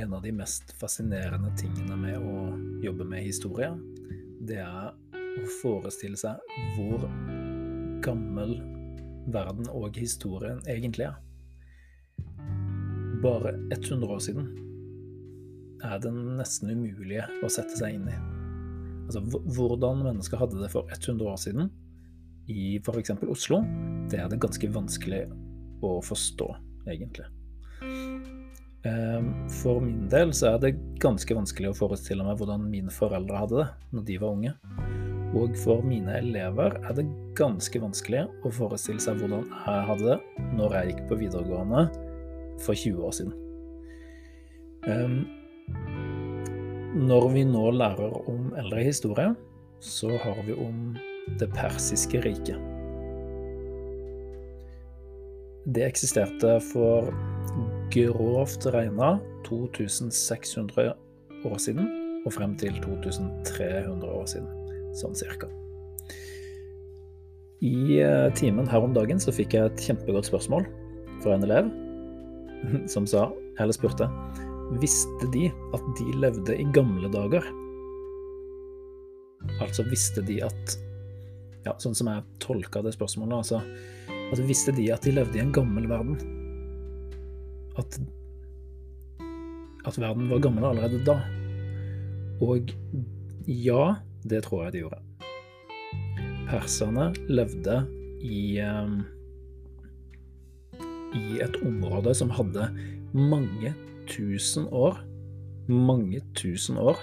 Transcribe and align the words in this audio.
en 0.00 0.14
av 0.16 0.22
de 0.22 0.32
mest 0.32 0.72
fascinerende 0.80 1.50
tingene 1.60 1.96
med 1.96 2.18
å 2.24 2.44
jobbe 2.84 3.04
med 3.04 3.24
historie, 3.24 3.70
det 4.40 4.60
er 4.64 4.90
å 4.90 5.48
forestille 5.60 6.18
seg 6.18 6.40
hvor 6.76 7.04
gammel 8.04 8.56
verden 9.30 9.68
og 9.76 9.98
historien 10.00 10.62
egentlig 10.70 11.10
er. 11.10 11.18
Bare 13.20 13.52
100 13.76 14.08
år 14.08 14.22
siden 14.24 14.48
er 15.84 16.00
det 16.00 16.12
nesten 16.12 16.72
umulige 16.72 17.26
å 17.44 17.50
sette 17.52 17.76
seg 17.76 17.98
inn 17.98 18.08
i. 18.08 18.16
Altså, 19.10 19.24
hvordan 19.56 20.04
mennesker 20.06 20.40
hadde 20.40 20.60
det 20.62 20.70
for 20.72 20.88
100 20.96 21.28
år 21.28 21.40
siden 21.40 21.68
i 22.50 22.78
f.eks. 22.80 23.12
Oslo, 23.28 23.60
det 24.10 24.22
er 24.22 24.32
det 24.32 24.40
ganske 24.42 24.72
vanskelig 24.72 25.26
å 25.84 25.98
forstå, 26.04 26.48
egentlig. 26.88 27.28
Ehm, 28.88 29.32
for 29.60 29.82
min 29.84 30.06
del 30.08 30.32
så 30.32 30.54
er 30.54 30.62
det 30.62 30.76
ganske 31.02 31.34
vanskelig 31.36 31.72
å 31.72 31.76
forestille 31.76 32.24
meg 32.24 32.38
hvordan 32.40 32.64
mine 32.72 32.92
foreldre 32.94 33.42
hadde 33.42 33.58
det 33.60 33.66
når 33.96 34.06
de 34.08 34.16
var 34.22 34.36
unge. 34.36 34.54
Og 35.36 35.54
for 35.62 35.84
mine 35.86 36.16
elever 36.18 36.78
er 36.80 36.96
det 36.96 37.04
ganske 37.38 37.82
vanskelig 37.82 38.24
å 38.46 38.52
forestille 38.54 39.02
seg 39.02 39.20
hvordan 39.20 39.44
jeg 39.52 39.84
hadde 39.90 40.08
det 40.08 40.46
når 40.58 40.78
jeg 40.78 40.88
gikk 40.90 41.04
på 41.10 41.20
videregående 41.20 41.84
for 42.64 42.74
20 42.74 43.04
år 43.06 43.14
siden. 43.20 43.36
Um, 44.88 45.20
når 46.96 47.28
vi 47.36 47.44
nå 47.46 47.68
lærer 47.76 48.16
om 48.32 48.50
eldre 48.58 48.82
historie, 48.82 49.30
så 49.80 50.16
har 50.24 50.40
vi 50.48 50.56
om 50.56 50.96
det 51.38 51.50
persiske 51.54 52.24
riket. 52.24 52.58
Det 55.70 55.84
eksisterte 55.86 56.56
for 56.72 57.12
grovt 57.90 58.66
regna 58.70 59.18
2600 59.48 60.92
år 61.48 61.58
siden 61.62 61.88
og 62.26 62.34
frem 62.34 62.56
til 62.60 62.76
2300 62.84 64.12
år 64.12 64.26
siden, 64.28 64.48
sånn 64.96 65.16
cirka. 65.16 65.48
I 67.60 68.00
eh, 68.00 68.28
timen 68.36 68.68
her 68.70 68.84
om 68.84 68.94
dagen 68.96 69.20
så 69.20 69.32
fikk 69.36 69.56
jeg 69.56 69.68
et 69.68 69.86
kjempegodt 69.88 70.30
spørsmål 70.30 70.64
fra 71.20 71.36
en 71.36 71.44
elev 71.44 71.68
som 72.92 73.08
sa, 73.08 73.28
eller 73.60 73.76
spurte, 73.76 74.08
visste 74.80 75.28
de 75.34 75.48
at 75.76 75.88
de 75.98 76.14
levde 76.22 76.56
i 76.56 76.66
gamle 76.76 77.10
dager? 77.12 77.44
Altså 79.60 79.84
visste 79.88 80.24
de 80.24 80.42
at 80.44 80.78
Ja, 81.64 81.74
sånn 81.80 81.96
som 81.96 82.08
jeg 82.08 82.24
tolka 82.40 82.80
det 82.84 82.94
spørsmålet, 82.94 83.42
altså, 83.42 83.58
altså 84.30 84.44
Visste 84.48 84.72
de 84.76 84.86
at 84.92 85.04
de 85.04 85.12
levde 85.12 85.36
i 85.36 85.42
en 85.42 85.52
gammel 85.52 85.88
verden? 85.90 86.39
At, 87.80 88.00
at 89.88 90.00
verden 90.00 90.28
var 90.30 90.42
gammel 90.44 90.66
allerede 90.68 91.00
da? 91.06 91.16
Og 92.44 92.74
ja, 93.48 93.94
det 94.28 94.44
tror 94.46 94.66
jeg 94.66 94.74
de 94.74 94.82
gjorde. 94.84 95.00
Perserne 96.50 97.10
levde 97.30 97.80
i 98.26 98.60
um, 98.64 99.00
i 101.14 101.40
et 101.42 101.56
område 101.66 102.14
som 102.14 102.30
hadde 102.34 102.68
mange 103.12 103.72
tusen 104.10 104.66
år, 104.70 105.00
mange 105.70 106.22
tusen 106.38 106.78
år 106.78 106.98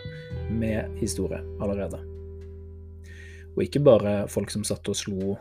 med 0.51 0.97
historie 0.99 1.39
allerede. 1.61 1.99
Og 3.55 3.63
ikke 3.65 3.83
bare 3.83 4.27
folk 4.29 4.51
som 4.53 4.63
satt 4.67 4.87
og 4.87 4.95
slo, 4.95 5.37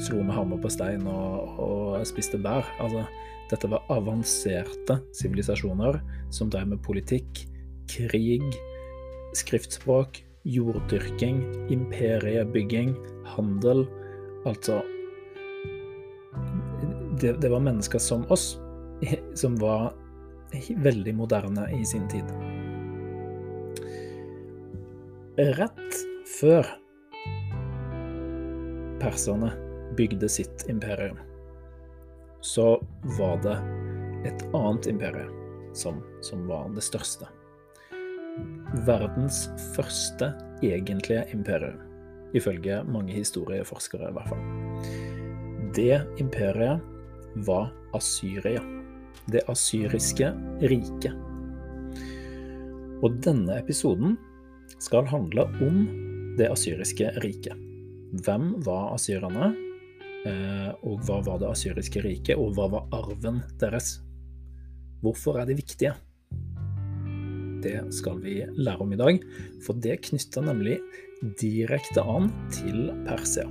slo 0.00 0.22
med 0.22 0.34
hammer 0.36 0.60
på 0.62 0.70
stein 0.72 1.06
og, 1.10 1.58
og 1.58 2.06
spiste 2.06 2.38
bær. 2.42 2.66
Altså, 2.82 3.04
dette 3.48 3.70
var 3.72 3.86
avanserte 3.92 4.98
sivilisasjoner 5.16 6.00
som 6.34 6.50
drev 6.52 6.68
med 6.74 6.82
politikk, 6.84 7.44
krig, 7.88 8.44
skriftspråk, 9.38 10.20
jorddyrking, 10.48 11.40
imperiebygging, 11.72 12.94
handel. 13.34 13.86
Altså 14.46 14.82
det, 17.20 17.32
det, 17.42 17.48
var 17.50 17.64
mennesker 17.64 17.98
som 17.98 18.26
oss, 18.30 18.58
som 19.40 19.56
var 19.60 19.90
veldig 20.84 21.14
moderne 21.16 21.66
i 21.76 21.84
sin 21.86 22.06
tid. 22.12 22.28
Rett 25.58 25.98
før 26.38 26.66
perserne 28.98 29.52
bygde 29.98 30.28
sitt 30.30 30.64
imperium, 30.70 31.18
så 32.40 32.76
var 33.18 33.40
det 33.42 33.56
et 34.28 34.44
annet 34.54 34.86
imperium 34.90 35.34
som, 35.74 36.00
som 36.22 36.46
var 36.46 36.70
det 36.74 36.84
største. 36.86 37.28
Verdens 38.86 39.46
første 39.74 40.30
egentlige 40.62 41.24
imperium, 41.34 41.80
ifølge 42.36 42.82
mange 42.86 43.14
historieforskere 43.16 44.10
i 44.10 44.16
hvert 44.16 44.30
fall. 44.30 44.44
Det 45.74 45.98
imperiet 46.22 46.82
var 47.46 47.72
Asyria, 47.94 48.62
det 49.30 49.42
asyriske 49.50 50.30
riket. 50.70 51.14
Og 53.02 53.18
denne 53.22 53.58
episoden 53.60 54.16
skal 54.82 55.06
handle 55.10 55.46
om 55.64 55.86
det 56.38 56.50
asyriske 56.50 57.12
riket. 57.22 57.54
Hvem 58.24 58.54
var 58.66 58.94
asyrerne, 58.94 59.52
og 60.26 61.04
hva 61.06 61.20
var 61.24 61.38
det 61.40 61.48
asyriske 61.48 62.02
riket, 62.04 62.36
og 62.36 62.56
hva 62.56 62.66
var 62.72 62.88
arven 62.96 63.38
deres? 63.60 63.98
Hvorfor 65.02 65.38
er 65.38 65.46
de 65.46 65.56
viktige? 65.58 65.94
Det 67.62 67.78
skal 67.94 68.20
vi 68.22 68.40
lære 68.58 68.82
om 68.82 68.92
i 68.94 68.98
dag, 68.98 69.22
for 69.66 69.78
det 69.78 70.00
knytter 70.06 70.44
nemlig 70.46 70.78
direkte 71.40 72.02
an 72.02 72.30
til 72.54 72.90
Persia. 73.06 73.46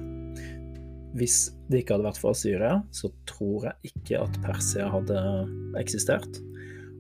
Hvis 1.18 1.48
det 1.72 1.82
ikke 1.82 1.96
hadde 1.96 2.08
vært 2.08 2.22
for 2.22 2.38
Syria, 2.38 2.74
så 2.96 3.10
tror 3.28 3.70
jeg 3.70 3.92
ikke 3.92 4.22
at 4.22 4.40
Persia 4.44 4.88
hadde 4.92 5.22
eksistert. 5.80 6.40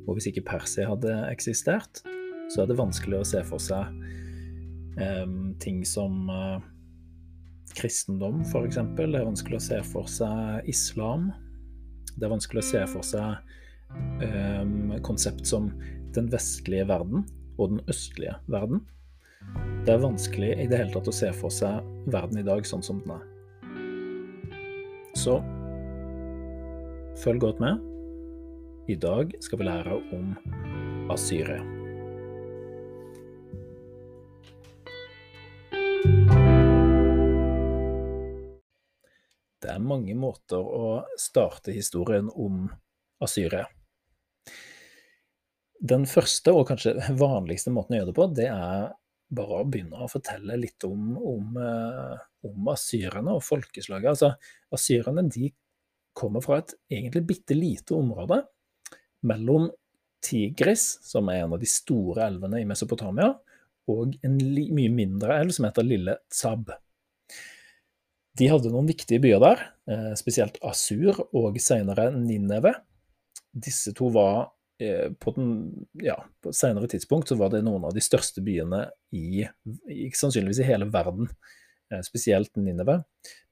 Og 0.07 0.16
hvis 0.16 0.29
ikke 0.31 0.45
Persia 0.47 0.88
hadde 0.89 1.13
eksistert, 1.31 2.01
så 2.51 2.63
er 2.63 2.69
det 2.69 2.79
vanskelig 2.79 3.19
å 3.19 3.27
se 3.27 3.44
for 3.47 3.61
seg 3.61 3.91
um, 4.95 5.53
ting 5.61 5.83
som 5.88 6.31
uh, 6.31 6.57
kristendom, 7.77 8.41
f.eks. 8.45 8.79
Det 8.97 9.05
er 9.05 9.27
vanskelig 9.27 9.59
å 9.59 9.65
se 9.67 9.79
for 9.85 10.09
seg 10.11 10.67
islam. 10.69 11.29
Det 12.17 12.25
er 12.25 12.33
vanskelig 12.33 12.63
å 12.63 12.69
se 12.71 12.83
for 12.89 13.05
seg 13.05 13.38
um, 14.23 14.95
konsept 15.05 15.45
som 15.47 15.69
den 16.17 16.29
vestlige 16.33 16.88
verden 16.89 17.25
og 17.57 17.75
den 17.75 17.81
østlige 17.89 18.38
verden. 18.51 18.83
Det 19.85 19.93
er 19.93 20.03
vanskelig 20.03 20.51
i 20.57 20.67
det 20.67 20.81
hele 20.81 20.93
tatt 20.93 21.09
å 21.09 21.15
se 21.15 21.29
for 21.38 21.53
seg 21.53 21.85
verden 22.11 22.41
i 22.41 22.45
dag 22.47 22.65
sånn 22.67 22.83
som 22.85 22.99
den 23.05 23.15
er. 23.15 23.23
Så 25.17 25.39
følg 27.23 27.41
godt 27.45 27.63
med. 27.63 27.81
I 28.88 28.95
dag 28.95 29.33
skal 29.44 29.59
vi 29.61 29.67
lære 29.67 29.97
om 30.15 30.35
Asyria. 31.11 31.76
Det 39.62 39.72
er 39.73 39.81
mange 39.81 40.13
måter 40.18 40.62
å 40.62 41.01
starte 41.18 41.73
historien 41.73 42.29
om 42.29 42.68
Asyria. 43.23 43.66
Den 45.78 46.06
første, 46.09 46.53
og 46.53 46.68
kanskje 46.69 46.95
vanligste 47.18 47.73
måten 47.73 47.95
å 47.95 48.01
gjøre 48.01 48.12
det 48.12 48.18
på, 48.18 48.28
det 48.38 48.50
er 48.51 48.91
bare 49.38 49.62
å 49.62 49.68
begynne 49.68 50.01
å 50.01 50.09
fortelle 50.09 50.57
litt 50.59 50.85
om, 50.88 51.18
om, 51.18 51.57
eh, 51.59 52.19
om 52.48 52.69
asyrerne 52.71 53.36
og 53.38 53.44
folkeslaget. 53.45 54.13
Altså, 54.13 54.31
asyrerne 54.74 55.25
de 55.30 55.51
kommer 56.18 56.42
fra 56.45 56.62
et 56.62 56.74
egentlig 56.89 57.25
bitte 57.33 57.57
lite 57.57 57.98
område 57.98 58.42
mellom 59.27 59.69
Tigris, 60.24 60.98
som 61.06 61.30
er 61.30 61.44
en 61.44 61.53
av 61.57 61.62
de 61.62 61.69
store 61.69 62.25
elvene 62.25 62.62
i 62.62 62.68
Mesopotamia, 62.69 63.33
og 63.88 64.18
en 64.25 64.38
mye 64.38 64.92
mindre 64.92 65.38
elv 65.42 65.53
som 65.56 65.68
heter 65.68 65.86
Lille 65.86 66.18
Tsab. 66.33 66.71
De 68.38 68.50
hadde 68.51 68.69
noen 68.74 68.89
viktige 68.89 69.22
byer 69.24 69.42
der, 69.42 69.63
eh, 69.89 70.12
spesielt 70.19 70.60
Asur 70.66 71.24
og 71.31 71.57
senere 71.63 72.12
Nineve. 72.13 72.75
Disse 73.54 73.94
to 73.98 74.12
var 74.13 74.51
Eh, 74.80 75.12
på, 75.19 75.31
den, 75.31 75.72
ja, 76.06 76.19
på 76.44 76.51
et 76.51 76.57
senere 76.57 76.88
tidspunkt 76.92 77.31
så 77.31 77.38
var 77.39 77.50
det 77.50 77.63
noen 77.66 77.88
av 77.88 77.95
de 77.95 78.01
største 78.04 78.44
byene 78.45 78.84
i, 79.16 79.42
ikke 79.89 80.19
sannsynligvis 80.19 80.60
i 80.62 80.68
hele 80.68 80.86
verden, 80.94 81.31
eh, 81.89 82.04
spesielt 82.06 82.54
Nineve. 82.62 83.00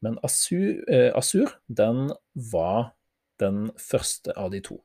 Men 0.05 0.19
Asur, 0.25 0.83
Asur, 1.17 1.55
den 1.65 2.11
var 2.51 2.93
den 3.41 3.71
første 3.81 4.35
av 4.37 4.53
de 4.53 4.61
to. 4.63 4.79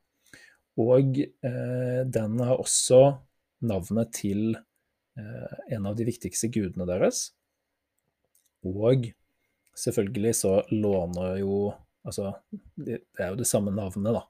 Og 0.81 1.19
den 1.43 2.39
har 2.41 2.57
også 2.57 3.19
navnet 3.67 4.13
til 4.15 4.55
en 5.19 5.85
av 5.85 5.97
de 5.99 6.07
viktigste 6.07 6.49
gudene 6.51 6.87
deres. 6.89 7.33
Og 8.65 9.11
selvfølgelig 9.77 10.35
så 10.43 10.57
låner 10.71 11.39
jo 11.43 11.71
Altså, 12.01 12.31
det, 12.81 13.03
er 13.19 13.27
jo 13.29 13.35
det 13.37 13.45
samme 13.45 13.69
navnet, 13.75 14.15
da. 14.15 14.23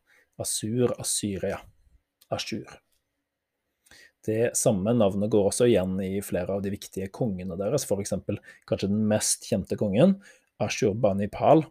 Asur, 0.44 0.92
Asyria. 1.00 1.62
Ashur. 2.28 2.68
Det 4.26 4.58
samme 4.58 4.94
navnet 4.94 5.32
går 5.34 5.48
også 5.50 5.70
igjen 5.70 5.96
i 6.04 6.20
flere 6.26 6.58
av 6.58 6.66
de 6.66 6.74
viktige 6.74 7.10
kongene 7.16 7.58
deres, 7.60 7.88
f.eks. 7.88 8.14
kanskje 8.70 8.90
den 8.92 9.06
mest 9.10 9.48
kjente 9.50 9.78
kongen, 9.80 10.20
Ashurbanipal. 10.62 11.64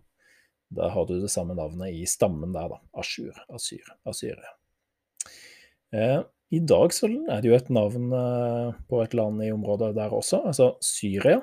Da 0.71 0.89
har 0.95 1.07
du 1.07 1.17
det 1.21 1.31
samme 1.31 1.55
navnet 1.59 1.95
i 1.95 2.07
stammen 2.09 2.55
der, 2.55 2.73
da. 2.73 2.81
Ashur, 2.99 3.37
Asyr, 3.53 3.95
Asyria. 4.09 4.57
Eh, 5.95 6.21
I 6.55 6.61
dag 6.67 6.95
så 6.95 7.11
er 7.11 7.43
det 7.43 7.51
jo 7.51 7.57
et 7.59 7.71
navn 7.75 8.11
eh, 8.15 8.83
på 8.91 9.01
et 9.05 9.15
land 9.19 9.43
i 9.45 9.53
området 9.55 9.93
der 9.99 10.15
også, 10.15 10.45
altså 10.51 10.73
Syria. 10.83 11.43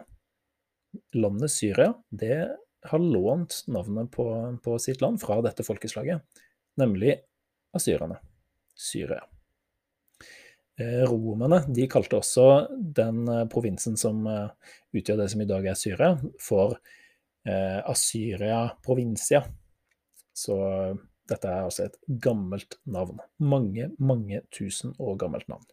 Landet 1.18 1.52
Syria, 1.54 1.94
det 2.10 2.48
har 2.88 3.02
lånt 3.02 3.64
navnet 3.68 4.12
på, 4.14 4.28
på 4.64 4.78
sitt 4.80 5.02
land 5.02 5.20
fra 5.22 5.40
dette 5.46 5.66
folkeslaget, 5.66 6.24
nemlig 6.80 7.18
asyrerne. 7.76 8.20
Syria. 8.78 9.24
Eh, 10.78 11.02
romerne 11.10 11.64
de 11.74 11.88
kalte 11.90 12.20
også 12.20 12.68
den 12.78 13.24
provinsen 13.50 13.98
som 13.98 14.22
utgjør 14.94 15.24
det 15.24 15.32
som 15.34 15.42
i 15.42 15.50
dag 15.50 15.66
er 15.66 15.80
Syria, 15.80 16.12
for 16.42 16.78
Asyria 17.48 18.60
provincia. 18.84 19.40
Så 20.36 20.58
dette 21.28 21.50
er 21.50 21.66
altså 21.66 21.88
et 21.88 21.98
gammelt 22.24 22.78
navn. 22.88 23.20
Mange, 23.40 23.90
mange 24.00 24.44
tusen 24.54 24.94
år 25.00 25.18
gammelt 25.20 25.50
navn. 25.52 25.66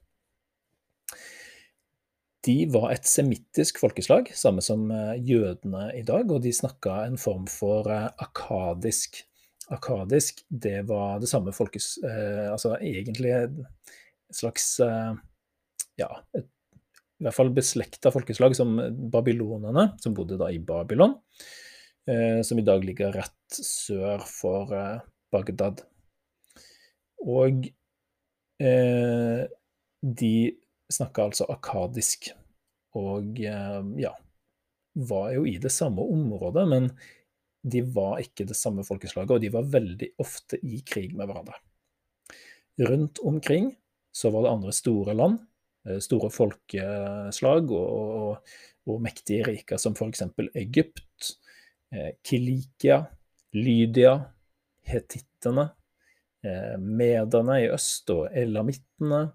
De 2.44 2.56
var 2.68 2.90
et 2.92 3.06
semittisk 3.08 3.78
folkeslag, 3.80 4.28
samme 4.36 4.62
som 4.64 4.88
eh, 4.92 5.14
jødene 5.24 5.86
i 5.96 6.02
dag, 6.04 6.28
og 6.28 6.42
de 6.44 6.52
snakka 6.52 7.04
en 7.06 7.16
form 7.20 7.46
for 7.48 7.88
eh, 7.92 8.08
akadisk. 8.20 9.22
Akadisk, 9.72 10.42
det 10.48 10.82
var 10.90 11.22
det 11.22 11.30
samme 11.30 11.54
folkes... 11.56 11.94
Eh, 12.04 12.50
altså 12.52 12.74
egentlig 12.80 13.32
et 13.38 13.62
slags 14.34 14.74
eh, 14.84 15.14
Ja, 16.00 16.10
et, 16.36 16.50
i 17.22 17.24
hvert 17.24 17.36
fall 17.36 17.52
beslekta 17.54 18.10
folkeslag 18.12 18.56
som 18.58 18.74
babylonerne, 19.12 19.92
som 20.02 20.16
bodde 20.16 20.36
da 20.40 20.50
i 20.52 20.58
Babylon. 20.60 21.14
Eh, 22.10 22.42
som 22.44 22.60
i 22.60 22.66
dag 22.66 22.84
ligger 22.84 23.14
rett 23.16 23.56
sør 23.56 24.26
for 24.28 24.74
eh, 24.76 24.98
Bagdad. 25.32 25.80
Og 27.24 27.64
de 28.60 30.34
snakka 30.92 31.28
altså 31.28 31.48
akadisk, 31.52 32.30
og 32.94 33.38
ja 33.40 34.12
Var 34.94 35.30
jo 35.34 35.46
i 35.50 35.56
det 35.58 35.72
samme 35.74 36.02
området, 36.02 36.68
men 36.70 36.84
de 37.66 37.80
var 37.82 38.20
ikke 38.22 38.44
det 38.46 38.54
samme 38.54 38.84
folkeslaget, 38.86 39.32
og 39.34 39.40
de 39.42 39.50
var 39.50 39.66
veldig 39.66 40.12
ofte 40.22 40.60
i 40.62 40.78
krig 40.86 41.16
med 41.16 41.26
hverandre. 41.26 41.56
Rundt 42.78 43.18
omkring 43.18 43.72
så 44.14 44.30
var 44.30 44.44
det 44.44 44.52
andre 44.52 44.72
store 44.72 45.16
land, 45.18 45.40
store 45.98 46.30
folkeslag 46.30 47.72
og, 47.74 47.88
og, 47.98 48.54
og 48.86 49.02
mektige 49.02 49.48
riker, 49.48 49.82
som 49.82 49.96
f.eks. 49.98 50.22
Egypt, 50.54 51.34
Eh, 51.94 52.10
Kilikia, 52.22 53.06
Lydia, 53.52 54.22
hetittene, 54.82 55.68
eh, 56.44 56.78
mederne 56.78 57.60
i 57.62 57.68
øst 57.70 58.10
og 58.10 58.26
elamittene, 58.34 59.28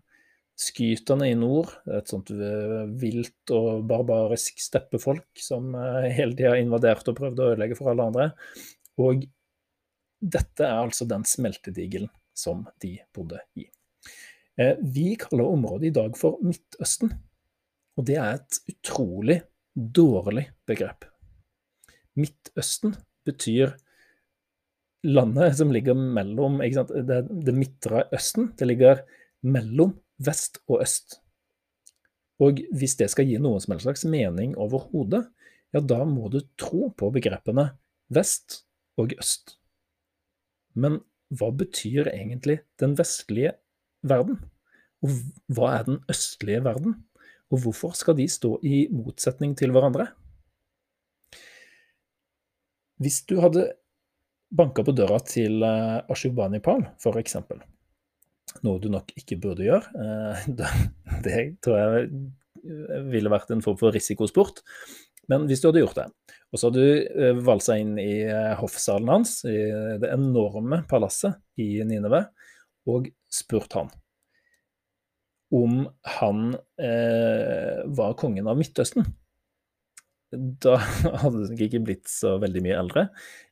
skyterne 0.59 1.29
i 1.31 1.37
nord, 1.39 1.71
et 1.87 2.11
sånt 2.11 2.31
eh, 2.35 2.83
vilt 2.99 3.53
og 3.55 3.85
barbarisk 3.89 4.59
steppefolk 4.61 5.39
som 5.39 5.71
hele 6.11 6.35
tida 6.35 6.57
invaderte 6.59 7.13
og 7.13 7.19
prøvde 7.21 7.45
å 7.45 7.53
ødelegge 7.53 7.77
for 7.79 7.91
alle 7.93 8.07
andre. 8.11 8.29
Og 8.99 9.23
dette 10.19 10.65
er 10.67 10.81
altså 10.81 11.07
den 11.07 11.23
smeltedigelen 11.27 12.11
som 12.35 12.65
de 12.83 12.97
bodde 13.15 13.39
i. 13.59 13.69
Vi 14.59 15.13
kaller 15.19 15.47
området 15.47 15.87
i 15.87 15.95
dag 15.95 16.17
for 16.19 16.41
Midtøsten, 16.43 17.13
og 17.95 18.07
det 18.07 18.17
er 18.19 18.35
et 18.35 18.59
utrolig 18.73 19.37
dårlig 19.73 20.49
begrep. 20.67 21.07
Midtøsten 22.19 22.97
betyr 23.27 23.77
landet 25.07 25.55
som 25.59 25.71
ligger 25.71 25.95
mellom 25.95 26.59
det, 26.59 27.21
det 27.29 27.55
midtre 27.55 28.05
Østen. 28.15 28.51
Det 28.57 28.67
ligger 28.67 29.03
mellom 29.47 29.95
vest 30.19 30.61
og 30.67 30.83
øst. 30.83 31.19
Og 32.39 32.61
hvis 32.75 32.95
det 32.99 33.09
skal 33.11 33.27
gi 33.27 33.39
noen 33.41 33.59
som 33.63 33.73
helst 33.73 33.87
slags 33.87 34.05
mening 34.07 34.55
overhodet, 34.59 35.25
ja, 35.75 35.81
da 35.81 36.03
må 36.07 36.29
du 36.31 36.39
tro 36.59 36.89
på 36.97 37.11
begrepene 37.13 37.69
vest 38.13 38.63
og 38.99 39.13
øst. 39.19 39.57
Men 40.79 41.01
hva 41.29 41.51
betyr 41.53 42.09
egentlig 42.13 42.61
den 42.81 42.95
vestlige 42.97 43.53
verden? 44.07 44.39
Og 45.03 45.13
hva 45.55 45.73
er 45.77 45.85
den 45.87 45.99
østlige 46.11 46.63
verden? 46.65 46.97
Og 47.49 47.63
hvorfor 47.63 47.95
skal 47.97 48.17
de 48.17 48.27
stå 48.29 48.55
i 48.65 48.87
motsetning 48.93 49.55
til 49.57 49.73
hverandre? 49.73 50.09
Hvis 52.99 53.21
du 53.29 53.39
hadde 53.39 53.69
banka 54.49 54.83
på 54.83 54.95
døra 54.95 55.19
til 55.23 55.63
uh, 55.63 56.01
for 56.99 57.15
f.eks., 57.15 57.37
noe 58.65 58.81
du 58.81 58.89
nok 58.91 59.13
ikke 59.19 59.39
burde 59.41 59.67
gjøre, 59.67 59.85
uh, 60.03 61.21
det 61.25 61.43
tror 61.63 61.79
jeg 61.79 62.09
ville 63.11 63.31
vært 63.31 63.53
en 63.55 63.63
form 63.63 63.79
for 63.79 63.95
risikosport, 63.95 64.63
men 65.29 65.45
hvis 65.47 65.61
du 65.61 65.69
hadde 65.69 65.83
gjort 65.83 66.01
det, 66.01 66.09
og 66.49 66.59
så 66.59 66.69
hadde 66.69 66.83
du 66.83 67.23
uh, 67.23 67.41
valsa 67.45 67.77
inn 67.79 67.95
i 68.01 68.25
uh, 68.27 68.57
hoffsalen 68.59 69.13
hans, 69.13 69.39
i 69.47 69.57
det 70.01 70.11
enorme 70.11 70.83
palasset 70.89 71.39
i 71.61 71.71
Nineve, 71.87 72.25
og 72.89 73.11
spurt 73.29 73.75
han 73.77 73.91
om 75.49 75.89
han 76.01 76.53
eh, 76.81 77.81
var 77.85 78.13
kongen 78.13 78.47
av 78.47 78.57
Midtøsten, 78.59 79.05
da 80.31 80.75
hadde 81.23 81.47
de 81.49 81.65
ikke 81.65 81.81
blitt 81.85 82.09
så 82.09 82.35
veldig 82.41 82.61
mye 82.65 82.77
eldre. 82.77 83.05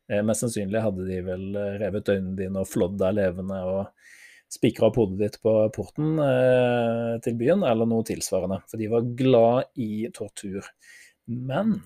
Eh, 0.09 0.21
mest 0.25 0.45
sannsynlig 0.45 0.83
hadde 0.83 1.07
de 1.07 1.21
vel 1.25 1.47
eh, 1.57 1.77
revet 1.81 2.13
øynene 2.13 2.37
dine 2.37 2.61
og 2.61 2.69
flådd 2.69 2.99
deg 3.01 3.17
levende 3.17 3.61
og 3.65 4.11
spikra 4.51 4.89
opp 4.89 4.99
hodet 5.01 5.19
ditt 5.19 5.37
på 5.43 5.53
porten 5.75 6.17
eh, 6.23 7.13
til 7.23 7.35
byen, 7.39 7.65
eller 7.67 7.89
noe 7.89 8.05
tilsvarende. 8.07 8.61
For 8.69 8.79
de 8.79 8.89
var 8.91 9.09
glad 9.19 9.79
i 9.83 10.07
tortur. 10.15 10.65
Men 11.27 11.81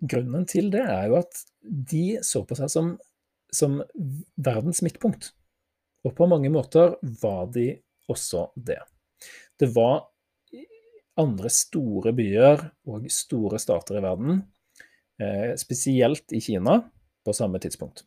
grunnen 0.00 0.46
til 0.48 0.70
det 0.72 0.86
er 0.86 1.10
jo 1.10 1.18
at 1.20 1.42
de 1.60 2.04
så 2.24 2.42
på 2.48 2.56
seg 2.56 2.72
som, 2.72 2.94
som 3.52 3.80
verdens 4.40 4.80
midtpunkt. 4.86 5.32
Og 6.06 6.16
på 6.16 6.28
mange 6.30 6.48
måter 6.52 6.96
var 7.20 7.50
de 7.52 7.74
også 8.10 8.48
det. 8.56 8.80
Det 9.60 9.68
var 9.74 10.06
andre 11.20 11.50
store 11.52 12.14
byer 12.16 12.62
og 12.88 13.10
store 13.12 13.60
stater 13.60 13.98
i 13.98 14.04
verden, 14.04 14.40
eh, 15.20 15.52
spesielt 15.60 16.32
i 16.32 16.40
Kina, 16.40 16.80
på 17.24 17.34
samme 17.36 17.60
tidspunkt. 17.60 18.06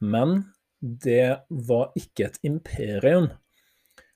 Men 0.00 0.42
det 0.82 1.46
var 1.48 1.92
ikke 1.98 2.26
et 2.26 2.38
imperium 2.46 3.30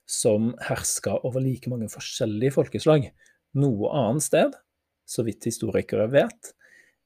som 0.06 0.52
herska 0.66 1.16
over 1.26 1.42
like 1.42 1.70
mange 1.70 1.88
forskjellige 1.90 2.54
folkeslag 2.54 3.08
noe 3.58 3.90
annet 3.94 4.26
sted, 4.26 4.54
så 5.06 5.25
vidt 5.26 5.46
historikere 5.46 6.08
vet, 6.11 6.52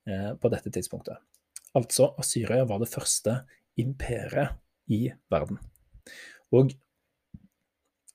eh, 0.09 0.33
på 0.35 0.51
dette 0.53 0.73
tidspunktet. 0.73 1.21
Altså, 1.77 2.11
Asyria 2.19 2.65
var 2.67 2.81
det 2.81 2.91
første 2.91 3.43
imperiet 3.79 4.57
i 4.91 5.05
verden. 5.31 5.61
Og 6.57 6.73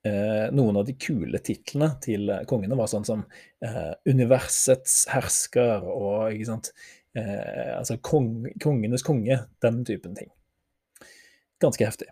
eh, 0.03 0.47
noen 0.51 0.81
av 0.81 0.87
de 0.87 0.97
kule 0.99 1.39
titlene 1.39 1.93
til 2.03 2.33
kongene 2.49 2.77
var 2.77 2.91
sånn 2.91 3.07
som 3.07 3.23
eh, 3.63 3.93
universets 4.09 5.05
hersker 5.13 5.85
og 5.87 6.33
eh, 6.35 7.71
altså 7.77 8.01
kong, 8.03 8.49
kongenes 8.61 9.05
konge, 9.05 9.39
den 9.63 9.85
typen 9.87 10.17
ting. 10.17 10.33
Ganske 11.63 11.87
heftig. 11.87 12.09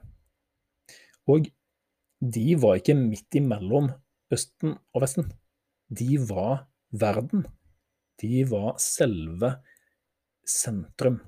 Og 1.30 1.50
de 2.24 2.56
var 2.60 2.80
ikke 2.80 2.96
midt 2.96 3.36
imellom 3.36 3.92
Østen 4.34 4.78
og 4.96 5.04
Vesten. 5.04 5.28
De 5.92 6.18
var 6.30 6.68
verden. 6.92 7.46
De 8.22 8.44
var 8.48 8.78
selve 8.82 9.56
sentrum 10.48 11.20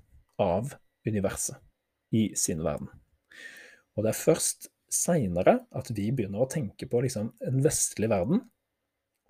av 0.41 0.75
universet 1.07 1.59
i 2.15 2.29
sin 2.39 2.63
verden. 2.63 2.89
Og 3.95 4.05
det 4.05 4.11
er 4.11 4.19
først 4.19 4.69
seinere 4.91 5.59
at 5.75 5.91
vi 5.95 6.09
begynner 6.15 6.43
å 6.43 6.49
tenke 6.51 6.87
på 6.87 7.01
liksom, 7.03 7.31
en 7.43 7.61
vestlig 7.65 8.09
verden, 8.11 8.43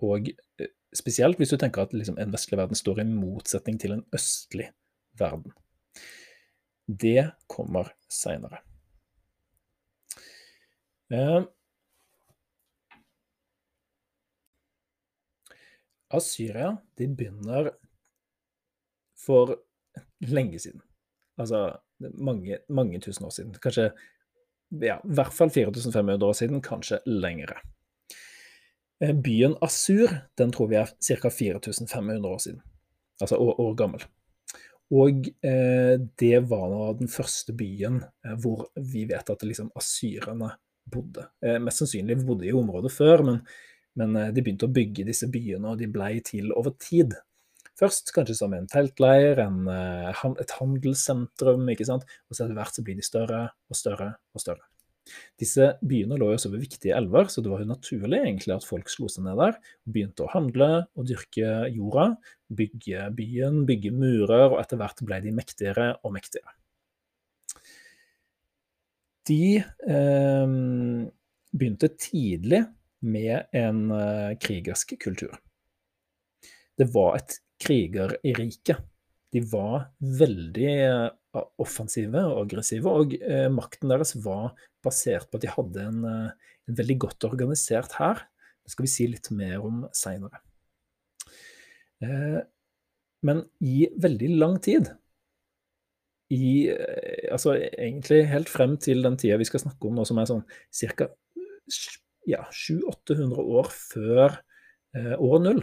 og 0.04 0.28
eh, 0.60 0.72
spesielt 0.94 1.40
hvis 1.40 1.54
du 1.54 1.58
tenker 1.60 1.86
at 1.86 1.94
liksom, 1.96 2.18
en 2.20 2.34
vestlig 2.34 2.58
verden 2.60 2.78
står 2.78 3.02
i 3.02 3.08
motsetning 3.08 3.80
til 3.80 3.96
en 3.96 4.04
østlig 4.14 4.68
verden. 5.18 5.54
Det 6.86 7.32
kommer 7.50 7.94
seinere. 8.12 8.60
Eh, 11.12 11.42
Assyria 16.16 16.76
de 16.98 17.08
begynner 17.08 17.70
for 19.18 19.56
lenge 20.26 20.58
siden. 20.62 20.82
Altså 21.38 21.76
mange, 21.98 22.58
mange 22.68 23.00
tusen 23.00 23.26
år 23.26 23.34
siden. 23.34 23.54
Kanskje 23.62 23.90
ja, 24.70 24.98
i 24.98 25.14
hvert 25.14 25.34
fall 25.34 25.50
4500 25.50 26.26
år 26.26 26.32
siden, 26.32 26.62
kanskje 26.62 27.00
lengre. 27.06 27.60
Eh, 29.02 29.14
byen 29.14 29.56
Asur 29.62 30.10
den 30.38 30.52
tror 30.52 30.70
vi 30.70 30.78
er 30.80 30.90
ca. 30.90 31.30
4500 31.30 32.28
år 32.28 32.38
siden, 32.38 32.62
altså 33.20 33.36
år, 33.36 33.60
år 33.60 33.74
gammel. 33.74 34.06
Og 34.90 35.26
eh, 35.42 35.96
det 36.18 36.38
var 36.50 36.94
den 36.98 37.08
første 37.10 37.54
byen 37.56 38.02
eh, 38.24 38.36
hvor 38.42 38.68
vi 38.78 39.04
vet 39.10 39.30
at 39.30 39.42
liksom, 39.42 39.70
asyrerne 39.76 40.52
bodde. 40.92 41.28
Eh, 41.44 41.58
mest 41.62 41.82
sannsynlig 41.82 42.18
bodde 42.24 42.46
de 42.46 42.52
i 42.52 42.56
området 42.56 42.92
før, 42.94 43.24
men, 43.26 43.40
men 43.98 44.18
eh, 44.20 44.32
de 44.34 44.44
begynte 44.44 44.68
å 44.68 44.74
bygge 44.74 45.06
disse 45.08 45.28
byene, 45.32 45.72
og 45.72 45.80
de 45.80 45.90
blei 45.90 46.14
til 46.26 46.52
over 46.56 46.76
tid. 46.82 47.16
Først 47.76 48.14
kanskje 48.16 48.38
som 48.38 48.54
en 48.56 48.68
teltleir, 48.72 49.42
en, 49.42 49.66
eh, 49.68 50.24
et 50.40 50.56
handelssentrum, 50.60 51.68
ikke 51.74 51.88
sant? 51.88 52.06
og 52.28 52.38
så 52.38 52.46
etter 52.46 52.56
hvert 52.56 52.78
så 52.78 52.86
blir 52.86 52.96
de 52.96 53.04
større 53.04 53.42
og 53.68 53.78
større 53.78 54.14
og 54.32 54.42
større. 54.42 54.64
Disse 55.38 55.68
byene 55.86 56.16
lå 56.18 56.32
jo 56.32 56.38
også 56.38 56.50
ved 56.50 56.64
viktige 56.64 56.96
elver, 56.96 57.28
så 57.30 57.42
det 57.44 57.52
var 57.52 57.62
jo 57.62 57.68
naturlig 57.68 58.18
egentlig 58.24 58.56
at 58.56 58.66
folk 58.66 58.90
slo 58.90 59.10
seg 59.12 59.26
ned 59.28 59.38
der. 59.38 59.58
Begynte 59.86 60.26
å 60.26 60.32
handle 60.32 60.70
og 60.98 61.06
dyrke 61.06 61.68
jorda, 61.70 62.08
bygge 62.58 63.10
byen, 63.18 63.62
bygge 63.68 63.92
murer, 63.94 64.48
og 64.50 64.60
etter 64.64 64.80
hvert 64.80 65.04
ble 65.06 65.20
de 65.22 65.34
mektigere 65.36 65.92
og 66.02 66.16
mektigere. 66.16 66.55
De 69.26 69.58
eh, 69.58 70.46
begynte 71.56 71.90
tidlig 71.98 72.62
med 73.06 73.56
en 73.56 73.90
eh, 73.94 74.32
krigersk 74.42 74.96
kultur. 75.02 75.34
Det 76.76 76.88
var 76.94 77.18
et 77.18 77.38
krigerrike. 77.62 78.76
De 79.32 79.42
var 79.50 79.88
veldig 80.00 80.72
eh, 80.76 81.08
offensive 81.60 82.22
og 82.30 82.44
aggressive, 82.44 82.88
og 82.90 83.16
eh, 83.18 83.48
makten 83.52 83.92
deres 83.92 84.14
var 84.24 84.54
basert 84.84 85.28
på 85.30 85.40
at 85.40 85.46
de 85.46 85.52
hadde 85.52 85.86
en, 85.90 86.02
eh, 86.10 86.52
en 86.70 86.78
veldig 86.78 86.98
godt 87.06 87.28
organisert 87.28 87.96
hær. 87.98 88.26
Det 88.62 88.74
skal 88.74 88.86
vi 88.86 88.92
si 88.92 89.08
litt 89.10 89.30
mer 89.34 89.64
om 89.64 89.84
seinere. 89.94 90.42
Eh, 92.02 92.40
men 93.26 93.42
i 93.64 93.88
veldig 94.02 94.30
lang 94.36 94.56
tid, 94.62 94.90
i, 96.32 96.68
eh, 96.72 97.28
altså 97.32 97.54
egentlig 97.58 98.24
helt 98.30 98.50
frem 98.50 98.74
til 98.82 99.04
den 99.04 99.16
tida 99.20 99.38
vi 99.38 99.46
skal 99.48 99.62
snakke 99.62 99.88
om 99.88 99.98
nå, 99.98 100.06
som 100.08 100.18
er 100.18 100.28
sånn 100.30 100.42
ca. 100.96 101.08
Ja, 102.26 102.42
700-800 102.50 103.54
år 103.60 103.70
før 103.70 104.40
eh, 104.96 105.14
år 105.14 105.40
null, 105.44 105.62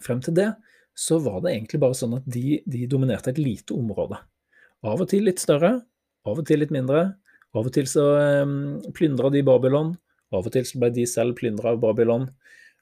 frem 0.00 0.22
til 0.24 0.36
det, 0.38 0.48
så 0.98 1.20
var 1.22 1.42
det 1.44 1.52
egentlig 1.52 1.82
bare 1.82 1.96
sånn 1.96 2.16
at 2.18 2.26
de, 2.26 2.58
de 2.66 2.86
dominerte 2.90 3.30
et 3.34 3.40
lite 3.40 3.76
område. 3.76 4.18
Av 4.88 5.00
og 5.00 5.10
til 5.10 5.26
litt 5.28 5.42
større, 5.42 5.76
av 6.26 6.40
og 6.40 6.46
til 6.48 6.62
litt 6.62 6.74
mindre. 6.74 7.10
Av 7.56 7.66
og 7.66 7.72
til 7.74 7.88
så 7.88 8.04
eh, 8.20 8.56
plyndra 8.96 9.30
de 9.34 9.44
Babylon, 9.46 9.94
av 10.32 10.48
og 10.48 10.52
til 10.52 10.66
så 10.68 10.80
ble 10.80 10.90
de 10.96 11.06
selv 11.08 11.36
plyndra 11.38 11.72
av 11.74 11.82
Babylon. 11.82 12.28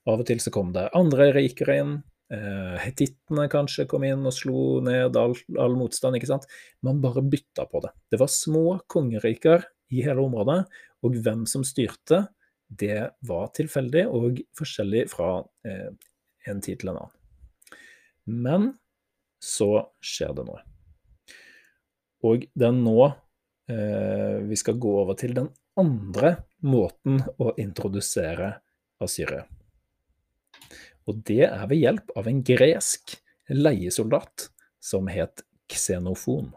Av 0.06 0.22
og 0.22 0.26
til 0.28 0.40
så 0.42 0.52
kom 0.54 0.72
det 0.74 0.88
andre 0.96 1.32
rikere 1.34 1.80
inn. 1.82 1.96
Uh, 2.32 2.74
Hetittene 2.82 3.46
kanskje 3.50 3.86
kom 3.90 4.02
inn 4.06 4.26
og 4.26 4.34
slo 4.34 4.80
ned 4.84 5.16
all, 5.18 5.36
all, 5.62 5.76
motstand. 5.78 6.18
ikke 6.18 6.30
sant? 6.30 6.48
Man 6.82 7.02
bare 7.04 7.22
bytta 7.22 7.68
på 7.70 7.82
det. 7.84 7.92
Det 8.10 8.20
var 8.22 8.32
små 8.32 8.80
kongeriker 8.90 9.66
i 9.94 10.02
hele 10.02 10.24
området, 10.24 10.64
og 11.06 11.20
hvem 11.22 11.44
som 11.46 11.62
styrte, 11.66 12.24
det 12.66 13.12
var 13.22 13.52
tilfeldig 13.54 14.08
og 14.10 14.40
forskjellig 14.58 15.04
fra 15.12 15.38
uh, 15.44 15.90
en 16.50 16.62
tid 16.64 16.80
til 16.80 16.90
en 16.90 17.04
annen. 17.04 17.14
Men 18.26 18.72
så 19.42 19.86
skjer 20.02 20.34
det 20.34 20.46
noe. 20.48 20.62
Og 22.26 22.46
det 22.56 22.66
er 22.66 22.74
nå 22.74 22.96
eh, 23.70 24.38
vi 24.48 24.58
skal 24.58 24.80
gå 24.82 24.94
over 25.02 25.18
til 25.20 25.36
den 25.36 25.50
andre 25.78 26.32
måten 26.66 27.20
å 27.38 27.52
introdusere 27.60 28.56
Asyria. 29.02 29.44
Og 31.06 31.22
det 31.26 31.44
er 31.46 31.66
ved 31.70 31.82
hjelp 31.82 32.12
av 32.18 32.28
en 32.30 32.42
gresk 32.46 33.16
leiesoldat 33.52 34.48
som 34.82 35.06
het 35.10 35.44
Xenofon. 35.70 36.50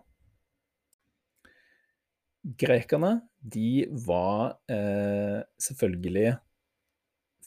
Grekerne 2.59 3.19
de 3.39 3.85
var 4.05 4.57
eh, 4.71 5.41
selvfølgelig 5.61 6.37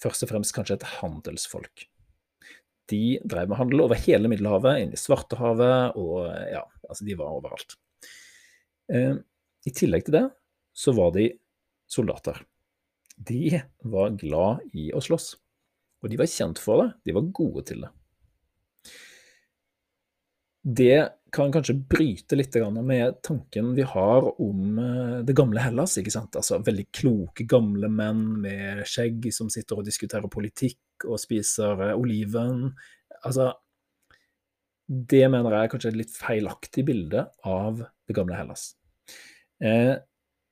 først 0.02 0.26
og 0.26 0.30
fremst 0.32 0.54
kanskje 0.54 0.78
et 0.78 0.88
handelsfolk. 0.99 1.87
De 2.90 3.18
drev 3.25 3.50
med 3.50 3.59
handel 3.59 3.85
over 3.85 3.99
hele 4.04 4.28
Middelhavet, 4.30 4.82
inn 4.82 4.94
i 4.94 5.00
Svartehavet, 5.00 5.97
og 5.99 6.26
ja, 6.50 6.64
altså 6.88 7.06
de 7.06 7.16
var 7.18 7.35
overalt. 7.38 7.76
Eh, 8.92 9.14
I 9.66 9.75
tillegg 9.75 10.06
til 10.06 10.18
det 10.18 10.26
så 10.76 10.94
var 10.97 11.12
de 11.16 11.30
soldater. 11.90 12.42
De 13.16 13.61
var 13.92 14.16
glad 14.18 14.64
i 14.75 14.90
å 14.94 15.02
slåss, 15.04 15.35
og 16.02 16.11
de 16.11 16.18
var 16.18 16.30
kjent 16.30 16.61
for 16.61 16.82
det. 16.82 16.92
De 17.06 17.14
var 17.16 17.32
gode 17.35 17.64
til 17.71 17.85
det. 17.85 17.92
Det 20.62 20.99
kan 21.35 21.50
kanskje 21.50 21.75
bryte 21.90 22.37
litt 22.37 22.54
med 22.85 23.23
tanken 23.25 23.73
vi 23.75 23.82
har 23.82 24.26
om 24.40 24.78
eh, 24.78 25.25
det 25.26 25.35
gamle 25.35 25.62
Hellas. 25.62 25.97
ikke 25.99 26.12
sant? 26.12 26.37
Altså 26.37 26.61
Veldig 26.62 26.87
kloke 26.92 27.47
gamle 27.49 27.88
menn 27.88 28.40
med 28.42 28.85
skjegg 28.87 29.26
som 29.32 29.50
sitter 29.50 29.80
og 29.80 29.88
diskuterer 29.88 30.30
politikk 30.30 31.06
og 31.09 31.18
spiser 31.18 31.88
eh, 31.88 31.97
oliven. 31.99 32.71
Altså, 33.25 33.50
det 34.87 35.25
mener 35.32 35.56
jeg 35.56 35.66
er 35.66 35.73
kanskje 35.73 35.92
et 35.94 36.00
litt 36.02 36.14
feilaktig 36.14 36.87
bilde 36.87 37.26
av 37.49 37.82
det 37.82 38.16
gamle 38.18 38.38
Hellas. 38.38 38.75
Eh, 39.62 39.97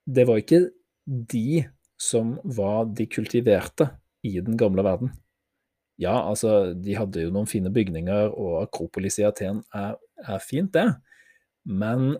det 0.06 0.26
var 0.26 0.40
ikke 0.40 0.64
de 1.04 1.66
som 2.00 2.38
var 2.44 2.88
de 2.96 3.06
kultiverte 3.10 3.92
i 4.26 4.40
den 4.40 4.56
gamle 4.58 4.82
verden. 4.86 5.12
Ja, 6.00 6.14
altså, 6.24 6.72
de 6.72 6.96
hadde 6.96 7.26
jo 7.26 7.32
noen 7.34 7.48
fine 7.50 7.72
bygninger, 7.74 8.32
og 8.32 8.62
Akropolis 8.62 9.18
i 9.20 9.26
Aten 9.28 9.60
er, 9.76 9.98
er 10.24 10.40
fint, 10.40 10.72
det. 10.72 10.88
Men 11.68 12.14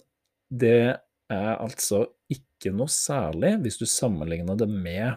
det 0.50 1.00
er 1.30 1.52
altså 1.54 2.04
ikke 2.30 2.74
noe 2.76 2.90
særlig 2.92 3.54
hvis 3.64 3.78
du 3.80 3.86
sammenligner 3.88 4.58
det 4.60 4.68
med 4.68 5.16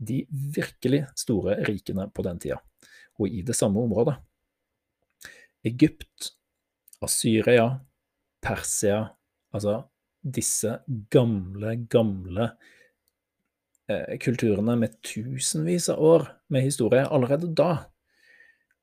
de 0.00 0.22
virkelig 0.30 1.02
store 1.18 1.58
rikene 1.66 2.06
på 2.14 2.24
den 2.24 2.38
tida, 2.40 2.60
og 3.18 3.28
i 3.28 3.42
det 3.46 3.56
samme 3.58 3.82
området. 3.82 4.14
Egypt, 5.66 6.30
Asyria, 7.04 7.66
Persia, 8.40 9.02
altså 9.52 9.80
disse 10.20 10.78
gamle, 11.12 11.74
gamle 11.90 12.52
kulturene 14.22 14.76
med 14.80 14.96
tusenvis 15.06 15.88
av 15.92 16.02
år 16.02 16.26
med 16.52 16.66
historie 16.66 17.06
allerede 17.06 17.50
da. 17.56 17.86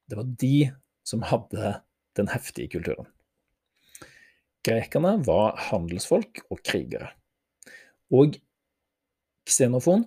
Det 0.08 0.20
var 0.20 0.28
de 0.44 0.70
som 1.08 1.24
hadde 1.28 1.78
den 2.18 2.30
heftige 2.32 2.72
kulturen. 2.78 3.08
Grekerne 4.68 5.18
var 5.24 5.56
handelsfolk 5.70 6.44
og 6.52 6.62
krigere. 6.66 7.14
Og 8.12 8.36
Xenofon 9.48 10.06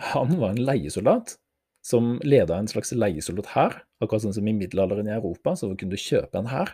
han 0.00 0.38
var 0.40 0.54
en 0.54 0.64
leiesoldat 0.64 1.36
som 1.84 2.16
leda 2.24 2.56
en 2.56 2.68
slags 2.70 2.94
leiesoldat 2.96 3.50
her, 3.52 3.76
akkurat 4.00 4.24
sånn 4.24 4.34
som 4.36 4.48
i 4.48 4.56
middelalderen 4.56 5.10
i 5.10 5.14
Europa, 5.14 5.52
så 5.52 5.68
kunne 5.74 5.92
du 5.92 6.00
kjøpe 6.00 6.40
en 6.40 6.48
hær. 6.48 6.72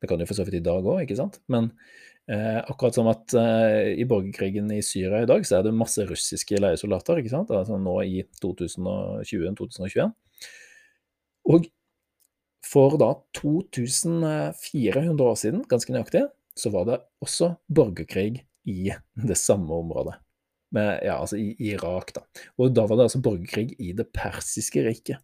Det 0.00 0.08
kan 0.08 0.20
du 0.20 0.26
for 0.28 0.38
så 0.38 0.46
vidt 0.46 0.58
i 0.58 0.64
dag 0.64 0.84
òg, 0.84 1.02
ikke 1.04 1.18
sant? 1.18 1.38
Men 1.52 1.70
Eh, 2.26 2.58
akkurat 2.58 2.94
som 2.94 3.06
at 3.06 3.34
eh, 3.38 3.92
i 4.02 4.04
borgerkrigen 4.08 4.70
i 4.74 4.80
Syria 4.82 5.20
i 5.22 5.28
dag, 5.30 5.44
så 5.46 5.60
er 5.60 5.66
det 5.68 5.76
masse 5.78 6.02
russiske 6.08 6.58
leiesoldater, 6.58 7.20
ikke 7.20 7.30
sant? 7.30 7.52
Altså 7.54 7.78
nå 7.78 8.00
i 8.02 8.24
2020-2021. 8.42 10.10
Og 11.54 11.68
for 12.66 12.98
da 12.98 13.12
2400 13.38 15.22
år 15.22 15.38
siden, 15.38 15.62
ganske 15.70 15.94
nøyaktig, 15.94 16.24
så 16.58 16.72
var 16.74 16.88
det 16.88 16.98
også 17.22 17.52
borgerkrig 17.70 18.42
i 18.66 18.90
det 19.30 19.38
samme 19.38 19.70
området. 19.78 20.18
Med, 20.74 20.98
ja, 21.06 21.20
altså 21.22 21.38
i 21.38 21.54
Irak, 21.62 22.10
da. 22.16 22.26
Og 22.58 22.74
da 22.74 22.88
var 22.90 22.98
det 22.98 23.06
altså 23.06 23.22
borgerkrig 23.22 23.78
i 23.78 23.94
det 23.94 24.10
persiske 24.10 24.82
riket. 24.82 25.22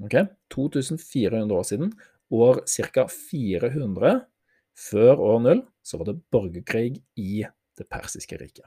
Ok? 0.00 0.16
2400 0.54 1.52
år 1.52 1.68
siden. 1.68 1.92
År 2.32 2.64
ca. 2.64 3.04
400 3.04 4.31
før 4.78 5.20
år 5.20 5.42
null 5.44 5.64
så 5.84 5.98
var 6.00 6.08
det 6.10 6.20
borgerkrig 6.32 7.02
i 7.20 7.42
det 7.78 7.88
persiske 7.90 8.38
riket. 8.40 8.66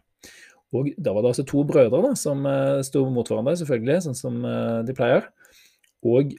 Og 0.76 0.92
Da 0.98 1.14
var 1.14 1.24
det 1.24 1.32
altså 1.32 1.46
to 1.48 1.64
brødre 1.68 2.02
da, 2.04 2.14
som 2.20 2.46
eh, 2.50 2.82
sto 2.84 3.06
mot 3.14 3.28
hverandre, 3.28 3.56
selvfølgelig, 3.60 4.02
sånn 4.08 4.18
som 4.18 4.40
eh, 4.48 4.80
de 4.88 4.96
pleier. 4.98 5.30
Og 6.06 6.36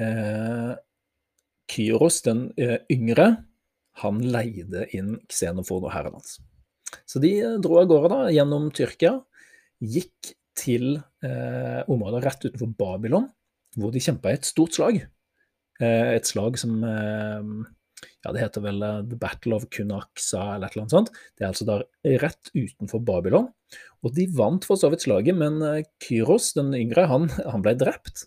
eh, 0.00 0.74
Kyros 1.68 2.22
den 2.24 2.46
yngre, 2.88 3.28
han 4.00 4.20
leide 4.24 4.86
inn 4.96 5.18
Xenofon 5.28 5.84
og 5.84 5.92
herren 5.92 6.14
hans. 6.16 6.38
Så 7.04 7.20
de 7.20 7.34
dro 7.60 7.76
av 7.80 7.90
gårde 7.90 8.10
da, 8.14 8.20
gjennom 8.32 8.70
Tyrkia, 8.72 9.18
gikk 9.84 10.32
til 10.58 10.96
området 11.20 12.22
rett 12.24 12.46
utenfor 12.46 12.70
Babylon, 12.78 13.26
hvor 13.76 13.92
de 13.92 14.00
kjempa 14.02 14.32
i 14.32 14.38
et 14.38 14.48
stort 14.48 14.78
slag. 14.78 15.02
et 15.78 16.26
slag 16.26 16.56
som 16.58 16.80
ja, 18.24 18.32
det 18.32 18.42
heter 18.42 18.64
vel 18.64 18.82
uh, 18.82 19.00
The 19.06 19.18
Battle 19.20 19.56
of 19.56 19.68
Kunaksa 19.74 20.42
eller 20.54 20.68
et 20.68 20.76
eller 20.76 20.84
annet 20.84 20.96
sånt. 20.96 21.12
Det 21.36 21.44
er 21.44 21.52
altså 21.52 21.68
der 21.68 21.86
rett 22.22 22.50
utenfor 22.54 23.02
Babylon. 23.06 23.48
Og 24.06 24.14
de 24.14 24.28
vant 24.38 24.64
for 24.66 24.80
så 24.80 24.90
vidt 24.92 25.06
slaget, 25.06 25.38
men 25.38 25.60
uh, 25.64 25.80
Kyros, 26.04 26.52
den 26.58 26.72
yngre, 26.78 27.08
han, 27.10 27.28
han 27.42 27.64
ble 27.64 27.74
drept. 27.78 28.26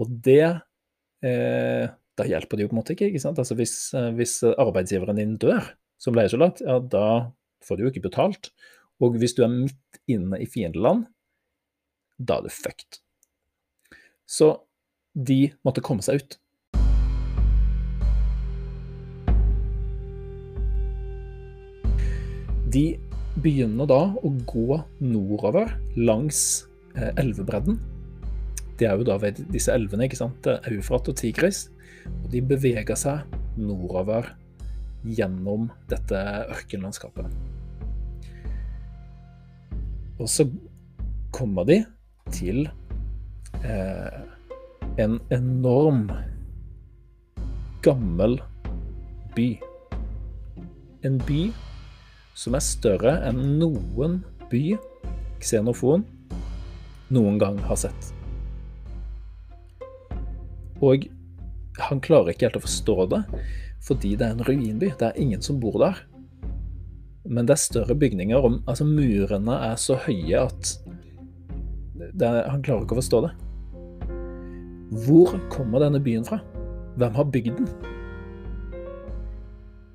Og 0.00 0.08
det 0.24 0.44
eh, 1.20 1.84
Da 2.16 2.24
hjelper 2.24 2.56
det 2.56 2.64
jo 2.64 2.70
på 2.70 2.72
en 2.72 2.78
måte 2.78 2.94
ikke. 2.94 3.10
ikke 3.12 3.20
sant? 3.20 3.36
Altså 3.36 3.56
Hvis, 3.58 3.74
hvis 4.16 4.38
arbeidsgiveren 4.48 5.20
din 5.20 5.34
dør 5.40 5.66
som 6.00 6.16
leiesoldat, 6.16 6.62
ja, 6.64 6.78
da 6.80 7.32
får 7.60 7.76
du 7.76 7.84
jo 7.84 7.90
ikke 7.92 8.06
betalt. 8.08 8.48
Og 9.04 9.18
hvis 9.20 9.36
du 9.36 9.42
er 9.44 9.52
midt 9.52 10.00
inne 10.10 10.40
i 10.40 10.48
fiendeland, 10.48 11.04
da 12.16 12.38
er 12.38 12.46
du 12.46 12.54
fucked. 12.56 13.02
Så 14.24 14.54
de 15.12 15.52
måtte 15.66 15.84
komme 15.84 16.04
seg 16.04 16.22
ut. 16.22 16.38
De 22.72 22.86
begynner 23.42 23.88
da 23.88 24.00
å 24.16 24.30
gå 24.48 24.78
nordover 25.00 25.74
langs 25.96 26.64
eh, 26.96 27.10
elvebredden. 27.20 27.78
Det 28.80 28.88
er 28.88 28.98
jo 28.98 29.06
da 29.06 29.18
ved 29.20 29.40
disse 29.52 29.72
elvene, 29.74 30.08
ikke 30.08 30.20
sant? 30.20 30.48
Eufrat 30.70 31.10
og 31.12 31.16
Tigris. 31.20 31.66
Og 32.24 32.30
de 32.32 32.42
beveger 32.44 32.98
seg 32.98 33.36
nordover 33.60 34.32
gjennom 35.04 35.68
dette 35.90 36.18
ørkenlandskapet. 36.52 37.28
Og 40.22 40.28
så 40.30 40.46
kommer 41.34 41.66
de 41.68 41.80
til 42.32 42.64
eh, 43.64 44.20
en 45.02 45.18
enorm, 45.34 46.06
gammel 47.82 48.38
by. 49.36 49.48
En 51.02 51.18
by 51.26 51.42
som 52.34 52.56
er 52.56 52.64
større 52.64 53.18
enn 53.28 53.40
noen 53.60 54.20
by 54.50 54.76
Xenofon 55.42 56.04
noen 57.12 57.38
gang 57.40 57.58
har 57.66 57.78
sett. 57.80 58.12
Og 60.82 61.06
han 61.78 62.00
klarer 62.04 62.32
ikke 62.32 62.48
helt 62.48 62.58
å 62.58 62.64
forstå 62.64 62.96
det, 63.12 63.20
fordi 63.82 64.14
det 64.18 64.26
er 64.26 64.34
en 64.36 64.46
ruinby. 64.46 64.90
Det 64.98 65.10
er 65.10 65.20
ingen 65.20 65.42
som 65.44 65.60
bor 65.62 65.78
der. 65.82 66.00
Men 67.22 67.46
det 67.46 67.54
er 67.54 67.62
større 67.62 67.94
bygninger, 67.94 68.48
altså 68.66 68.86
murene 68.88 69.58
er 69.70 69.78
så 69.78 69.98
høye 70.08 70.42
at 70.42 70.74
er, 72.02 72.48
han 72.50 72.64
klarer 72.64 72.82
ikke 72.82 72.96
å 72.96 73.00
forstå 73.00 73.20
det. 73.26 73.32
Hvor 75.06 75.36
kommer 75.52 75.84
denne 75.84 76.02
byen 76.02 76.26
fra? 76.26 76.40
Hvem 76.98 77.14
har 77.16 77.30
bygd 77.32 77.60
den? 77.60 77.70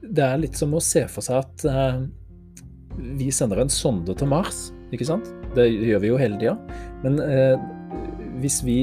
Det 0.07 0.23
er 0.23 0.39
litt 0.39 0.55
som 0.57 0.71
å 0.73 0.81
se 0.81 1.03
for 1.11 1.25
seg 1.25 1.43
at 1.43 1.65
eh, 1.67 1.99
vi 2.97 3.29
sender 3.33 3.61
en 3.61 3.71
sonde 3.71 4.15
til 4.17 4.29
Mars, 4.31 4.71
ikke 4.93 5.07
sant? 5.07 5.29
Det 5.55 5.67
gjør 5.69 6.01
vi 6.03 6.11
jo 6.11 6.19
hele 6.19 6.39
tida. 6.41 6.55
Men 7.03 7.19
eh, 7.21 7.59
hvis 8.41 8.61
vi 8.65 8.77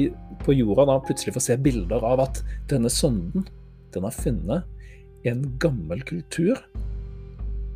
på 0.45 0.55
jorda 0.55 0.85
da 0.89 0.99
plutselig 1.03 1.35
får 1.35 1.45
se 1.47 1.59
bilder 1.59 2.03
av 2.05 2.23
at 2.27 2.41
denne 2.71 2.91
sonden 2.91 3.47
den 3.95 4.05
har 4.05 4.15
funnet 4.15 4.65
en 5.25 5.45
gammel 5.61 6.03
kultur 6.05 6.59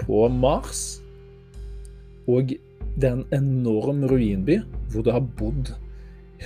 på 0.03 0.25
Mars, 0.31 0.99
og 2.29 2.53
det 2.99 3.07
er 3.07 3.15
en 3.15 3.27
enorm 3.33 4.03
ruinby 4.09 4.59
hvor 4.91 5.05
det 5.05 5.15
har 5.15 5.29
bodd 5.39 5.73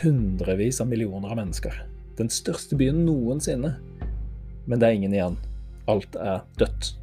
hundrevis 0.01 0.79
av 0.81 0.89
millioner 0.89 1.33
av 1.33 1.39
mennesker. 1.41 1.75
Den 2.17 2.29
største 2.33 2.77
byen 2.77 3.03
noensinne. 3.07 3.75
Men 4.69 4.79
det 4.79 4.87
er 4.87 4.97
ingen 4.97 5.15
igjen. 5.15 5.39
Alt 5.91 6.15
er 6.15 6.45
dødt. 6.61 6.93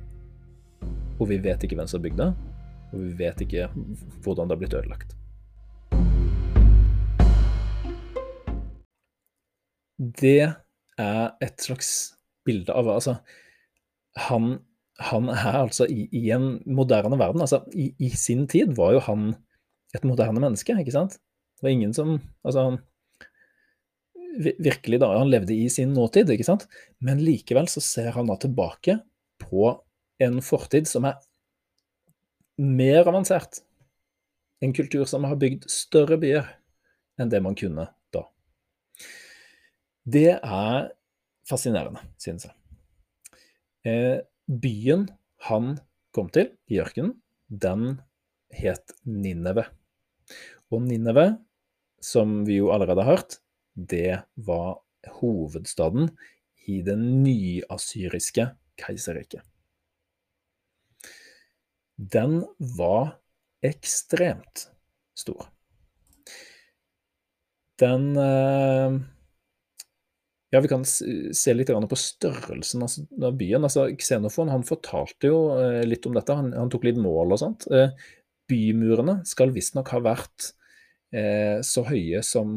Og 1.21 1.29
vi 1.29 1.41
vet 1.43 1.63
ikke 1.67 1.77
hvem 1.77 1.91
som 1.91 2.01
har 2.01 2.07
bygd 2.07 2.23
det, 2.23 2.31
og 2.91 2.99
vi 2.99 3.13
vet 3.19 3.43
ikke 3.45 3.69
hvordan 4.25 4.49
det 4.49 4.57
har 4.57 4.63
blitt 4.63 4.77
ødelagt. 4.79 5.15
Det 10.01 10.49
er 11.01 11.25
et 11.45 11.61
slags 11.61 11.91
bilde 12.47 12.73
av 12.73 12.89
Altså, 12.89 13.19
han, 14.17 14.55
han 14.99 15.29
er 15.33 15.59
altså 15.63 15.87
i, 15.87 16.07
i, 16.09 16.31
en 16.35 16.55
moderne 16.67 17.19
verden. 17.21 17.45
Altså, 17.45 17.63
i, 17.73 17.93
i, 18.01 18.11
sin 18.17 18.47
tid 18.51 18.73
var 18.79 18.95
jo 18.97 19.03
han 19.11 19.35
et 19.95 20.07
moderne 20.07 20.41
menneske, 20.41 20.75
ikke 20.81 20.95
sant? 20.95 21.19
Det 21.59 21.67
var 21.67 21.75
ingen 21.75 21.93
som 21.95 22.17
Altså, 22.47 22.79
virkelig, 24.41 25.01
da. 25.03 25.13
Han 25.19 25.31
levde 25.31 25.55
i 25.55 25.69
sin 25.73 25.93
nåtid, 25.95 26.31
ikke 26.33 26.49
sant? 26.49 26.67
Men 27.05 27.21
likevel 27.23 27.69
så 27.69 27.83
ser 27.85 28.15
han 28.17 28.31
da 28.31 28.39
tilbake 28.41 29.01
på 29.43 29.75
en 30.21 30.41
fortid 30.45 30.89
som 30.89 31.07
er 31.09 31.21
mer 32.61 33.09
avansert. 33.09 33.63
En 34.61 34.75
kultur 34.77 35.07
som 35.09 35.25
har 35.25 35.39
bygd 35.41 35.65
større 35.73 36.19
byer 36.21 36.49
enn 37.21 37.33
det 37.33 37.41
man 37.45 37.57
kunne 37.57 37.87
da. 38.13 38.25
Det 40.05 40.37
er 40.37 40.91
fascinerende, 41.49 42.03
synes 42.21 42.49
jeg. 42.49 42.55
Eh, 43.89 44.19
byen 44.45 45.09
han 45.49 45.79
kom 46.13 46.29
til 46.35 46.51
i 46.69 46.81
ørkenen, 46.83 47.15
den 47.49 48.03
het 48.53 48.93
Nineve. 49.09 49.65
Og 50.71 50.85
Nineve, 50.85 51.41
som 52.01 52.43
vi 52.47 52.61
jo 52.61 52.71
allerede 52.75 53.07
har 53.07 53.17
hørt, 53.17 53.39
det 53.75 54.21
var 54.37 54.83
hovedstaden 55.21 56.13
i 56.69 56.83
det 56.85 56.99
nyasyriske 57.01 58.51
keiserriket 58.81 59.47
den 62.01 62.45
var 62.57 63.19
ekstremt 63.61 64.71
stor. 65.15 65.49
Den 67.81 68.17
eh, 68.17 69.01
Ja, 70.51 70.61
vi 70.61 70.69
kan 70.69 70.85
se 70.85 71.53
litt 71.55 71.69
på 71.71 71.99
størrelsen 71.99 72.83
av 72.83 73.37
byen. 73.39 73.63
Altså, 73.63 73.87
Xenofon 73.95 74.51
han 74.51 74.65
fortalte 74.67 75.29
jo 75.31 75.43
eh, 75.55 75.85
litt 75.87 76.09
om 76.09 76.17
dette. 76.17 76.35
Han, 76.35 76.51
han 76.57 76.73
tok 76.73 76.89
litt 76.89 76.99
mål 76.99 77.37
og 77.37 77.43
sånt. 77.43 77.69
Eh, 77.71 77.93
bymurene 78.51 79.21
skal 79.29 79.53
visstnok 79.55 79.93
ha 79.95 80.03
vært 80.05 80.55
så 81.67 81.83
høye 81.89 82.21
som 82.23 82.53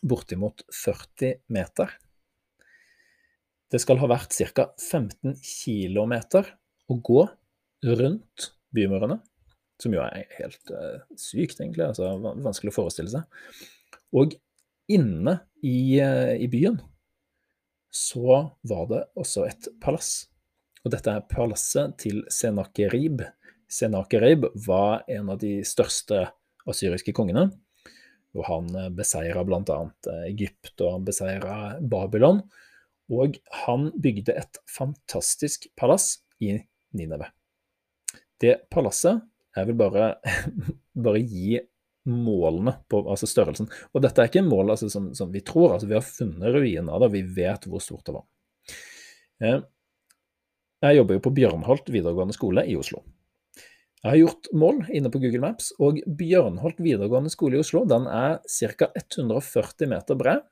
bortimot 0.00 0.62
40 0.72 1.42
meter. 1.52 1.90
Det 3.68 3.80
skal 3.84 4.00
ha 4.00 4.08
vært 4.08 4.32
ca. 4.56 4.70
15 4.80 5.34
km 5.36 6.14
å 6.88 6.96
gå 7.04 7.26
rundt 7.82 8.52
bymurene, 8.74 9.18
som 9.82 9.94
jo 9.94 10.02
er 10.04 10.26
helt 10.38 10.72
uh, 10.72 11.02
sykt, 11.18 11.60
egentlig. 11.60 11.88
altså 11.88 12.14
Vanskelig 12.22 12.72
å 12.72 12.78
forestille 12.78 13.12
seg. 13.12 13.26
Og 14.16 14.36
inne 14.92 15.38
i, 15.62 16.00
uh, 16.02 16.34
i, 16.36 16.48
byen 16.52 16.78
så 17.92 18.44
var 18.68 18.86
det 18.90 19.02
også 19.20 19.46
et 19.48 19.68
palass. 19.82 20.28
Og 20.82 20.94
dette 20.94 21.12
er 21.12 21.26
palasset 21.30 21.98
til 22.00 22.22
Senakerib. 22.32 23.22
Senakerib 23.70 24.48
var 24.66 25.04
en 25.12 25.30
av 25.34 25.42
de 25.42 25.58
største 25.66 26.24
asyriske 26.68 27.14
kongene. 27.16 27.50
Og 28.32 28.46
han 28.48 28.70
eh, 28.78 28.88
beseira 28.96 29.44
bl.a. 29.44 29.78
Egypt, 30.24 30.72
og 30.80 30.96
han 30.96 31.04
beseira 31.04 31.56
Babylon. 31.84 32.40
Og 33.12 33.36
han 33.66 33.90
bygde 34.00 34.38
et 34.40 34.60
fantastisk 34.72 35.68
palass 35.76 36.22
i 36.40 36.54
Nineve. 36.96 37.28
Det 38.42 38.56
palasset 38.72 39.22
Jeg 39.56 39.68
vil 39.68 39.78
bare, 39.78 40.14
bare 41.06 41.20
gi 41.22 41.60
målene 42.08 42.74
på 42.90 43.02
altså 43.04 43.28
størrelsen. 43.30 43.68
Og 43.94 44.02
dette 44.02 44.22
er 44.22 44.30
ikke 44.30 44.42
mål 44.42 44.74
altså, 44.74 44.88
som, 44.90 45.12
som, 45.14 45.30
vi 45.30 45.44
tror. 45.46 45.74
altså 45.74 45.86
Vi 45.86 45.94
har 45.94 46.06
funnet 46.06 46.54
ruiner 46.54 46.90
av 46.90 47.04
det, 47.04 47.12
vi 47.14 47.22
vet 47.36 47.68
hvor 47.70 47.82
stort 47.84 48.08
det 48.08 48.16
var. 48.16 48.24
Eh, 49.42 49.60
jeg 50.82 50.98
jobber 50.98 51.18
jo 51.18 51.22
på 51.22 51.34
Bjørnholt 51.36 51.92
videregående 51.94 52.34
skole 52.34 52.64
i 52.66 52.74
Oslo. 52.78 53.04
Jeg 54.02 54.10
har 54.10 54.18
gjort 54.18 54.48
mål 54.58 54.80
inne 54.90 55.12
på 55.14 55.20
Google 55.22 55.44
Maps, 55.44 55.68
og 55.78 56.00
Bjørnholt 56.18 56.80
videregående 56.82 57.30
skole 57.30 57.54
i 57.54 57.62
Oslo 57.62 57.84
den 57.86 58.08
er 58.10 58.40
ca. 58.50 58.88
140 58.98 59.92
meter 59.92 60.18
bred 60.18 60.42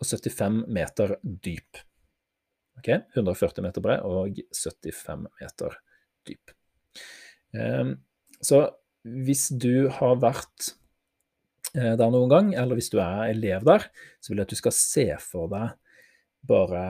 og 0.00 0.08
75 0.08 0.64
meter 0.74 1.14
dyp. 1.22 1.84
Ok, 2.80 2.90
140 3.14 3.62
meter 3.62 3.84
bred 3.84 4.02
og 4.08 4.40
75 4.56 5.28
meter 5.28 5.78
dyp. 6.26 6.56
Ehm, 7.56 7.96
så 8.40 8.62
hvis 9.02 9.48
du 9.50 9.88
har 9.92 10.20
vært 10.22 10.72
eh, 11.74 11.96
der 11.98 12.12
noen 12.12 12.30
gang, 12.30 12.52
eller 12.54 12.78
hvis 12.78 12.92
du 12.92 12.98
er 13.02 13.30
elev 13.30 13.64
der, 13.68 13.88
så 14.20 14.32
vil 14.32 14.42
jeg 14.42 14.48
at 14.48 14.54
du 14.54 14.60
skal 14.60 14.76
se 14.76 15.06
for 15.24 15.50
deg 15.52 15.74
bare 16.46 16.84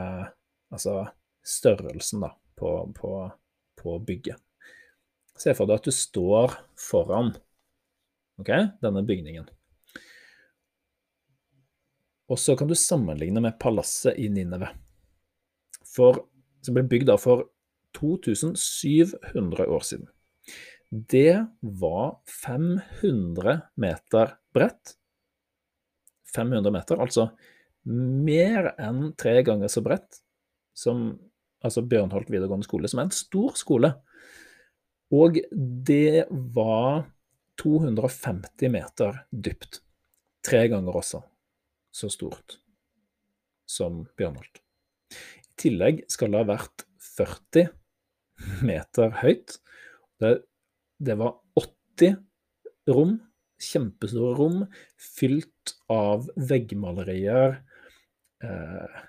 altså 0.71 1.01
størrelsen 1.43 2.23
da, 2.23 2.31
på, 2.57 2.71
på, 2.95 3.15
på 3.79 3.97
bygget. 4.07 4.39
Se 5.37 5.55
for 5.57 5.67
deg 5.67 5.81
at 5.81 5.87
du 5.87 5.95
står 5.95 6.53
foran 6.79 7.33
okay, 8.41 8.69
denne 8.83 9.03
bygningen. 9.07 9.49
Og 12.31 12.39
så 12.39 12.55
kan 12.55 12.69
du 12.69 12.77
sammenligne 12.79 13.41
med 13.43 13.57
palasset 13.59 14.19
i 14.21 14.29
Nineve. 14.31 14.69
Som 15.91 16.77
ble 16.77 16.85
bygd 16.87 17.11
for 17.19 17.49
2700 17.97 19.67
år 19.67 19.83
siden. 19.83 20.07
Det 20.91 21.45
var 21.59 22.19
500 22.43 23.61
meter 23.79 24.35
bredt. 24.53 24.97
500 26.35 26.71
meter, 26.71 26.99
altså 26.99 27.29
mer 27.87 28.73
enn 28.79 29.11
tre 29.19 29.39
ganger 29.43 29.71
så 29.71 29.81
bredt 29.83 30.19
som 30.77 31.15
altså 31.63 31.83
Bjørnholt 31.85 32.29
videregående 32.31 32.67
skole, 32.67 32.89
som 32.89 33.01
er 33.01 33.09
en 33.09 33.15
stor 33.15 33.55
skole. 33.59 33.91
Og 35.11 35.39
det 35.51 36.25
var 36.29 37.05
250 37.61 38.71
meter 38.73 39.23
dypt. 39.31 39.81
Tre 40.41 40.65
ganger 40.71 40.97
også 40.97 41.21
så 41.91 42.09
stort 42.09 42.57
som 43.69 44.03
Bjørnholt. 44.17 44.61
I 45.11 45.51
tillegg 45.59 46.05
skal 46.11 46.31
det 46.33 46.41
ha 46.41 46.49
vært 46.53 46.85
40 47.11 47.67
meter 48.67 49.19
høyt. 49.21 49.59
Det, 50.21 50.39
det 51.01 51.17
var 51.19 51.35
80 51.57 52.15
rom, 52.93 53.15
kjempestore 53.61 54.35
rom, 54.37 54.59
fylt 55.01 55.75
av 55.91 56.27
veggmalerier, 56.37 57.59
eh, 58.45 59.01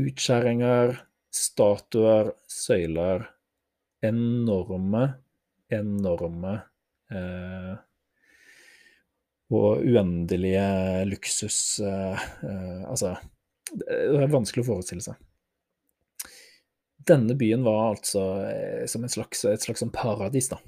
utskjæringer, 0.00 0.96
statuer, 1.32 2.32
søyler. 2.48 3.30
Enorme, 4.04 5.06
enorme 5.72 6.52
eh, 7.10 7.76
og 9.56 9.86
uendelige 9.86 10.66
luksus 11.08 11.80
eh, 11.80 12.26
eh, 12.44 12.82
Altså, 12.86 13.14
det 13.72 14.20
er 14.20 14.30
vanskelig 14.30 14.66
å 14.66 14.68
forestille 14.74 15.04
seg. 15.04 15.18
Denne 17.06 17.36
byen 17.38 17.62
var 17.66 17.92
altså 17.92 18.22
som 18.90 19.04
som 19.04 19.12
slags, 19.20 19.44
et 19.46 19.62
slags 19.62 19.82
sånn 19.84 19.94
paradis, 19.94 20.50
da. 20.50 20.58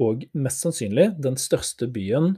Og 0.00 0.24
mest 0.32 0.64
sannsynlig 0.64 1.10
den 1.20 1.36
største 1.36 1.88
byen, 1.92 2.32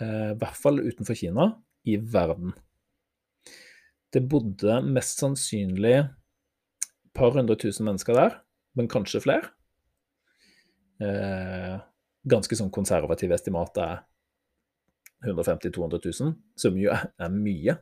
eh, 0.00 0.32
i 0.32 0.38
hvert 0.40 0.56
fall 0.56 0.80
utenfor 0.80 1.18
Kina, 1.18 1.50
i 1.84 1.98
verden. 2.00 2.54
Det 4.12 4.24
bodde 4.24 4.80
mest 4.88 5.20
sannsynlig 5.20 5.98
et 6.00 7.12
par 7.14 7.34
hundre 7.36 7.58
tusen 7.60 7.84
mennesker 7.84 8.16
der, 8.16 8.38
men 8.78 8.88
kanskje 8.88 9.20
flere. 9.20 9.50
Eh, 11.04 11.76
ganske 12.28 12.56
sånn 12.56 12.72
konservative 12.74 13.36
estimat 13.36 13.76
er 13.78 14.00
150 15.24 15.72
000-200 15.74 16.20
000, 16.22 16.36
som 16.58 16.78
jo 16.78 16.92
er 16.94 17.32
mye. 17.34 17.78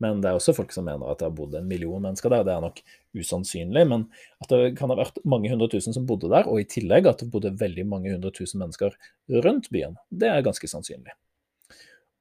Men 0.00 0.22
det 0.22 0.30
er 0.30 0.38
også 0.38 0.54
folk 0.56 0.72
som 0.72 0.86
mener 0.88 1.10
at 1.10 1.20
det 1.20 1.28
har 1.28 1.34
bodd 1.36 1.54
en 1.58 1.68
million 1.68 2.00
mennesker 2.00 2.32
der. 2.32 2.44
Det 2.46 2.54
er 2.54 2.62
nok 2.64 2.78
usannsynlig, 3.20 3.82
men 3.88 4.06
at 4.40 4.52
det 4.52 4.76
kan 4.78 4.92
ha 4.92 4.96
vært 4.96 5.20
mange 5.28 5.50
hundre 5.52 5.68
tusen 5.72 5.94
som 5.96 6.06
bodde 6.08 6.30
der, 6.32 6.48
og 6.48 6.62
i 6.62 6.68
tillegg 6.68 7.08
at 7.10 7.20
det 7.20 7.28
bodde 7.32 7.52
veldig 7.60 7.84
mange 7.90 8.14
hundre 8.14 8.32
tusen 8.34 8.62
mennesker 8.62 8.96
rundt 9.44 9.68
byen, 9.74 9.98
det 10.08 10.30
er 10.30 10.46
ganske 10.46 10.70
sannsynlig. 10.72 11.12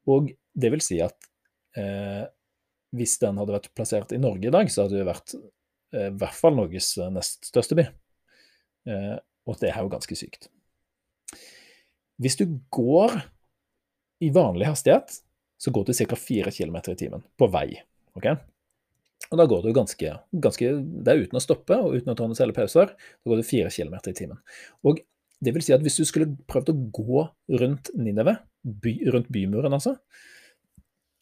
Og 0.09 0.33
det 0.59 0.73
vil 0.73 0.83
si 0.83 0.99
at 1.05 1.29
eh, 1.79 2.27
hvis 2.97 3.15
den 3.21 3.39
hadde 3.39 3.55
vært 3.55 3.71
plassert 3.77 4.11
i 4.15 4.21
Norge 4.21 4.49
i 4.49 4.53
dag, 4.53 4.69
så 4.71 4.85
hadde 4.85 4.99
det 4.99 5.07
vært 5.07 5.37
eh, 5.37 6.09
i 6.09 6.13
hvert 6.19 6.35
fall 6.35 6.57
Norges 6.57 6.91
nest 7.15 7.47
største 7.47 7.79
by. 7.79 7.87
Eh, 8.89 9.17
og 9.47 9.59
det 9.61 9.71
er 9.71 9.79
jo 9.79 9.91
ganske 9.93 10.19
sykt. 10.19 10.49
Hvis 12.19 12.35
du 12.35 12.49
går 12.75 13.21
i 14.19 14.29
vanlig 14.35 14.67
hastighet, 14.69 15.21
så 15.59 15.71
går 15.75 15.87
du 15.87 15.93
ca. 15.93 16.15
4 16.15 16.51
km 16.55 16.77
i 16.91 16.95
timen 16.95 17.23
på 17.37 17.47
vei. 17.51 17.81
ok? 18.15 18.31
Og 19.29 19.37
da 19.37 19.45
går 19.45 19.65
du 19.65 19.73
ganske, 19.75 20.13
ganske 20.31 20.69
Det 20.79 21.11
er 21.11 21.25
uten 21.25 21.37
å 21.37 21.43
stoppe 21.43 21.75
og 21.75 21.97
uten 21.99 22.13
å 22.13 22.15
ta 22.17 22.25
noen 22.25 22.37
særlige 22.37 22.61
pauser. 22.61 22.93
Da 22.95 23.31
går 23.31 23.41
du 23.41 23.47
4 23.47 23.71
km 23.75 23.97
i 24.09 24.15
timen. 24.15 24.39
Og 24.87 25.01
det 25.39 25.53
vil 25.55 25.63
si 25.63 25.75
at 25.75 25.83
hvis 25.83 25.99
du 25.99 26.05
skulle 26.07 26.33
prøvd 26.49 26.71
å 26.71 26.79
gå 26.95 27.25
rundt 27.61 27.91
Nineve, 27.95 28.37
by, 28.63 28.95
rundt 29.13 29.29
bymuren 29.31 29.75
altså, 29.75 29.95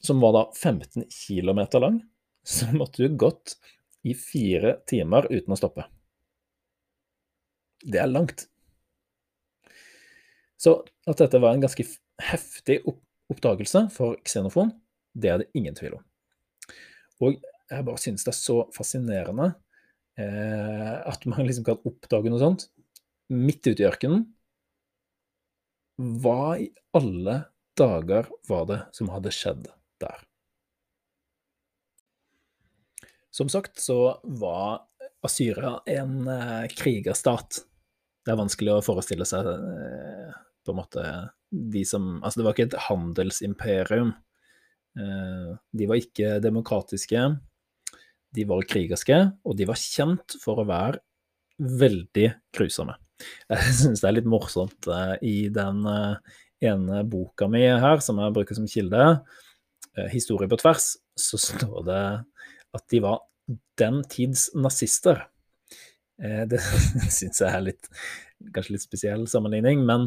som 0.01 0.21
var 0.21 0.33
da 0.33 0.43
15 0.53 1.05
km 1.09 1.61
lang, 1.81 1.99
så 2.47 2.69
måtte 2.73 3.03
du 3.03 3.17
gått 3.19 3.57
i 4.07 4.13
fire 4.17 4.77
timer 4.87 5.27
uten 5.29 5.53
å 5.53 5.59
stoppe. 5.59 5.85
Det 7.83 7.99
er 8.01 8.09
langt. 8.09 8.47
Så 10.57 10.79
at 11.05 11.19
dette 11.19 11.41
var 11.43 11.53
en 11.53 11.61
ganske 11.61 11.85
heftig 12.21 12.81
oppdagelse 13.31 13.87
for 13.93 14.17
Xenofon, 14.25 14.71
det 15.17 15.31
er 15.31 15.41
det 15.41 15.51
ingen 15.57 15.75
tvil 15.77 15.97
om. 15.99 16.03
Og 17.23 17.37
jeg 17.67 17.85
bare 17.87 18.01
synes 18.01 18.23
det 18.25 18.31
er 18.31 18.39
så 18.39 18.57
fascinerende 18.75 19.51
eh, 20.19 20.95
at 21.01 21.25
man 21.29 21.45
liksom 21.47 21.65
kan 21.67 21.81
oppdage 21.87 22.31
noe 22.31 22.41
sånt 22.41 22.67
midt 23.33 23.65
ute 23.67 23.83
i 23.83 23.87
ørkenen. 23.87 24.27
Hva 25.97 26.57
i 26.61 26.69
alle 26.95 27.41
dager 27.77 28.29
var 28.47 28.67
det 28.69 28.81
som 28.95 29.09
hadde 29.11 29.33
skjedd 29.33 29.65
der? 30.01 30.21
Som 33.33 33.49
sagt 33.53 33.81
så 33.81 34.17
var 34.23 34.87
Asyria 35.25 35.79
en 35.97 36.21
eh, 36.29 36.67
krigerstat. 36.71 37.63
Det 38.25 38.33
er 38.33 38.39
vanskelig 38.39 38.77
å 38.77 38.85
forestille 38.85 39.27
seg 39.27 39.49
eh, 39.49 40.37
på 40.63 40.73
en 40.73 40.79
måte 40.79 41.03
de 41.51 41.83
som 41.87 42.17
Altså, 42.23 42.39
det 42.39 42.45
var 42.45 42.55
ikke 42.55 42.67
et 42.69 42.79
handelsimperium. 42.87 44.13
Eh, 44.97 45.51
de 45.77 45.89
var 45.89 46.01
ikke 46.01 46.37
demokratiske. 46.43 47.25
De 48.35 48.45
var 48.49 48.65
krigerske, 48.69 49.19
og 49.45 49.57
de 49.57 49.67
var 49.69 49.79
kjent 49.79 50.37
for 50.41 50.61
å 50.61 50.67
være 50.67 51.01
veldig 51.57 52.27
grusomme. 52.55 52.97
Jeg 53.53 53.77
syns 53.79 54.03
det 54.03 54.09
er 54.09 54.17
litt 54.19 54.29
morsomt 54.29 54.89
eh, 54.91 55.15
i 55.25 55.37
den 55.53 55.85
eh, 55.89 56.35
ene 56.67 57.03
boka 57.07 57.49
mi 57.49 57.63
her, 57.65 58.01
som 58.01 58.17
jeg 58.17 58.33
bruker 58.33 58.57
som 58.57 58.65
kilde, 58.65 59.19
'Historie 60.09 60.49
på 60.49 60.57
tvers', 60.57 60.95
så 61.17 61.37
står 61.41 61.83
det 61.85 62.01
at 62.77 62.83
de 62.89 62.99
var 63.01 63.19
den 63.77 63.99
tids 64.09 64.47
nazister. 64.53 65.23
Det 66.17 66.59
syns 67.17 67.41
jeg 67.41 67.49
er 67.49 67.61
litt, 67.61 67.89
kanskje 68.53 68.73
litt 68.73 68.85
spesiell 68.85 69.27
sammenligning, 69.29 69.85
men 69.85 70.05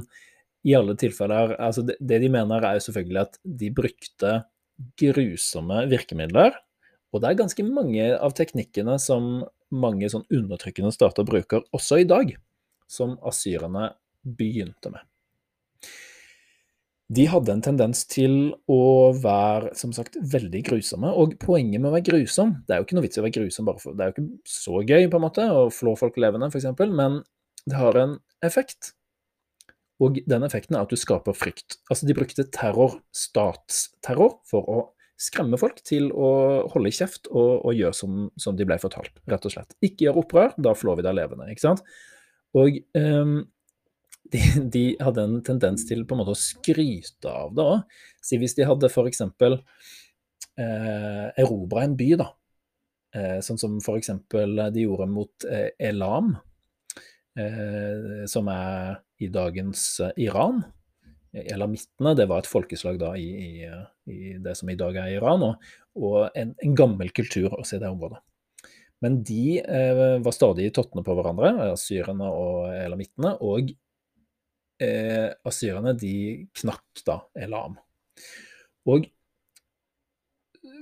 i 0.66 0.74
alle 0.76 0.96
tilfeller 0.98 1.54
altså 1.56 1.84
det, 1.86 1.96
det, 2.00 2.20
de 2.22 2.30
mener, 2.32 2.64
er 2.64 2.76
jo 2.76 2.86
selvfølgelig 2.88 3.22
at 3.22 3.38
de 3.62 3.70
brukte 3.74 4.32
grusomme 5.00 5.84
virkemidler. 5.90 6.56
Og 7.10 7.22
det 7.22 7.30
er 7.30 7.40
ganske 7.40 7.64
mange 7.66 8.10
av 8.16 8.34
teknikkene 8.38 8.96
som 9.02 9.40
mange 9.70 10.10
sånn 10.10 10.26
undertrykkende 10.30 10.92
stater 10.94 11.26
bruker 11.26 11.64
også 11.74 12.00
i 12.02 12.08
dag, 12.08 12.34
som 12.90 13.16
asyrerne 13.26 13.90
begynte 14.22 14.92
med. 14.92 15.02
De 17.10 17.24
hadde 17.26 17.50
en 17.50 17.62
tendens 17.64 18.04
til 18.06 18.52
å 18.70 19.10
være 19.18 19.72
som 19.78 19.90
sagt, 19.94 20.14
veldig 20.30 20.60
grusomme. 20.68 21.10
Og 21.10 21.34
poenget 21.42 21.80
med 21.80 21.90
å 21.90 21.94
være 21.96 22.06
grusom 22.06 22.52
Det 22.68 22.74
er 22.74 22.78
jo 22.78 22.86
ikke 22.86 22.98
noe 22.98 23.06
vits 23.08 23.18
i 23.18 23.22
å 23.22 23.24
være 23.24 23.34
grusom 23.40 23.66
bare 23.66 23.82
for 23.82 23.98
Det 23.98 24.04
er 24.04 24.12
jo 24.12 24.14
ikke 24.14 24.52
så 24.52 24.82
gøy 24.86 25.08
på 25.10 25.18
en 25.18 25.24
måte, 25.24 25.46
å 25.50 25.64
flå 25.74 25.96
folk 25.98 26.20
levende, 26.22 26.52
f.eks., 26.52 26.70
men 26.94 27.18
det 27.66 27.76
har 27.76 27.98
en 27.98 28.14
effekt. 28.46 28.92
Og 30.00 30.16
den 30.28 30.46
effekten 30.46 30.76
er 30.76 30.86
at 30.86 30.92
du 30.92 30.96
skaper 30.98 31.36
frykt. 31.36 31.78
Altså, 31.90 32.08
de 32.08 32.16
brukte 32.16 32.46
terror, 32.54 32.98
statsterror, 33.12 34.38
for 34.48 34.72
å 34.72 34.80
skremme 35.20 35.58
folk 35.60 35.82
til 35.84 36.08
å 36.16 36.30
holde 36.72 36.92
kjeft 36.96 37.28
og, 37.28 37.60
og 37.68 37.76
gjøre 37.76 37.96
som, 37.96 38.20
som, 38.40 38.56
de 38.56 38.64
ble 38.68 38.78
fortalt, 38.80 39.20
rett 39.28 39.44
og 39.44 39.52
slett. 39.52 39.76
Ikke 39.84 40.06
gjør 40.06 40.22
opprør, 40.22 40.54
da 40.56 40.72
flår 40.76 41.00
vi 41.00 41.04
deg 41.04 41.18
levende, 41.18 41.50
ikke 41.52 41.66
sant. 41.66 41.84
Og 42.56 42.80
um, 42.96 43.34
de, 44.32 44.42
de, 44.74 44.84
hadde 45.02 45.26
en 45.26 45.40
tendens 45.46 45.84
til 45.88 46.06
på 46.06 46.16
en 46.16 46.22
måte 46.22 46.34
å 46.34 46.40
skryte 46.40 47.28
av 47.30 47.52
det 47.56 47.66
òg. 47.74 47.98
Si 48.24 48.40
hvis 48.40 48.56
de 48.56 48.68
hadde 48.68 48.88
f.eks. 48.88 49.24
Eh, 50.60 51.26
erobra 51.40 51.84
en 51.84 51.96
by, 52.00 52.10
da. 52.20 52.30
Eh, 53.16 53.38
sånn 53.44 53.60
som 53.60 53.76
f.eks. 53.80 54.12
de 54.30 54.84
gjorde 54.84 55.08
mot 55.10 55.46
eh, 55.50 55.70
Elam, 55.90 56.34
som 58.30 58.48
er 58.50 58.98
i 59.20 59.28
dagens 59.28 60.00
eh, 60.00 60.12
Iran. 60.16 60.62
Elamittene 61.32 62.14
det 62.18 62.26
var 62.30 62.42
et 62.42 62.50
folkeslag 62.50 62.98
da 62.98 63.12
i, 63.18 63.28
i, 63.28 63.68
i, 64.10 64.32
det 64.42 64.56
som 64.58 64.70
i 64.72 64.78
dag 64.78 64.96
er 64.98 65.12
Iran, 65.14 65.44
og, 65.46 65.68
og 66.00 66.34
en, 66.34 66.56
en, 66.58 66.74
gammel 66.78 67.12
kultur 67.14 67.52
også 67.52 67.76
i 67.76 67.82
det 67.82 67.90
området. 67.90 68.18
Men 69.00 69.20
de 69.24 69.60
eh, 69.60 70.16
var 70.20 70.36
stadig 70.36 70.72
tottene 70.76 71.04
på 71.06 71.14
hverandre, 71.16 71.52
asyrerne 71.70 72.26
og 72.34 72.72
elamittene, 72.74 73.36
og 73.46 73.70
eh, 74.82 75.30
asyrerne 75.46 75.94
de 76.00 76.14
knakk 76.60 77.04
da 77.06 77.20
Elam. 77.46 77.78
Og 78.90 79.06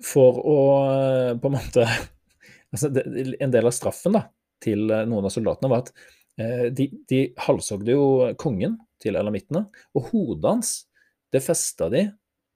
for 0.07 0.41
å 0.41 0.59
eh, 0.87 1.35
på 1.39 1.51
en 1.51 1.59
måte 1.59 1.85
altså 2.73 2.91
En 2.93 3.53
del 3.53 3.67
av 3.67 3.73
straffen 3.75 4.15
da, 4.15 4.27
til 4.63 4.91
eh, 4.91 5.07
noen 5.09 5.29
av 5.29 5.35
soldatene 5.35 5.71
var 5.71 5.87
at 5.87 5.93
Eh, 5.95 6.18
de, 6.39 6.85
de 7.11 7.19
halshogde 7.43 7.95
jo 7.97 8.05
kongen 8.39 8.77
til 9.03 9.19
elamittene, 9.19 9.65
og 9.99 10.13
hodet 10.13 10.53
hans 10.53 10.71
det 11.35 11.43
festa 11.45 11.89
de 11.93 12.05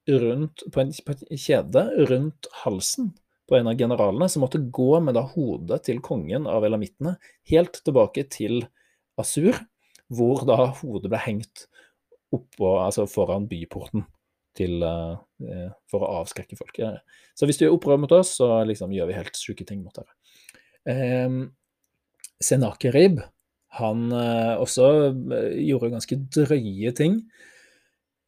rundt, 0.09 0.63
på, 0.71 0.83
en, 0.83 0.93
kjede 1.35 1.83
rundt 2.09 2.47
halsen 2.63 3.11
på 3.49 3.57
en 3.57 3.69
av 3.69 3.77
generalene 3.77 4.29
som 4.31 4.43
måtte 4.43 4.61
gå 4.73 4.97
med 5.03 5.17
da 5.17 5.25
hodet 5.33 5.83
til 5.87 6.01
kongen 6.03 6.47
av 6.49 6.65
elamittene 6.65 7.17
helt 7.51 7.79
tilbake 7.83 8.25
til 8.31 8.63
Asur, 9.19 9.57
hvor 10.13 10.43
da 10.47 10.71
hodet 10.79 11.11
ble 11.11 11.21
hengt 11.21 11.67
oppå, 12.33 12.77
altså 12.81 13.05
foran 13.09 13.45
byporten 13.49 14.05
til, 14.57 14.81
uh, 14.85 15.69
for 15.89 16.05
å 16.05 16.21
avskrekke 16.21 16.57
folk. 16.57 16.79
Så 17.37 17.49
hvis 17.49 17.59
du 17.59 17.65
gjør 17.65 17.77
opprør 17.77 18.01
mot 18.01 18.15
oss, 18.15 18.35
så 18.39 18.63
liksom 18.67 18.93
gjør 18.93 19.09
vi 19.09 19.17
helt 19.17 19.37
sjuke 19.37 19.65
ting 19.69 19.83
mot 19.85 19.95
dere. 19.97 20.13
Um, 20.89 21.37
Senakerib, 22.43 23.21
han 23.79 24.05
uh, 24.13 24.59
også 24.61 24.87
gjorde 25.57 25.93
ganske 25.95 26.19
drøye 26.35 26.93
ting 26.97 27.21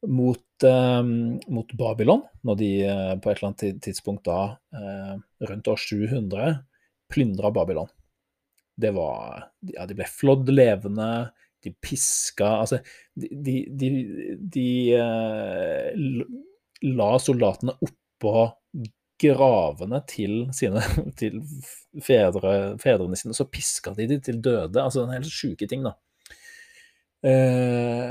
mot, 0.06 0.42
um, 0.66 1.36
mot, 1.50 1.72
Babylon, 1.78 2.24
når 2.46 2.58
de 2.60 2.70
på 3.22 3.30
et 3.30 3.38
eller 3.38 3.48
annet 3.48 3.80
tidspunkt 3.82 4.26
da, 4.28 4.56
rundt 5.48 5.70
år 5.72 5.80
700, 5.82 6.58
plyndra 7.10 7.50
Babylon. 7.54 7.88
Det 8.76 8.92
var 8.94 9.48
Ja, 9.72 9.86
de 9.88 9.96
ble 9.96 10.06
flådd 10.10 10.50
levende 10.52 11.08
de 11.64 11.72
piska 11.82 12.48
Altså, 12.60 12.80
de, 13.16 13.56
de, 13.72 13.90
de 14.56 14.68
uh, 15.00 16.26
la 16.86 17.10
soldatene 17.22 17.76
oppå 17.82 18.34
gravene 19.20 20.00
til, 20.08 20.46
sine, 20.56 20.82
til 21.20 21.40
fedre, 22.04 22.76
fedrene 22.82 23.18
sine, 23.18 23.36
så 23.36 23.48
piska 23.50 23.94
de 23.96 24.08
dem 24.10 24.22
til 24.24 24.40
døde. 24.44 24.82
Altså 24.82 25.04
en 25.04 25.14
helt 25.14 25.30
sjuke 25.32 25.68
ting, 25.70 25.86
da. 25.86 25.94
Eh, 27.26 28.10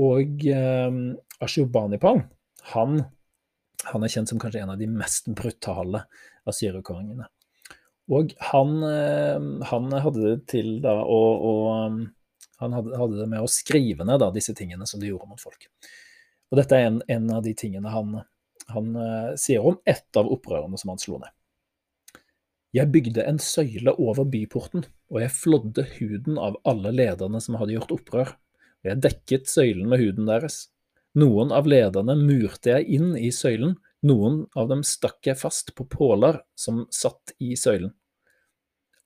og 0.00 0.46
eh, 0.48 1.00
Ashurbanipal, 1.44 2.22
han, 2.74 3.02
han 3.90 4.06
er 4.06 4.12
kjent 4.12 4.32
som 4.32 4.40
kanskje 4.40 4.64
en 4.64 4.72
av 4.74 4.80
de 4.80 4.88
mest 4.90 5.28
brutale 5.36 6.04
asyrerkongene. 6.48 7.28
Og 8.10 8.32
han, 8.42 8.72
han, 9.70 9.92
hadde 10.02 10.22
det 10.24 10.38
til 10.50 10.80
da 10.82 10.96
å, 10.98 11.18
å 11.46 11.52
han 12.60 12.72
hadde, 12.76 12.96
hadde, 12.98 13.20
det 13.20 13.28
med 13.30 13.40
å 13.44 13.48
skrive 13.48 14.04
ned 14.04 14.20
da, 14.20 14.28
disse 14.34 14.54
tingene 14.56 14.86
som 14.88 15.00
de 15.00 15.08
gjorde 15.08 15.30
mot 15.30 15.40
folk. 15.40 15.68
Og 16.50 16.58
Dette 16.58 16.76
er 16.76 16.90
en, 16.90 16.98
en 17.08 17.30
av 17.38 17.44
de 17.46 17.54
tingene 17.56 17.92
han, 17.92 18.18
han 18.74 18.96
uh, 18.96 19.36
sier 19.40 19.64
om 19.66 19.78
ett 19.88 20.16
av 20.16 20.30
opprørene 20.32 20.78
som 20.80 20.92
han 20.92 21.02
slo 21.02 21.20
ned. 21.20 21.30
Jeg 22.76 22.90
bygde 22.94 23.24
en 23.26 23.40
søyle 23.42 23.96
over 23.98 24.28
byporten, 24.30 24.84
og 25.10 25.22
jeg 25.24 25.34
flådde 25.34 25.86
huden 25.96 26.38
av 26.38 26.58
alle 26.70 26.92
lederne 26.94 27.40
som 27.42 27.56
hadde 27.58 27.74
gjort 27.74 27.94
opprør, 27.96 28.34
og 28.80 28.90
jeg 28.92 29.02
dekket 29.06 29.50
søylen 29.50 29.90
med 29.90 30.02
huden 30.02 30.30
deres. 30.30 30.68
Noen 31.18 31.50
av 31.50 31.66
lederne 31.66 32.14
murte 32.14 32.70
jeg 32.76 32.86
inn 33.00 33.16
i 33.18 33.32
søylen, 33.34 33.74
noen 34.06 34.44
av 34.56 34.70
dem 34.70 34.84
stakk 34.86 35.26
jeg 35.26 35.40
fast 35.40 35.74
på 35.76 35.84
påler 35.90 36.38
som 36.54 36.84
satt 36.94 37.34
i 37.42 37.56
søylen. 37.58 37.90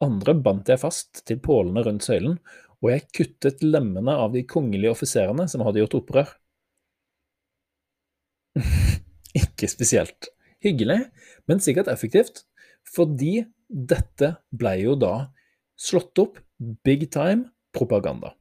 Andre 0.04 0.34
bandt 0.36 0.68
jeg 0.68 0.82
fast 0.82 1.24
til 1.24 1.40
pålene 1.42 1.82
rundt 1.86 2.04
søylen, 2.04 2.36
og 2.84 2.90
jeg 2.92 3.08
kuttet 3.16 3.64
lemmene 3.64 4.12
av 4.12 4.34
de 4.34 4.44
kongelige 4.44 4.92
offiserene 4.92 5.48
som 5.48 5.64
hadde 5.64 5.80
gjort 5.80 5.96
opprør. 6.02 6.34
Ikke 9.54 9.70
spesielt 9.70 10.30
hyggelig, 10.64 11.00
men 11.48 11.62
sikkert 11.62 11.90
effektivt, 11.92 12.44
fordi 12.94 13.44
dette 13.68 14.34
ble 14.54 14.76
jo 14.82 14.94
da 14.98 15.14
slått 15.80 16.18
opp 16.22 16.40
big 16.86 17.08
time 17.12 17.50
propaganda. 17.74 18.34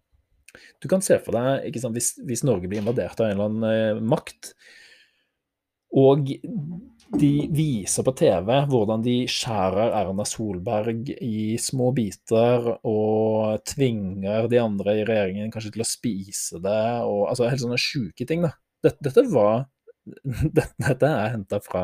Du 0.82 0.88
kan 0.92 1.02
se 1.02 1.18
for 1.24 1.34
deg 1.34 1.70
ikke 1.70 1.82
sant, 1.82 1.98
hvis, 1.98 2.14
hvis, 2.22 2.44
Norge 2.46 2.70
blir 2.70 2.84
invadert 2.84 3.20
av 3.20 3.30
en 3.30 3.34
eller 3.34 3.50
annen 3.50 3.70
eh, 3.70 4.02
makt, 4.14 4.54
og 5.94 6.30
de 7.14 7.32
viser 7.54 8.06
på 8.06 8.14
TV 8.18 8.48
hvordan 8.70 9.04
de 9.06 9.16
skjærer 9.30 9.94
Erna 10.00 10.26
Solberg 10.26 11.12
i 11.14 11.54
små 11.62 11.92
biter 11.94 12.72
og 12.80 13.62
tvinger 13.70 14.48
de 14.50 14.62
andre 14.62 14.98
i 14.98 15.04
regjeringen 15.06 15.54
kanskje 15.54 15.76
til 15.76 15.86
å 15.86 15.90
spise 15.90 16.62
det, 16.64 16.86
og 17.06 17.28
altså 17.30 17.50
helt 17.50 17.62
sånne 17.62 17.82
sjuke 17.82 18.26
ting, 18.30 18.46
da. 18.46 18.56
Dette, 18.84 19.00
dette 19.06 19.26
var 19.32 19.68
Dette 20.58 21.10
er 21.10 21.34
henta 21.36 21.60
fra, 21.64 21.84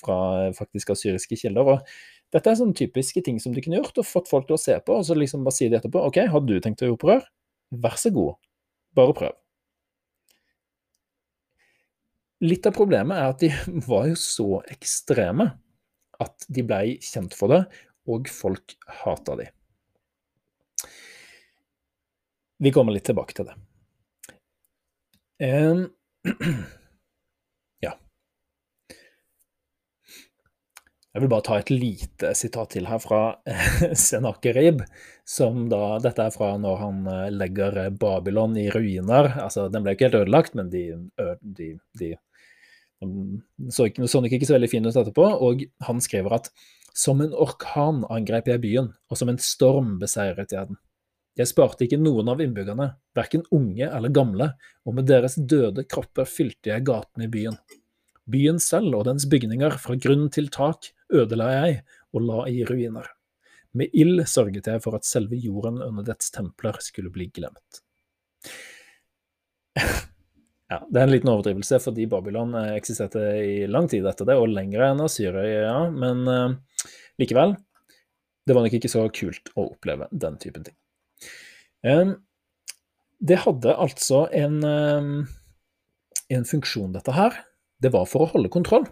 fra 0.00 0.18
faktisk 0.56 0.94
asyriske 0.94 1.38
kilder. 1.40 1.76
og 1.76 2.34
Dette 2.34 2.50
er 2.50 2.58
sånne 2.58 2.76
typiske 2.78 3.22
ting 3.26 3.40
som 3.42 3.54
de 3.54 3.62
kunne 3.64 3.80
gjort 3.80 4.02
og 4.02 4.08
fått 4.08 4.30
folk 4.30 4.48
til 4.48 4.58
å 4.58 4.60
se 4.60 4.76
på, 4.82 4.98
og 4.98 5.06
så 5.06 5.16
liksom 5.18 5.46
bare 5.46 5.58
sier 5.58 5.72
de 5.72 5.78
etterpå 5.80 6.02
OK, 6.08 6.20
har 6.30 6.44
du 6.44 6.56
tenkt 6.60 6.82
å 6.82 6.90
gjøre 6.90 6.98
opprør? 6.98 7.26
Vær 7.84 7.98
så 8.00 8.12
god, 8.14 8.38
bare 8.98 9.16
prøv. 9.18 9.34
Litt 12.44 12.66
av 12.68 12.74
problemet 12.76 13.16
er 13.16 13.30
at 13.32 13.42
de 13.42 13.50
var 13.90 14.08
jo 14.10 14.18
så 14.20 14.48
ekstreme 14.72 15.52
at 16.22 16.46
de 16.52 16.62
blei 16.66 16.96
kjent 17.02 17.34
for 17.36 17.50
det, 17.50 17.64
og 18.10 18.28
folk 18.30 18.74
hata 19.02 19.38
de. 19.40 19.48
Vi 22.64 22.70
kommer 22.72 22.94
litt 22.94 23.06
tilbake 23.08 23.34
til 23.36 23.48
det. 23.48 23.56
Um, 25.42 25.88
ja. 27.84 27.96
Jeg 31.14 31.22
vil 31.22 31.30
bare 31.30 31.46
ta 31.46 31.56
et 31.60 31.70
lite 31.70 32.32
sitat 32.34 32.72
til 32.74 32.88
her 32.90 32.98
fra 32.98 33.20
Senakerib, 34.06 34.82
som 35.22 35.68
da 35.70 36.00
Dette 36.02 36.26
er 36.26 36.34
fra 36.34 36.54
når 36.58 36.80
han 36.80 37.02
eh, 37.06 37.28
legger 37.30 37.78
Babylon 37.94 38.56
i 38.58 38.66
ruiner. 38.74 39.30
Altså, 39.44 39.68
den 39.70 39.84
ble 39.84 39.94
ikke 39.94 40.08
helt 40.08 40.24
ødelagt, 40.24 40.56
men 40.58 40.72
de, 40.74 40.88
de, 41.40 41.76
de 42.00 42.14
så, 43.70 43.88
så 44.06 44.20
nok 44.20 44.32
ikke 44.32 44.48
så 44.48 44.56
veldig 44.56 44.70
fin 44.72 44.86
ut 44.86 44.96
etterpå, 44.96 45.26
og 45.46 45.62
han 45.86 46.02
skriver 46.02 46.38
at 46.38 46.50
som 46.94 47.20
en 47.24 47.34
orkan 47.34 48.04
angrep 48.12 48.48
jeg 48.52 48.62
byen, 48.62 48.90
og 49.10 49.18
som 49.18 49.30
en 49.30 49.40
storm 49.42 49.96
beseiret 50.02 50.54
jeg 50.54 50.70
den. 50.70 50.78
Jeg 51.34 51.50
sparte 51.50 51.82
ikke 51.86 51.98
noen 51.98 52.30
av 52.30 52.42
innbyggerne, 52.42 52.92
verken 53.18 53.42
unge 53.54 53.88
eller 53.88 54.12
gamle, 54.14 54.52
og 54.86 54.94
med 54.94 55.08
deres 55.10 55.34
døde 55.34 55.82
kropper 55.90 56.28
fylte 56.30 56.70
jeg 56.70 56.86
gatene 56.86 57.26
i 57.26 57.32
byen. 57.32 57.58
Byen 58.30 58.60
selv 58.62 58.94
og 59.00 59.08
dens 59.08 59.26
bygninger, 59.28 59.74
fra 59.82 59.98
grunn 60.00 60.28
til 60.32 60.46
tak, 60.54 60.92
ødela 61.14 61.50
jeg 61.52 61.82
og 62.14 62.26
la 62.28 62.40
i 62.50 62.64
ruiner. 62.68 63.06
Med 63.74 63.90
ild 63.96 64.22
sørget 64.30 64.68
jeg 64.70 64.82
for 64.84 64.94
at 64.98 65.06
selve 65.06 65.38
jorden 65.40 65.80
under 65.82 66.06
dets 66.06 66.30
templer 66.34 66.78
skulle 66.84 67.12
bli 67.14 67.30
glemt. 67.34 67.82
Ja, 70.72 70.80
Det 70.90 70.96
er 70.96 71.04
en 71.04 71.12
liten 71.12 71.28
overdrivelse, 71.28 71.78
fordi 71.84 72.06
Babylon 72.10 72.54
eh, 72.56 72.70
eksisterte 72.78 73.20
i 73.44 73.66
lang 73.68 73.84
tid 73.90 74.06
etter 74.08 74.26
det, 74.26 74.34
og 74.40 74.48
lenger 74.48 74.86
enn 74.86 75.02
Asyria, 75.04 75.42
ja. 75.68 75.74
Men 75.92 76.24
uh, 76.24 76.86
likevel, 77.20 77.52
det 78.48 78.56
var 78.56 78.64
nok 78.64 78.76
ikke 78.78 78.90
så 78.90 79.04
kult 79.14 79.52
å 79.54 79.68
oppleve 79.74 80.08
den 80.10 80.38
typen 80.40 80.64
ting. 80.66 80.76
Um, 81.84 82.14
det 83.20 83.42
hadde 83.44 83.76
altså 83.76 84.24
en, 84.34 84.58
um, 84.64 85.12
en 86.32 86.48
funksjon, 86.48 86.96
dette 86.96 87.12
her. 87.14 87.36
Det 87.84 87.92
var 87.94 88.08
for 88.08 88.24
å 88.24 88.32
holde 88.32 88.52
kontroll. 88.52 88.88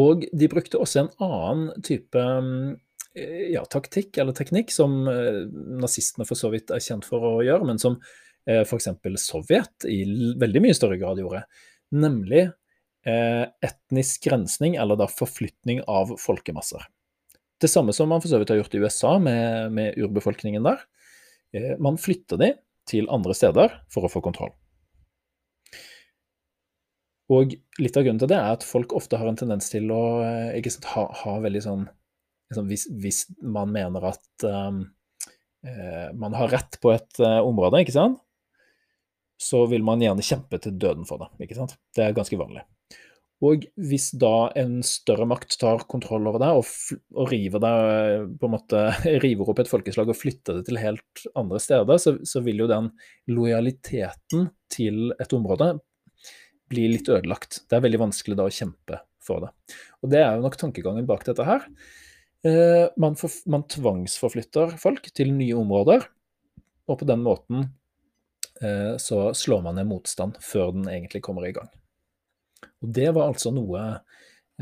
Og 0.00 0.24
de 0.32 0.50
brukte 0.50 0.80
også 0.80 1.04
en 1.04 1.12
annen 1.22 1.84
type 1.86 2.18
um, 2.18 2.74
ja, 3.14 3.62
taktikk 3.70 4.18
eller 4.18 4.34
teknikk, 4.34 4.72
som 4.74 5.04
uh, 5.06 5.44
nazistene 5.78 6.26
for 6.26 6.38
så 6.38 6.50
vidt 6.50 6.72
er 6.74 6.82
kjent 6.82 7.06
for 7.06 7.22
å 7.28 7.34
gjøre, 7.46 7.68
men 7.68 7.78
som 7.82 8.00
Eh, 8.46 8.60
f.eks. 8.60 8.88
Sovjet 9.16 9.86
i 9.88 10.02
veldig 10.40 10.62
mye 10.64 10.76
større 10.76 10.98
grad 11.00 11.20
gjorde, 11.20 11.44
nemlig 11.96 12.42
eh, 12.44 13.44
etnisk 13.64 14.26
grensning, 14.28 14.76
eller 14.80 15.00
da 15.00 15.08
forflytning 15.08 15.80
av 15.88 16.14
folkemasser. 16.20 16.84
Det 17.60 17.70
samme 17.70 17.94
som 17.96 18.10
man 18.12 18.20
for 18.20 18.28
så 18.28 18.40
vidt 18.40 18.52
har 18.52 18.60
gjort 18.60 18.76
i 18.76 18.82
USA 18.82 19.14
med, 19.22 19.72
med 19.72 19.96
urbefolkningen 20.00 20.66
der. 20.66 20.84
Eh, 21.56 21.72
man 21.80 21.96
flytter 22.00 22.40
de 22.40 22.52
til 22.88 23.08
andre 23.12 23.36
steder 23.36 23.80
for 23.92 24.04
å 24.04 24.12
få 24.12 24.20
kontroll. 24.24 24.52
Og 27.32 27.54
litt 27.80 27.96
av 27.96 28.04
grunnen 28.04 28.20
til 28.20 28.28
det 28.28 28.36
er 28.36 28.56
at 28.56 28.66
folk 28.66 28.92
ofte 28.96 29.16
har 29.20 29.30
en 29.30 29.38
tendens 29.38 29.70
til 29.72 29.88
å 29.94 30.02
sant, 30.68 30.90
ha, 30.92 31.06
ha, 31.22 31.38
veldig 31.40 31.62
sånn 31.64 31.86
liksom, 31.86 32.68
hvis, 32.68 32.84
hvis, 33.00 33.22
man 33.40 33.72
mener 33.72 34.10
at 34.10 34.44
um, 34.44 34.82
eh, 35.64 36.10
man 36.20 36.36
har 36.36 36.52
rett 36.52 36.76
på 36.82 36.92
et 36.92 37.22
uh, 37.24 37.40
område, 37.40 37.80
ikke 37.80 37.96
sant, 37.96 38.20
så 39.40 39.64
vil 39.70 39.82
man 39.86 40.02
gjerne 40.04 40.24
kjempe 40.24 40.60
til 40.62 40.76
døden 40.76 41.08
for 41.08 41.22
det. 41.22 41.32
ikke 41.46 41.56
sant? 41.58 41.74
Det 41.96 42.04
er 42.04 42.16
ganske 42.16 42.38
vanlig. 42.38 42.66
Og 43.44 43.64
hvis 43.90 44.10
da 44.16 44.50
en 44.56 44.78
større 44.86 45.26
makt 45.28 45.56
tar 45.60 45.82
kontroll 45.90 46.28
over 46.30 46.40
deg 46.40 46.60
og, 46.60 46.68
og 47.18 47.32
river, 47.32 47.60
deg, 47.64 48.28
på 48.40 48.48
en 48.48 48.54
måte, 48.54 48.84
river 49.24 49.50
opp 49.50 49.64
et 49.64 49.70
folkeslag 49.70 50.12
og 50.12 50.18
flytter 50.18 50.60
det 50.60 50.68
til 50.68 50.80
helt 50.80 51.24
andre 51.34 51.60
steder, 51.60 52.00
så, 52.00 52.14
så, 52.24 52.44
vil 52.44 52.62
jo 52.64 52.70
den 52.70 52.92
lojaliteten 53.32 54.48
til 54.72 55.10
et 55.18 55.36
område 55.36 55.74
bli 56.74 56.88
litt 56.90 57.08
ødelagt. 57.08 57.62
Det 57.70 57.78
er 57.78 57.86
veldig 57.86 58.02
vanskelig 58.08 58.38
da 58.40 58.48
å 58.48 58.54
kjempe 58.54 59.00
for 59.24 59.46
det. 59.46 59.78
Og 60.02 60.10
det 60.12 60.20
er 60.20 60.34
jo 60.34 60.44
nok 60.44 60.58
tankegangen 60.60 61.06
bak 61.08 61.24
dette 61.26 61.46
her. 61.46 61.64
Eh, 62.44 62.90
man, 63.00 63.16
for, 63.16 63.32
man 63.48 63.64
tvangsforflytter 63.70 64.76
folk 64.82 65.08
til 65.16 65.32
nye 65.32 65.56
områder, 65.56 66.04
og 66.84 67.00
på 67.00 67.08
den 67.08 67.22
måten 67.24 67.70
Eh, 68.62 68.96
så 68.96 69.34
slår 69.34 69.62
man 69.62 69.74
ned 69.74 69.88
motstand 69.90 70.38
før 70.42 70.72
den 70.72 70.86
egentlig 70.88 71.22
kommer 71.22 71.46
i 71.46 71.52
gang. 71.52 71.68
Og 72.82 72.88
Det 72.88 73.10
var 73.16 73.28
altså 73.28 73.50
noe 73.54 73.82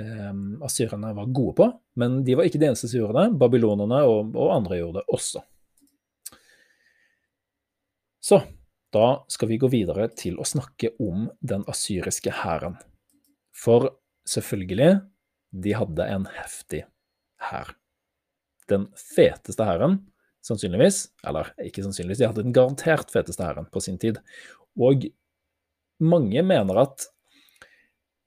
eh, 0.01 0.33
asyrerne 0.65 1.13
var 1.17 1.35
gode 1.35 1.57
på. 1.61 1.69
Men 2.01 2.23
de 2.25 2.37
var 2.39 2.49
ikke 2.49 2.61
de 2.63 2.71
eneste 2.71 2.89
som 2.89 3.03
gjorde 3.03 3.21
det. 3.21 3.39
Babylonerne 3.41 4.03
og, 4.09 4.33
og 4.37 4.55
andre 4.57 4.81
gjorde 4.81 5.03
det 5.03 5.19
også. 5.19 5.45
Så 8.23 8.39
da 8.93 9.23
skal 9.33 9.49
vi 9.49 9.61
gå 9.61 9.71
videre 9.73 10.09
til 10.19 10.39
å 10.41 10.47
snakke 10.47 10.93
om 11.01 11.29
den 11.41 11.65
asyriske 11.71 12.33
hæren. 12.43 12.77
For 13.53 13.89
selvfølgelig, 14.29 15.01
de 15.53 15.75
hadde 15.77 16.09
en 16.09 16.27
heftig 16.37 16.85
hær. 17.49 17.75
Den 18.71 18.89
feteste 18.97 19.65
hæren, 19.67 19.99
sannsynligvis, 20.45 21.07
eller 21.29 21.53
ikke 21.63 21.85
sannsynligvis, 21.85 22.21
de 22.21 22.29
hadde 22.29 22.45
den 22.45 22.57
garantert 22.57 23.13
feteste 23.13 23.45
hæren 23.45 23.69
på 23.73 23.83
sin 23.85 23.99
tid. 24.01 24.21
Og 24.81 25.07
mange 26.03 26.45
mener 26.45 26.85
at 26.85 27.09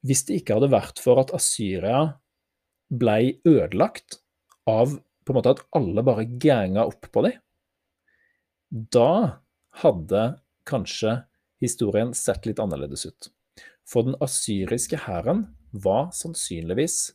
hvis 0.06 0.26
det 0.28 0.42
ikke 0.42 0.60
hadde 0.60 0.74
vært 0.74 1.02
for 1.02 1.20
at 1.22 1.34
Asyria 1.34 2.04
blei 2.94 3.40
ødelagt 3.48 4.20
av 4.70 4.94
på 5.26 5.34
en 5.34 5.40
måte 5.40 5.56
at 5.56 5.64
alle 5.74 6.04
bare 6.06 6.28
ganga 6.42 6.86
opp 6.86 7.08
på 7.10 7.24
dem, 7.26 7.40
da 8.70 9.42
hadde 9.82 10.26
kanskje 10.68 11.20
historien 11.64 12.14
sett 12.18 12.46
litt 12.46 12.60
annerledes 12.62 13.06
ut. 13.08 13.30
For 13.86 14.08
den 14.08 14.18
asyriske 14.24 15.00
hæren 15.06 15.46
var 15.72 16.10
sannsynligvis 16.16 17.14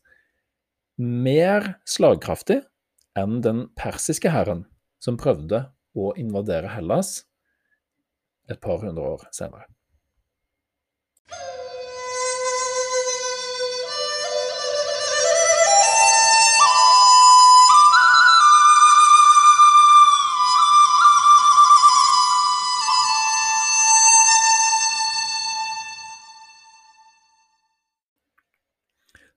mer 1.00 1.74
slagkraftig 1.88 2.60
enn 3.18 3.40
den 3.44 3.66
persiske 3.78 4.30
hæren, 4.32 4.66
som 5.02 5.18
prøvde 5.20 5.64
å 5.96 6.12
invadere 6.20 6.70
Hellas 6.74 7.24
et 8.50 8.60
par 8.62 8.82
hundre 8.84 9.16
år 9.16 9.26
senere. 9.34 9.66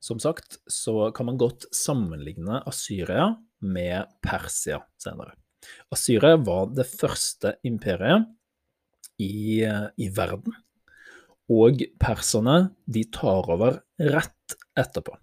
Som 0.03 0.19
sagt 0.19 0.59
så 0.67 1.11
kan 1.15 1.29
man 1.29 1.39
godt 1.39 1.69
sammenligne 1.71 2.59
Asyria 2.67 3.29
med 3.63 4.11
Persia 4.23 4.81
senere. 4.99 5.37
Asyria 5.95 6.35
var 6.43 6.73
det 6.75 6.89
første 6.89 7.55
imperiet 7.63 8.27
i, 9.23 9.63
i 9.63 10.09
verden, 10.11 10.55
og 11.53 11.85
perserne 12.01 12.73
de 12.83 13.05
tar 13.15 13.47
over 13.53 13.79
rett 14.01 14.57
etterpå. 14.79 15.15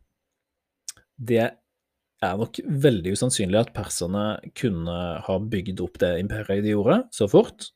Det 1.21 1.43
er 1.45 2.41
nok 2.41 2.63
veldig 2.65 3.13
usannsynlig 3.17 3.61
at 3.61 3.75
perserne 3.77 4.25
kunne 4.57 4.97
ha 5.27 5.39
bygd 5.53 5.85
opp 5.85 6.01
det 6.01 6.15
imperiet 6.23 6.65
de 6.65 6.73
gjorde, 6.73 7.03
så 7.13 7.29
fort, 7.29 7.69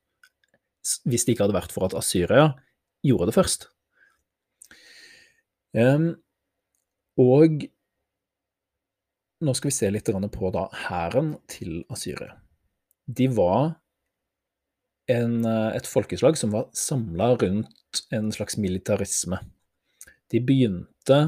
hvis 1.05 1.25
det 1.25 1.35
ikke 1.35 1.51
hadde 1.51 1.61
vært 1.61 1.73
for 1.77 1.89
at 1.89 1.97
Asyria 2.01 2.55
gjorde 3.05 3.29
det 3.29 3.37
først. 3.37 3.69
Um, 5.75 6.15
og 7.21 7.65
nå 9.45 9.55
skal 9.55 9.69
vi 9.69 9.77
se 9.77 9.91
litt 9.93 10.09
på 10.09 10.51
da 10.55 10.67
hæren 10.87 11.35
til 11.51 11.83
Asyria. 11.93 12.37
De 13.07 13.29
var 13.29 13.75
en, 15.13 15.45
et 15.45 15.87
folkeslag 15.87 16.39
som 16.41 16.55
var 16.55 16.71
samla 16.73 17.35
rundt 17.37 18.05
en 18.15 18.33
slags 18.33 18.57
militarisme. 18.57 19.39
De 20.33 20.41
begynte 20.41 21.19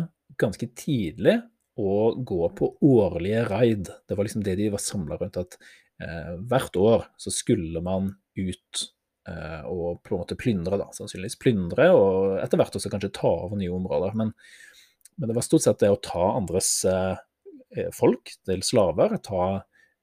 ganske 0.41 0.69
tidlig 0.77 1.39
å 1.77 2.15
gå 2.17 2.49
på 2.57 2.71
årlige 2.89 3.45
raid. 3.51 3.91
Det 4.09 4.17
var 4.17 4.27
liksom 4.27 4.45
det 4.47 4.57
de 4.59 4.71
var 4.73 4.83
samla 4.83 5.19
rundt. 5.21 5.37
At 5.37 5.59
eh, 6.03 6.37
hvert 6.49 6.79
år 6.81 7.09
så 7.21 7.33
skulle 7.35 7.83
man 7.85 8.15
ut 8.37 8.85
eh, 9.29 9.63
og 9.69 10.01
på 10.05 10.15
en 10.15 10.23
måte 10.23 10.39
plyndre, 10.41 10.81
da, 10.81 10.89
sannsynligvis 10.97 11.39
plyndre, 11.43 11.91
og 11.93 12.39
etter 12.41 12.61
hvert 12.61 12.81
også 12.81 12.93
kanskje 12.93 13.13
ta 13.21 13.33
over 13.45 13.61
nye 13.61 13.75
områder. 13.77 14.17
Men 14.17 14.33
men 15.17 15.29
det 15.29 15.37
var 15.37 15.45
stort 15.45 15.65
sett 15.65 15.81
det 15.81 15.93
å 15.93 16.01
ta 16.03 16.25
andres 16.37 16.71
eh, 16.89 17.17
eh, 17.77 17.89
folk 17.95 18.35
til 18.47 18.65
slaver. 18.67 19.17
Ta 19.25 19.45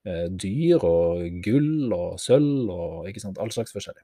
eh, 0.06 0.26
dyr 0.30 0.82
og 0.86 1.38
gull 1.44 1.94
og 1.94 2.16
sølv 2.22 2.72
og 2.74 3.10
ikke 3.10 3.22
sant, 3.22 3.38
all 3.42 3.52
slags 3.54 3.74
forskjellig. 3.74 4.02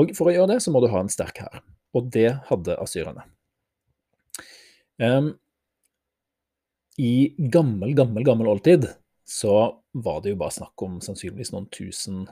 Og 0.00 0.14
for 0.18 0.30
å 0.30 0.34
gjøre 0.34 0.54
det, 0.54 0.60
så 0.64 0.74
må 0.74 0.82
du 0.82 0.90
ha 0.90 1.02
en 1.02 1.12
sterk 1.12 1.42
hær. 1.44 1.62
Og 1.94 2.10
det 2.14 2.32
hadde 2.50 2.78
asyrerne. 2.82 3.24
Um, 5.00 5.32
I 7.00 7.32
gammel, 7.50 7.94
gammel, 7.96 8.26
gammel 8.26 8.50
oldtid 8.52 8.84
så 9.30 9.54
var 9.96 10.20
det 10.22 10.34
jo 10.34 10.40
bare 10.42 10.54
snakk 10.54 10.82
om 10.84 10.98
sannsynligvis 11.02 11.54
noen 11.54 11.66
tusen, 11.72 12.24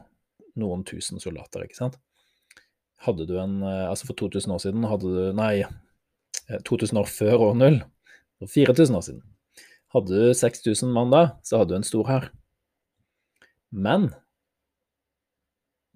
noen 0.58 0.84
tusen 0.86 1.22
soldater, 1.22 1.64
ikke 1.64 1.78
sant. 1.78 1.98
Hadde 3.06 3.28
du 3.30 3.36
en 3.38 3.62
Altså 3.62 4.08
for 4.08 4.18
2000 4.18 4.52
år 4.56 4.62
siden 4.64 4.86
hadde 4.90 5.10
du 5.14 5.36
Nei, 5.38 5.62
2000 6.48 6.96
eh, 6.96 7.00
år 7.02 7.10
før 7.10 7.44
år 7.48 7.58
null, 7.58 7.78
for 8.38 8.52
4000 8.52 8.96
år 8.96 9.04
siden. 9.06 9.22
Hadde 9.94 10.14
du 10.14 10.34
6000 10.36 10.92
mann 10.92 11.12
da, 11.12 11.22
så 11.42 11.60
hadde 11.60 11.72
du 11.72 11.78
en 11.78 11.86
stor 11.86 12.08
hær. 12.08 12.28
Men 13.72 14.10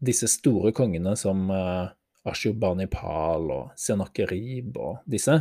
disse 0.03 0.29
store 0.29 0.73
kongene 0.77 1.15
som 1.17 1.45
uh, 1.53 1.93
Ashurbanipal 2.29 3.51
og 3.53 3.77
Senakerib 3.79 4.77
og 4.81 5.03
disse, 5.09 5.39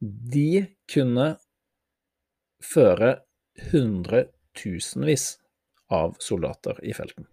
de 0.00 0.64
kunne 0.90 1.34
føre 2.64 3.18
hundretusenvis 3.70 5.34
av 5.92 6.16
soldater 6.22 6.78
i 6.86 6.94
felten. 6.96 7.26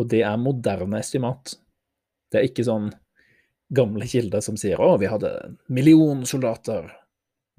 Og 0.00 0.08
det 0.08 0.22
er 0.24 0.40
moderne 0.40 1.02
estimat. 1.02 1.56
Det 2.32 2.40
er 2.40 2.48
ikke 2.48 2.64
sånn 2.64 2.90
gamle 3.74 4.08
kilder 4.08 4.42
som 4.44 4.58
sier 4.60 4.80
å, 4.80 4.94
vi 5.00 5.10
hadde 5.10 5.30
en 5.46 5.56
million 5.72 6.24
soldater. 6.28 6.90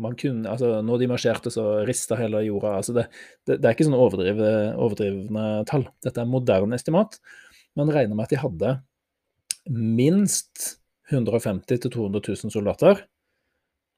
Man 0.02 0.18
kunne, 0.20 0.50
altså, 0.50 0.80
når 0.86 1.02
de 1.04 1.10
marsjerte, 1.12 1.54
så 1.54 1.84
rista 1.88 2.18
hele 2.18 2.42
jorda. 2.48 2.76
Altså 2.80 2.96
det, 2.98 3.08
det, 3.46 3.60
det, 3.60 3.68
er 3.68 3.76
ikke 3.76 3.88
sånn 3.88 4.00
overdrivende 4.00 5.48
tall. 5.70 5.88
Dette 6.06 6.24
er 6.24 6.30
moderne 6.30 6.80
estimat. 6.80 7.20
Man 7.78 7.92
regner 7.94 8.18
med 8.18 8.28
at 8.28 8.34
de 8.34 8.42
hadde 8.42 8.76
minst 9.74 10.80
150 11.12 11.78
000-200 11.88 12.24
000 12.46 12.54
soldater 12.54 13.04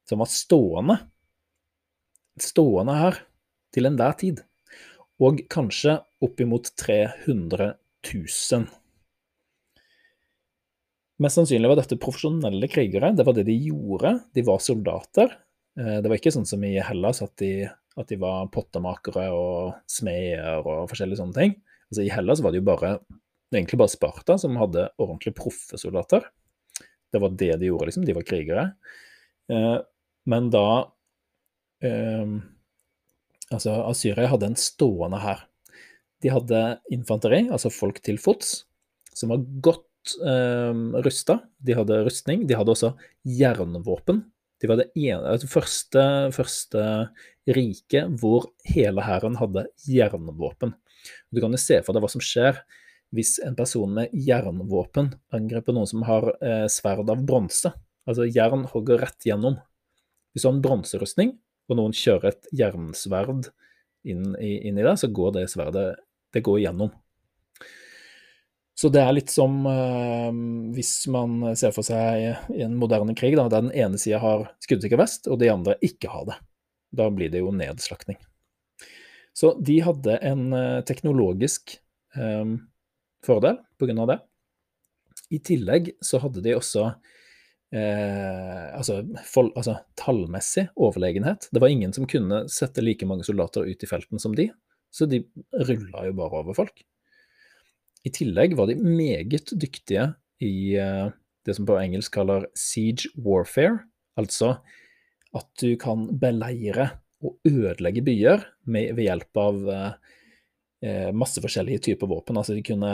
som 0.05 0.21
var 0.21 0.29
stående 0.29 0.99
stående 2.41 2.95
her 2.99 3.21
til 3.75 3.89
enhver 3.89 4.15
tid. 4.19 4.41
Og 5.23 5.45
kanskje 5.51 5.99
oppimot 6.23 6.71
300 6.79 7.75
000 8.11 8.67
Mest 11.23 11.39
sannsynlig 11.39 11.69
var 11.71 11.79
dette 11.79 11.97
profesjonelle 12.01 12.67
krigere. 12.67 13.13
Det 13.15 13.23
var 13.23 13.35
det 13.37 13.45
de 13.47 13.55
gjorde. 13.69 14.17
De 14.35 14.43
var 14.43 14.63
soldater. 14.63 15.31
Eh, 15.79 15.99
det 16.03 16.11
var 16.11 16.19
ikke 16.19 16.33
sånn 16.35 16.47
som 16.47 16.63
i 16.67 16.73
Hellas, 16.83 17.21
at 17.23 17.31
de, 17.39 17.67
at 17.95 18.11
de 18.11 18.17
var 18.19 18.49
pottemakere 18.53 19.29
og 19.35 19.77
smeder 19.91 20.65
og 20.65 20.89
forskjellige 20.91 21.21
sånne 21.21 21.37
ting. 21.37 21.55
Altså, 21.87 22.03
I 22.03 22.11
Hellas 22.11 22.43
var 22.43 22.51
det 22.51 22.59
jo 22.59 22.67
bare, 22.67 22.97
egentlig 23.53 23.79
bare 23.79 23.93
Sparta 23.93 24.39
som 24.41 24.59
hadde 24.59 24.89
ordentlig 24.99 25.35
proffe 25.37 25.79
soldater. 25.79 26.27
Det 27.13 27.23
var 27.23 27.31
det 27.39 27.53
de 27.61 27.71
gjorde, 27.71 27.87
liksom. 27.91 28.07
De 28.07 28.17
var 28.17 28.27
krigere. 28.27 28.67
Eh, 29.51 29.77
men 30.31 30.51
da 30.51 30.67
eh, 31.85 32.35
Altså, 33.53 33.75
Asyria 33.85 34.25
hadde 34.31 34.47
en 34.49 34.55
stående 34.57 35.19
hær. 35.21 35.43
De 36.25 36.31
hadde 36.33 36.61
infanteri, 36.91 37.43
altså 37.53 37.69
folk 37.69 37.99
til 38.03 38.17
fots, 38.17 38.63
som 39.13 39.29
var 39.29 39.43
godt 39.63 39.85
eh, 40.19 40.71
rusta. 41.05 41.39
De 41.57 41.75
hadde 41.77 42.03
rustning. 42.05 42.45
De 42.49 42.57
hadde 42.57 42.73
også 42.73 42.93
jernvåpen. 43.25 44.23
De 44.61 44.69
var 44.71 44.79
det 44.79 44.87
ene, 44.95 45.35
det 45.35 45.51
første, 45.51 46.01
første 46.33 46.81
riket 47.51 48.13
hvor 48.21 48.47
hele 48.71 49.03
hæren 49.03 49.35
hadde 49.37 49.65
jernvåpen. 49.89 50.73
Du 51.29 51.41
kan 51.43 51.53
jo 51.53 51.59
se 51.61 51.81
for 51.85 51.93
deg 51.93 52.05
hva 52.05 52.11
som 52.13 52.23
skjer 52.23 52.61
hvis 53.15 53.35
en 53.45 53.55
person 53.55 53.91
med 53.97 54.13
jernvåpen 54.15 55.11
angriper 55.35 55.75
noen 55.75 55.89
som 55.89 56.05
har 56.07 56.31
eh, 56.39 56.65
sverd 56.71 57.11
av 57.11 57.23
bronse. 57.27 57.71
Altså 58.07 58.27
jern 58.27 58.65
hogger 58.71 59.01
rett 59.03 59.27
gjennom. 59.27 59.59
Hvis 60.33 60.43
du 60.43 60.49
har 60.49 60.55
en 60.57 60.63
bronserustning, 60.63 61.35
og 61.69 61.79
noen 61.79 61.95
kjører 61.95 62.33
et 62.33 62.49
jernsverd 62.53 63.49
inn 64.05 64.35
i, 64.37 64.57
inn 64.67 64.77
i 64.77 64.85
det, 64.85 64.97
så 65.01 65.09
går 65.09 65.37
det 65.39 65.47
sverdet 65.53 65.87
det 66.35 66.43
går 66.45 66.59
gjennom. 66.65 66.91
Så 68.75 68.91
det 68.91 68.99
er 69.01 69.13
litt 69.15 69.31
som 69.31 69.61
eh, 69.71 70.31
hvis 70.75 70.93
man 71.11 71.55
ser 71.55 71.71
for 71.75 71.87
seg 71.87 72.51
i 72.51 72.63
en 72.65 72.75
moderne 72.75 73.15
krig, 73.15 73.37
da, 73.39 73.47
der 73.47 73.63
den 73.69 73.75
ene 73.75 73.99
sida 74.01 74.19
har 74.23 74.49
skuddsikker 74.63 74.99
vest, 74.99 75.29
og 75.31 75.39
de 75.39 75.51
andre 75.53 75.77
ikke 75.85 76.11
har 76.11 76.27
det. 76.27 76.39
Da 76.95 77.07
blir 77.11 77.31
det 77.31 77.43
jo 77.43 77.55
nedslakting. 77.55 78.19
Så 79.35 79.51
de 79.59 79.81
hadde 79.83 80.15
en 80.23 80.47
uh, 80.55 80.83
teknologisk 80.87 81.75
eh, 82.15 82.53
fordel 83.25 83.99
av 83.99 84.07
det. 84.07 84.19
I 85.35 85.41
tillegg 85.43 85.89
så 86.03 86.21
hadde 86.23 86.43
de 86.45 86.53
også 86.55 86.85
eh, 87.75 88.67
altså, 88.77 89.01
for, 89.27 89.49
altså, 89.57 89.79
tallmessig 89.99 90.67
overlegenhet. 90.79 91.49
Det 91.51 91.59
var 91.63 91.73
ingen 91.73 91.91
som 91.95 92.07
kunne 92.07 92.45
sette 92.51 92.83
like 92.85 93.07
mange 93.09 93.25
soldater 93.27 93.67
ut 93.67 93.83
i 93.83 93.89
felten 93.89 94.21
som 94.21 94.35
de, 94.37 94.47
så 94.93 95.07
de 95.09 95.23
rulla 95.65 96.05
jo 96.07 96.15
bare 96.21 96.43
over 96.43 96.55
folk. 96.55 96.85
I 98.05 98.11
tillegg 98.13 98.53
var 98.57 98.69
de 98.69 98.77
meget 98.77 99.53
dyktige 99.57 100.11
i 100.43 100.75
eh, 100.77 101.07
det 101.45 101.55
som 101.57 101.65
på 101.67 101.77
engelsk 101.79 102.13
kaller 102.13 102.47
siege 102.57 103.09
warfare, 103.17 103.79
altså 104.17 104.57
at 105.35 105.49
du 105.61 105.75
kan 105.79 106.07
beleire 106.19 106.89
og 107.25 107.39
ødelegge 107.47 108.03
byer 108.05 108.45
med, 108.69 108.93
ved 108.95 109.07
hjelp 109.07 109.41
av 109.41 109.69
eh, 109.73 109.91
eh 110.85 111.11
masse 111.13 111.41
forskjellige 111.41 111.83
typer 111.89 112.07
våpen. 112.07 112.37
Altså 112.37 112.53
de 112.53 112.63
kunne 112.65 112.93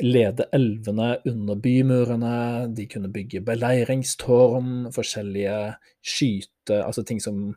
lede 0.00 0.46
elvene 0.56 1.18
under 1.28 1.54
bymurene, 1.54 2.68
de 2.74 2.86
kunne 2.90 3.10
bygge 3.12 3.44
beleiringstårn, 3.44 4.90
forskjellige 4.94 5.58
skyte... 6.02 6.80
Altså 6.80 7.04
ting 7.04 7.20
som 7.20 7.54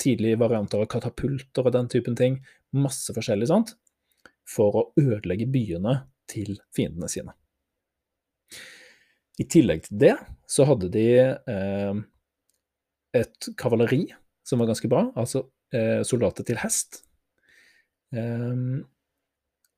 tidlige 0.00 0.38
varianter 0.40 0.82
av 0.82 0.88
katapulter 0.90 1.66
og 1.66 1.72
den 1.74 1.88
typen 1.92 2.16
ting. 2.18 2.40
Masse 2.72 3.14
forskjellig 3.14 3.48
sånt. 3.50 3.74
For 4.46 4.80
å 4.80 4.84
ødelegge 5.00 5.48
byene 5.50 6.00
til 6.30 6.56
fiendene 6.74 7.08
sine. 7.10 7.34
I 9.36 9.44
tillegg 9.52 9.84
til 9.86 10.00
det 10.00 10.14
så 10.48 10.64
hadde 10.68 10.88
de 10.92 11.08
eh, 11.20 11.98
et 13.16 13.48
kavaleri 13.58 14.04
som 14.46 14.62
var 14.62 14.70
ganske 14.70 14.88
bra, 14.90 15.08
altså 15.18 15.44
eh, 15.74 16.02
soldater 16.06 16.46
til 16.46 16.60
hest. 16.62 17.02
Eh, 18.14 18.82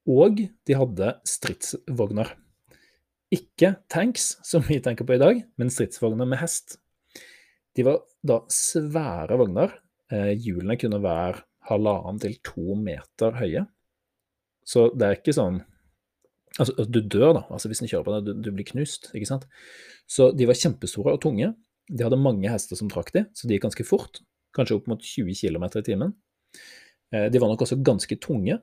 og 0.08 0.44
de 0.68 0.76
hadde 0.76 1.14
stridsvogner. 1.28 2.32
Ikke 3.34 3.74
tanks, 3.92 4.36
som 4.46 4.62
vi 4.64 4.78
tenker 4.80 5.04
på 5.08 5.18
i 5.18 5.20
dag, 5.20 5.42
men 5.60 5.72
stridsvogner 5.72 6.28
med 6.28 6.40
hest. 6.40 6.78
De 7.76 7.84
var 7.86 8.00
da 8.24 8.40
svære 8.52 9.36
vogner. 9.40 9.74
Eh, 10.12 10.32
hjulene 10.40 10.78
kunne 10.80 11.02
være 11.04 11.42
halvannen 11.68 12.20
til 12.22 12.38
to 12.46 12.78
meter 12.80 13.36
høye. 13.36 13.66
Så 14.64 14.88
det 14.96 15.06
er 15.06 15.18
ikke 15.18 15.36
sånn 15.36 15.60
Altså, 16.58 16.74
du 16.84 17.00
dør, 17.00 17.32
da, 17.36 17.42
altså 17.54 17.70
hvis 17.70 17.82
du 17.82 17.86
kjører 17.86 18.06
på 18.06 18.14
deg. 18.16 18.28
du, 18.28 18.46
du, 18.48 18.50
blir 18.54 18.66
knust, 18.66 19.10
ikke 19.14 19.30
sant. 19.30 19.46
Så 20.10 20.32
de 20.34 20.48
var 20.48 20.58
kjempestore 20.58 21.14
og 21.14 21.22
tunge. 21.22 21.52
De 21.88 22.04
hadde 22.04 22.18
mange 22.20 22.50
hester 22.50 22.78
som 22.78 22.90
trakk 22.92 23.12
de, 23.14 23.24
så 23.36 23.48
de 23.48 23.56
gikk 23.56 23.68
ganske 23.68 23.86
fort. 23.86 24.20
Kanskje 24.56 24.78
opp 24.78 24.88
mot 24.90 25.04
20 25.04 25.38
km 25.38 25.68
i 25.70 25.84
timen. 25.86 26.16
Eh, 27.14 27.28
de 27.32 27.40
var 27.40 27.52
nok 27.52 27.64
også 27.64 27.78
ganske 27.84 28.18
tunge. 28.24 28.58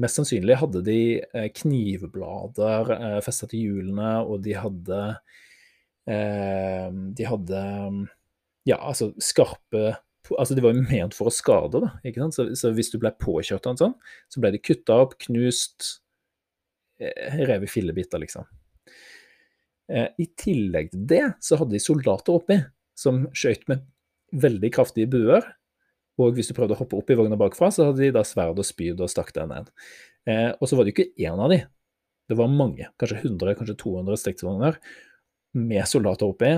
Mest 0.00 0.18
sannsynlig 0.18 0.58
hadde 0.58 0.82
de 0.86 0.98
eh, 1.22 1.50
knivblader 1.54 2.94
eh, 2.96 3.18
festa 3.22 3.46
til 3.50 3.68
hjulene, 3.68 4.16
og 4.24 4.42
de 4.46 4.58
hadde 4.58 5.06
De 6.04 7.24
hadde 7.24 7.60
ja, 8.68 8.76
altså 8.76 9.06
skarpe 9.16 9.94
Altså, 10.38 10.52
de 10.56 10.60
var 10.64 10.72
jo 10.72 10.82
ment 10.84 11.14
for 11.16 11.28
å 11.28 11.32
skade, 11.32 11.80
da. 11.80 11.90
ikke 12.04 12.22
sant? 12.22 12.36
Så, 12.36 12.44
så 12.56 12.70
hvis 12.76 12.88
du 12.92 12.96
ble 13.00 13.10
påkjørt 13.20 13.66
av 13.68 13.74
en 13.74 13.80
sånn, 13.80 13.94
så 14.32 14.40
ble 14.40 14.54
de 14.54 14.60
kutta 14.60 14.96
opp, 15.02 15.18
knust, 15.20 15.88
revet 17.00 17.70
fillebiter, 17.70 18.20
liksom. 18.22 18.46
Eh, 19.92 20.08
I 20.18 20.26
tillegg 20.38 20.92
til 20.92 21.04
det 21.10 21.24
så 21.44 21.58
hadde 21.60 21.76
de 21.76 21.82
soldater 21.82 22.36
oppi, 22.36 22.58
som 22.96 23.24
skjøt 23.36 23.66
med 23.70 23.84
veldig 24.44 24.70
kraftige 24.74 25.10
buer. 25.10 25.46
Og 26.22 26.36
hvis 26.36 26.48
du 26.50 26.54
prøvde 26.56 26.76
å 26.76 26.78
hoppe 26.78 26.98
opp 26.98 27.10
i 27.10 27.16
vogna 27.18 27.38
bakfra, 27.38 27.72
så 27.74 27.88
hadde 27.90 28.04
de 28.04 28.12
da 28.14 28.22
sverd 28.26 28.60
og 28.60 28.66
spyd 28.66 29.02
og 29.02 29.10
stakk 29.10 29.32
deg 29.34 29.50
ned. 29.50 29.72
Eh, 30.30 30.52
og 30.54 30.70
så 30.70 30.78
var 30.78 30.86
det 30.86 30.94
jo 30.94 30.98
ikke 31.00 31.26
én 31.26 31.42
av 31.42 31.50
de. 31.52 31.60
Det 32.30 32.38
var 32.38 32.52
mange, 32.52 32.86
kanskje 33.00 33.20
100, 33.20 33.58
kanskje 33.58 33.76
200 33.82 34.20
stridsvogner 34.22 34.78
med 35.58 35.84
soldater 35.90 36.30
oppi 36.30 36.54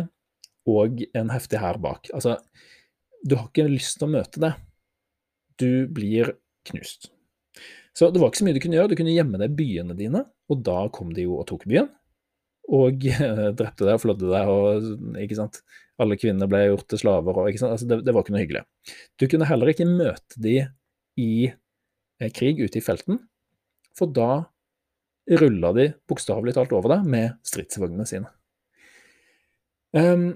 og 0.70 1.02
en 1.16 1.32
heftig 1.32 1.58
hær 1.62 1.80
bak. 1.82 2.10
Altså, 2.14 2.36
du 3.26 3.34
har 3.38 3.48
ikke 3.48 3.66
lyst 3.70 3.98
til 3.98 4.08
å 4.08 4.14
møte 4.14 4.42
det. 4.42 4.52
Du 5.58 5.70
blir 5.90 6.36
knust. 6.68 7.10
Så 7.96 8.10
det 8.12 8.20
var 8.20 8.28
ikke 8.28 8.42
så 8.42 8.46
mye 8.46 8.56
du 8.56 8.60
kunne 8.60 8.76
gjøre. 8.76 8.92
Du 8.92 8.98
kunne 8.98 9.14
gjemme 9.14 9.38
deg 9.40 9.52
i 9.52 9.56
byene 9.56 9.96
dine, 9.96 10.26
og 10.52 10.60
da 10.66 10.82
kom 10.92 11.14
de 11.16 11.24
jo 11.24 11.38
og 11.40 11.46
tok 11.48 11.64
byen. 11.68 11.88
Og 12.76 13.06
drepte 13.58 13.86
deg 13.86 13.94
og 13.94 14.02
flådde 14.02 14.32
deg, 14.32 14.50
og 14.52 15.20
ikke 15.22 15.38
sant. 15.38 15.62
Alle 16.02 16.18
kvinner 16.20 16.50
ble 16.50 16.60
gjort 16.66 16.90
til 16.92 17.00
slaver, 17.00 17.38
og 17.40 17.48
ikke 17.48 17.62
sant. 17.62 17.72
Altså, 17.72 17.88
det, 17.88 18.02
det, 18.04 18.12
var 18.12 18.24
ikke 18.24 18.34
noe 18.34 18.42
hyggelig. 18.42 18.66
Du 19.16 19.24
kunne 19.32 19.48
heller 19.48 19.72
ikke 19.72 19.88
møte 19.88 20.42
de 20.44 20.58
i 21.16 21.30
eh, 21.48 22.32
krig 22.36 22.60
ute 22.60 22.82
i 22.82 22.84
felten, 22.84 23.22
for 23.96 24.12
da 24.12 24.44
rulla 25.40 25.72
de 25.74 25.86
bokstavelig 26.06 26.54
talt 26.54 26.74
over 26.76 26.92
deg 26.92 27.06
med 27.10 27.38
stridsvognene 27.48 28.04
sine. 28.06 28.28
Um, 29.96 30.34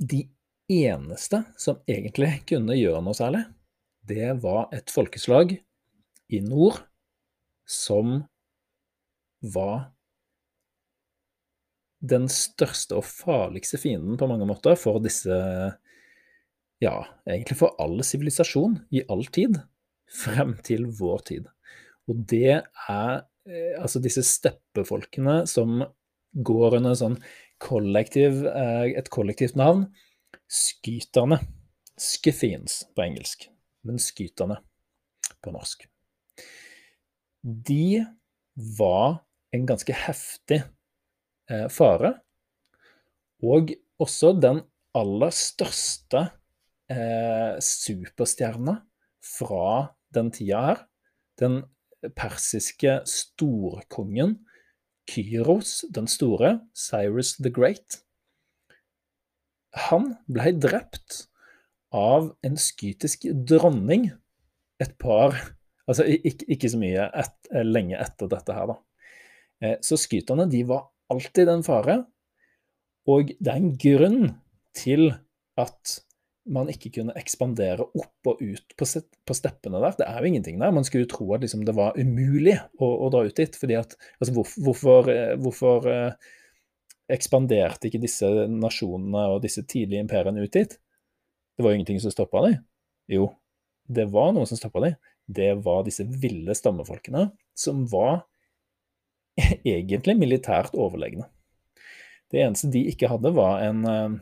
de 0.00 0.24
eneste 0.72 1.42
som 1.60 1.82
egentlig 1.90 2.38
kunne 2.48 2.78
gjøre 2.78 3.02
noe 3.04 3.18
særlig, 3.18 3.44
det 4.08 4.32
var 4.42 4.72
et 4.74 4.88
folkeslag 4.90 5.58
i 6.30 6.42
nord 6.44 6.78
som 7.68 8.20
var 9.42 9.92
den 12.02 12.26
største 12.30 12.98
og 12.98 13.06
farligste 13.06 13.78
fienden 13.78 14.18
på 14.18 14.26
mange 14.30 14.46
måter 14.48 14.78
for 14.78 15.02
disse 15.02 15.38
Ja, 16.82 16.96
egentlig 17.30 17.60
for 17.60 17.76
all 17.82 18.00
sivilisasjon 18.02 18.80
i 18.90 19.04
all 19.06 19.22
tid, 19.30 19.60
frem 20.10 20.56
til 20.66 20.88
vår 20.98 21.22
tid. 21.28 21.44
Og 22.10 22.24
det 22.26 22.56
er 22.58 23.12
eh, 23.46 23.76
altså 23.78 24.02
disse 24.02 24.24
steppefolkene 24.26 25.44
som 25.46 25.84
går 26.34 26.80
under 26.80 26.98
sånn 26.98 27.14
kollektiv, 27.62 28.42
eh, 28.50 28.98
et 28.98 29.12
kollektivt 29.14 29.54
navn. 29.54 29.86
Skyterne. 30.50 31.38
Skytheans 32.02 32.82
på 32.96 33.06
engelsk, 33.06 33.46
men 33.86 34.02
skyterne 34.02 34.58
på 35.38 35.54
norsk 35.54 35.91
de 37.42 38.04
var 38.78 39.22
en 39.52 39.66
ganske 39.68 39.94
heftig 39.94 40.62
eh, 41.50 41.68
fare. 41.72 42.14
Og 43.42 43.74
også 44.02 44.32
den 44.38 44.62
aller 44.96 45.34
største 45.34 46.28
eh, 46.92 47.58
superstjerna 47.58 48.78
fra 49.22 49.92
den 50.14 50.30
tida 50.34 50.62
her. 50.68 50.86
Den 51.40 51.62
persiske 52.18 53.00
storkongen 53.08 54.40
Kyros 55.10 55.84
den 55.90 56.06
store, 56.06 56.60
Cyrus 56.74 57.36
the 57.42 57.50
Great. 57.50 58.02
Han 59.88 60.12
ble 60.30 60.52
drept 60.60 61.24
av 61.92 62.30
en 62.46 62.58
skytisk 62.60 63.26
dronning 63.48 64.10
et 64.82 64.94
par 65.02 65.34
Altså 65.90 66.06
ikke, 66.06 66.46
ikke 66.54 66.70
så 66.70 66.78
mye 66.78 67.08
et, 67.22 67.36
eh, 67.50 67.66
lenge 67.66 67.98
etter 67.98 68.30
dette 68.30 68.54
her, 68.54 68.70
da. 68.70 68.78
Eh, 69.62 69.76
så 69.82 69.98
skyterne 69.98 70.48
de 70.50 70.62
var 70.68 70.86
alltid 71.12 71.50
en 71.50 71.66
fare, 71.66 71.98
og 73.10 73.32
det 73.38 73.50
er 73.50 73.58
en 73.58 73.74
grunn 73.76 74.22
til 74.78 75.10
at 75.58 75.98
man 76.52 76.70
ikke 76.70 76.90
kunne 76.96 77.14
ekspandere 77.18 77.84
opp 77.84 78.30
og 78.30 78.40
ut 78.42 78.74
på, 78.78 78.86
steppene 79.34 79.78
der. 79.82 79.94
Det 79.98 80.06
er 80.08 80.18
jo 80.18 80.30
ingenting 80.30 80.58
der. 80.58 80.74
Man 80.74 80.86
skulle 80.86 81.04
jo 81.04 81.12
tro 81.12 81.26
at 81.36 81.44
liksom 81.44 81.62
det 81.66 81.74
var 81.78 81.98
umulig 81.98 82.56
å, 82.82 82.88
å, 82.88 83.10
dra 83.14 83.22
ut 83.26 83.36
dit. 83.38 83.58
fordi 83.58 83.76
at, 83.78 83.94
altså 84.18 84.34
hvorfor, 84.34 84.64
hvorfor, 84.66 85.10
eh, 85.12 85.34
hvorfor 85.38 85.86
ekspanderte 87.12 87.90
ikke 87.90 88.02
disse 88.02 88.26
nasjonene 88.50 89.28
og 89.34 89.42
disse 89.44 89.62
tidlige 89.66 90.02
imperiene 90.02 90.42
ut 90.42 90.54
dit? 90.54 90.74
Det 91.54 91.62
var 91.62 91.74
jo 91.74 91.78
ingenting 91.78 92.02
som 92.02 92.14
stoppa 92.14 92.42
dem. 92.48 92.58
Jo, 93.10 93.28
det 93.86 94.08
var 94.10 94.34
noe 94.34 94.48
som 94.48 94.58
stoppa 94.58 94.82
dem 94.86 94.98
det 95.26 95.54
var 95.64 95.84
disse 95.86 96.04
ville 96.06 96.54
stammefolkene, 96.54 97.28
som 97.54 97.84
var 97.90 98.24
egentlig 99.64 100.16
militært 100.18 100.74
overlegne. 100.74 101.28
Det 102.32 102.40
eneste 102.42 102.70
de 102.72 102.86
ikke 102.88 103.10
hadde, 103.12 103.32
var 103.36 103.60
en, 103.64 103.84
eh, 103.88 104.14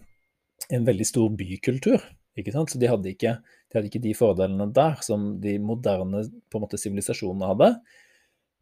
en 0.76 0.86
veldig 0.86 1.06
stor 1.06 1.30
bykultur. 1.38 2.02
Så 2.40 2.78
de 2.80 2.88
hadde 2.88 3.10
ikke, 3.10 3.34
de 3.42 3.76
hadde 3.76 3.90
ikke 3.90 4.02
de 4.02 4.12
fordelene 4.16 4.70
der 4.72 5.02
som 5.04 5.34
de 5.42 5.58
moderne 5.60 6.22
måte 6.54 6.78
sivilisasjonene 6.80 7.50
hadde, 7.50 7.68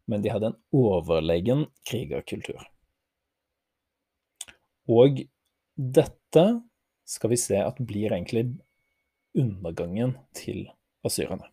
men 0.09 0.25
de 0.25 0.31
hadde 0.33 0.49
en 0.51 0.57
overlegen 0.75 1.67
krigerkultur. 1.87 2.65
Og 4.89 5.21
dette 5.77 6.45
skal 7.09 7.31
vi 7.31 7.39
se 7.39 7.61
at 7.61 7.77
blir 7.79 8.11
egentlig 8.11 8.49
undergangen 9.37 10.17
til 10.35 10.65
asyrerne. 11.05 11.45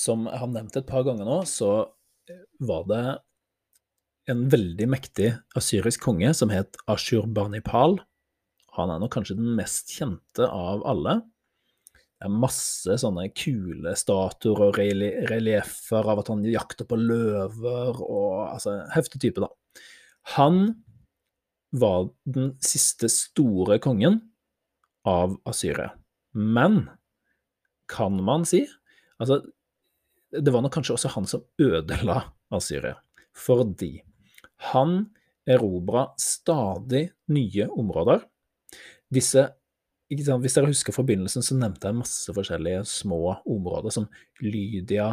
Som 0.00 0.28
jeg 0.28 0.40
har 0.40 0.52
nevnt 0.52 0.78
et 0.78 0.88
par 0.88 1.04
ganger 1.06 1.28
nå, 1.28 1.42
så 1.48 1.72
eh, 2.30 2.44
var 2.64 2.86
det 2.90 3.04
en 4.30 4.46
veldig 4.52 4.86
mektig 4.90 5.32
asyrisk 5.58 6.04
konge 6.06 6.30
som 6.36 6.52
het 6.52 6.78
Ashurbanipal. 6.90 7.98
Han 8.76 8.92
er 8.92 9.02
nok 9.02 9.12
kanskje 9.16 9.38
den 9.38 9.54
mest 9.58 9.90
kjente 9.96 10.46
av 10.46 10.84
alle. 10.88 11.18
Det 12.20 12.28
er 12.28 12.36
masse 12.36 12.98
sånne 13.00 13.30
kule 13.32 13.94
statuer 13.96 14.66
og 14.68 14.76
relieffer 14.76 16.04
av 16.12 16.20
at 16.20 16.30
han 16.30 16.44
jakter 16.46 16.88
på 16.88 16.98
løver 17.00 18.02
og 18.04 18.28
Altså, 18.50 18.76
heftig 18.92 19.22
type, 19.22 19.40
da. 19.40 19.48
Han 20.36 20.82
var 21.72 22.10
den 22.28 22.52
siste 22.64 23.08
store 23.12 23.78
kongen 23.82 24.20
av 25.08 25.38
Asyria. 25.48 25.94
Men 26.34 26.84
kan 27.90 28.20
man 28.22 28.44
si 28.46 28.66
Altså, 29.20 29.42
det 30.30 30.52
var 30.52 30.62
nok 30.62 30.74
kanskje 30.74 30.94
også 30.96 31.12
han 31.16 31.26
som 31.28 31.42
ødela 31.60 32.22
Asyria. 32.54 32.96
Fordi 33.36 34.00
han 34.70 35.10
erobra 35.48 36.10
stadig 36.20 37.08
nye 37.32 37.66
områder. 37.68 38.22
Disse 39.10 39.48
Hvis 40.10 40.54
dere 40.56 40.66
husker 40.66 40.90
fra 40.90 41.04
begynnelsen, 41.06 41.42
så 41.42 41.54
nevnte 41.54 41.86
jeg 41.86 41.94
masse 41.94 42.32
forskjellige 42.34 42.80
små 42.90 43.36
områder, 43.46 43.92
som 43.94 44.08
Lydia, 44.42 45.12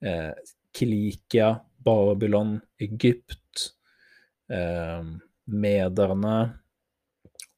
eh, 0.00 0.32
Kilikia, 0.72 1.60
Babylon, 1.76 2.54
Egypt, 2.80 3.74
eh, 4.48 5.04
mederne 5.44 6.38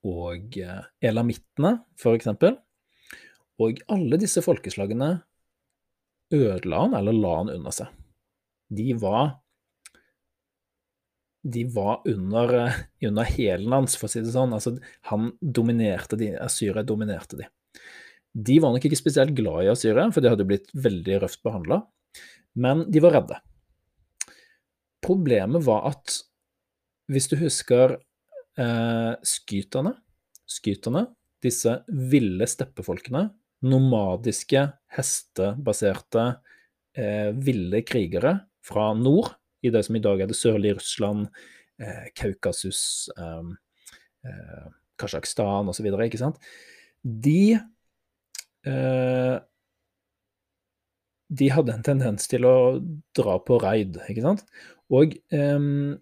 og 0.02 0.58
eh, 0.58 0.82
elamittene, 1.00 1.84
eksempel. 2.16 2.58
Og 3.62 3.78
alle 3.86 4.18
disse 4.18 4.42
folkeslagene 4.42 5.22
ødela 6.32 6.84
han, 6.84 6.94
eller 6.98 7.16
la 7.16 7.32
han 7.40 7.52
under 7.52 7.74
seg. 7.74 7.90
De 8.74 8.92
var 9.00 9.34
de 11.44 11.64
var 11.68 12.00
under, 12.08 12.54
eh, 12.54 12.76
under 13.06 13.24
hælen 13.28 13.72
hans, 13.72 13.98
for 14.00 14.08
å 14.08 14.12
si 14.12 14.22
det 14.24 14.32
sånn. 14.32 14.54
Altså, 14.56 14.78
han 15.10 15.32
dominerte 15.40 16.16
de, 16.16 16.30
Asyria 16.40 16.82
dominerte 16.82 17.36
de. 17.36 17.48
De 18.34 18.56
var 18.62 18.72
nok 18.72 18.86
ikke 18.88 18.98
spesielt 18.98 19.34
glad 19.36 19.66
i 19.66 19.72
Asyria, 19.72 20.06
for 20.10 20.24
de 20.24 20.32
hadde 20.32 20.46
blitt 20.48 20.72
veldig 20.72 21.20
røft 21.22 21.42
behandla, 21.44 21.82
men 22.56 22.86
de 22.90 23.02
var 23.04 23.18
redde. 23.18 23.38
Problemet 25.04 25.66
var 25.66 25.90
at 25.92 26.16
hvis 27.12 27.28
du 27.28 27.36
husker 27.36 27.98
eh, 28.56 29.12
skyterne, 29.20 29.92
skyterne, 30.48 31.06
disse 31.44 31.76
ville 31.92 32.48
steppefolkene, 32.48 33.26
nomadiske, 33.64 34.66
hestebaserte, 34.94 36.26
eh, 36.96 37.30
ville 37.32 37.82
krigere 37.82 38.38
fra 38.64 38.92
nord, 38.94 39.34
i 39.64 39.72
det 39.72 39.84
som 39.86 39.96
i 39.96 40.02
dag 40.04 40.20
er 40.20 40.28
det 40.28 40.36
sørlige 40.36 40.78
Russland, 40.78 41.28
eh, 41.80 42.10
Kaukasus, 42.14 43.08
eh, 43.16 43.42
eh, 44.28 44.68
Kasjokstan 45.00 45.68
osv., 45.68 45.88
ikke 45.88 46.20
sant, 46.20 46.38
de 47.02 47.58
eh, 48.64 49.40
De 51.34 51.48
hadde 51.50 51.72
en 51.72 51.82
tendens 51.82 52.28
til 52.28 52.44
å 52.44 52.78
dra 53.16 53.38
på 53.42 53.56
raid, 53.58 53.96
ikke 54.08 54.22
sant. 54.22 54.44
Og 54.92 55.16
eh, 55.32 55.96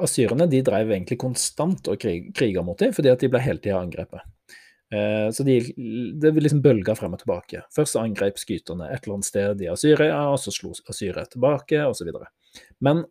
asyrerne 0.00 0.46
de 0.52 0.60
drev 0.64 0.92
egentlig 0.92 1.18
konstant 1.18 1.88
og 1.88 1.98
krig, 2.00 2.28
kriga 2.36 2.62
mot 2.62 2.78
dem, 2.78 2.92
fordi 2.94 3.10
at 3.10 3.24
de 3.24 3.30
ble 3.32 3.40
hele 3.42 3.58
tida 3.58 3.80
angrepet. 3.80 4.22
Eh, 4.92 5.28
så 5.32 5.44
de, 5.46 5.56
det 6.20 6.32
liksom 6.36 6.62
bølga 6.64 6.94
frem 6.98 7.14
og 7.16 7.22
tilbake. 7.22 7.64
Først 7.72 7.96
angrep 8.00 8.40
skyterne 8.40 8.90
et 8.90 9.02
eller 9.04 9.18
annet 9.18 9.30
sted 9.30 9.64
i 9.64 9.70
Asyria, 9.72 10.18
og 10.28 10.40
så 10.42 10.52
slo 10.54 10.74
Asyria 10.92 11.24
tilbake, 11.30 11.80
osv. 11.88 12.12
Men 12.84 13.04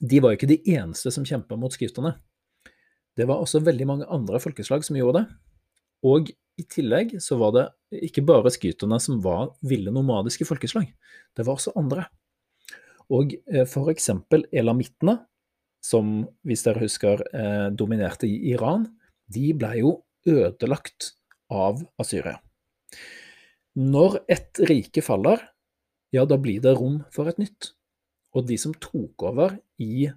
de 0.00 0.20
var 0.22 0.32
jo 0.32 0.40
ikke 0.40 0.52
de 0.54 0.62
eneste 0.76 1.12
som 1.14 1.26
kjempa 1.28 1.58
mot 1.60 1.74
skyterne. 1.74 2.16
Det 3.14 3.28
var 3.30 3.42
også 3.42 3.62
veldig 3.62 3.86
mange 3.86 4.08
andre 4.10 4.40
folkeslag 4.42 4.86
som 4.86 4.96
gjorde 4.98 5.22
det. 5.22 5.26
Og 6.04 6.32
i 6.60 6.64
tillegg 6.70 7.16
så 7.22 7.36
var 7.40 7.54
det 7.54 7.68
ikke 8.08 8.24
bare 8.26 8.52
skyterne 8.52 8.98
som 9.02 9.20
var 9.24 9.52
ville 9.66 9.92
nomadiske 9.94 10.46
folkeslag, 10.46 10.90
det 11.34 11.46
var 11.46 11.58
også 11.58 11.74
andre. 11.78 12.06
Og 13.12 13.34
eh, 13.50 13.66
for 13.68 13.90
eksempel 13.92 14.46
elamittene, 14.54 15.18
som 15.84 16.22
hvis 16.46 16.64
dere 16.64 16.86
husker 16.86 17.20
eh, 17.36 17.68
dominerte 17.76 18.28
i 18.30 18.54
Iran, 18.54 18.86
de 19.28 19.50
ble 19.56 19.72
jo 19.82 19.92
ødelagt 20.28 21.12
av 21.52 21.82
Asyria. 22.00 22.38
Når 23.74 24.20
et 24.30 24.60
rike 24.70 25.02
faller, 25.02 25.40
ja, 26.14 26.24
da 26.24 26.38
blir 26.38 26.62
det 26.62 26.76
rom 26.78 27.00
for 27.14 27.30
et 27.30 27.40
nytt. 27.42 27.72
Og 28.34 28.46
de 28.46 28.58
som 28.58 28.74
tok 28.82 29.26
over 29.26 29.56
i 29.82 30.08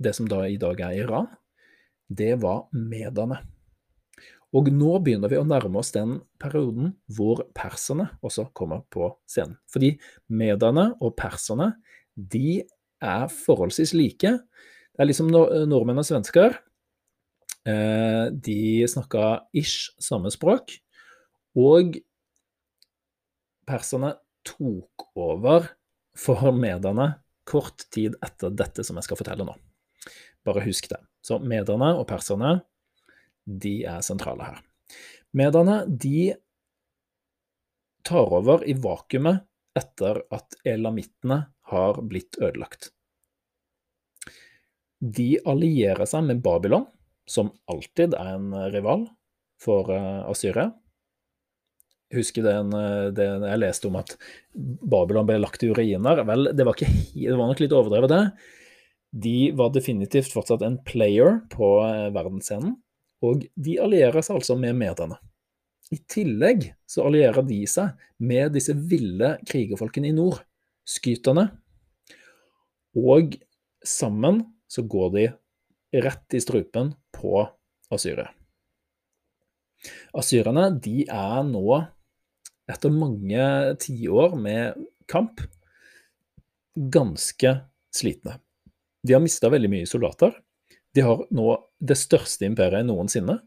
det 0.00 0.12
som 0.16 0.28
da 0.30 0.44
i 0.46 0.58
dag 0.60 0.78
er 0.86 0.98
Iran, 1.04 1.26
det 2.10 2.36
var 2.42 2.68
mederne. 2.74 3.40
Og 4.56 4.66
nå 4.74 4.96
begynner 4.98 5.30
vi 5.30 5.38
å 5.38 5.46
nærme 5.46 5.78
oss 5.78 5.92
den 5.94 6.16
perioden 6.42 6.94
hvor 7.14 7.44
perserne 7.54 8.08
også 8.26 8.48
kommer 8.56 8.82
på 8.90 9.12
scenen. 9.30 9.58
Fordi 9.70 9.92
mederne 10.26 10.90
og 10.98 11.14
perserne, 11.18 11.76
de 12.14 12.64
er 13.00 13.28
forholdsvis 13.30 13.94
like. 13.94 14.32
Det 14.42 15.02
er 15.02 15.08
liksom 15.08 15.30
nordmenn 15.30 16.02
og 16.02 16.08
svensker. 16.08 16.58
Eh, 17.68 18.26
de 18.32 18.88
snakka 18.88 19.44
ish 19.52 19.92
samme 20.00 20.32
språk, 20.32 20.78
og 21.58 21.98
perserne 23.68 24.14
tok 24.46 25.10
over 25.18 25.68
for 26.16 26.50
mederne 26.56 27.12
kort 27.48 27.84
tid 27.92 28.16
etter 28.24 28.52
dette 28.54 28.84
som 28.86 28.96
jeg 28.98 29.08
skal 29.08 29.20
fortelle 29.20 29.46
nå. 29.46 29.54
Bare 30.46 30.64
husk 30.64 30.88
det. 30.88 31.00
Så 31.20 31.36
mederne 31.42 31.92
og 31.98 32.06
perserne, 32.08 32.60
de 33.44 33.82
er 33.88 34.00
sentrale 34.04 34.46
her. 34.46 34.62
Mederne, 35.36 35.82
de 35.86 36.32
tar 38.06 38.32
over 38.40 38.64
i 38.64 38.74
vakuumet 38.78 39.44
etter 39.76 40.22
at 40.32 40.56
elamittene 40.66 41.42
har 41.70 42.00
blitt 42.02 42.38
ødelagt. 42.40 42.90
De 45.00 45.34
allierer 45.48 46.08
seg 46.08 46.26
med 46.26 46.42
Babylon, 46.44 46.88
som 47.30 47.52
alltid 47.70 48.16
er 48.18 48.34
en 48.34 48.52
rival 48.74 49.06
for 49.62 49.90
uh, 49.92 50.26
Asyria. 50.30 50.70
Husker 52.10 52.42
den, 52.42 52.72
den, 53.14 53.44
det 53.44 53.50
jeg 53.52 53.62
leste 53.62 53.86
om 53.86 54.00
at 54.00 54.16
Babylon 54.54 55.28
ble 55.28 55.36
lagt 55.38 55.62
i 55.62 55.70
uriner. 55.70 56.24
Vel, 56.26 56.50
det 56.58 56.66
var, 56.66 56.74
ikke, 56.74 56.90
det 57.14 57.36
var 57.38 57.52
nok 57.52 57.62
litt 57.62 57.76
overdrevet, 57.76 58.10
det. 58.10 58.56
De 59.10 59.36
var 59.58 59.70
definitivt 59.74 60.34
fortsatt 60.34 60.64
en 60.66 60.80
player 60.86 61.38
på 61.54 61.68
verdensscenen, 62.14 62.74
og 63.22 63.46
de 63.54 63.76
allierer 63.82 64.26
seg 64.26 64.40
altså 64.40 64.56
med 64.58 64.74
mediene. 64.78 65.20
I 65.90 65.98
tillegg 66.10 66.68
så 66.86 67.06
allierer 67.06 67.42
de 67.46 67.60
seg 67.70 67.98
med 68.22 68.54
disse 68.54 68.74
ville 68.74 69.36
krigerfolkene 69.46 70.10
i 70.10 70.14
nord, 70.14 70.38
skyterne, 70.86 71.48
og 72.98 73.34
sammen 73.86 74.42
så 74.70 74.82
går 74.82 75.10
de 75.14 75.26
rett 75.92 76.36
i 76.36 76.40
strupen 76.42 76.92
på 77.14 77.42
Asyria. 77.90 78.28
Asyrerne 80.16 80.68
de 80.82 81.06
er 81.08 81.40
nå, 81.48 81.80
etter 82.70 82.92
mange 82.94 83.46
tiår 83.82 84.36
med 84.38 84.78
kamp, 85.10 85.40
ganske 86.74 87.54
slitne. 87.94 88.38
De 89.02 89.16
har 89.16 89.22
mista 89.24 89.50
veldig 89.50 89.70
mye 89.72 89.88
soldater. 89.88 90.34
De 90.94 91.02
har 91.06 91.24
nå 91.34 91.54
det 91.80 91.96
største 91.98 92.46
imperiet 92.46 92.86
noensinne. 92.86 93.38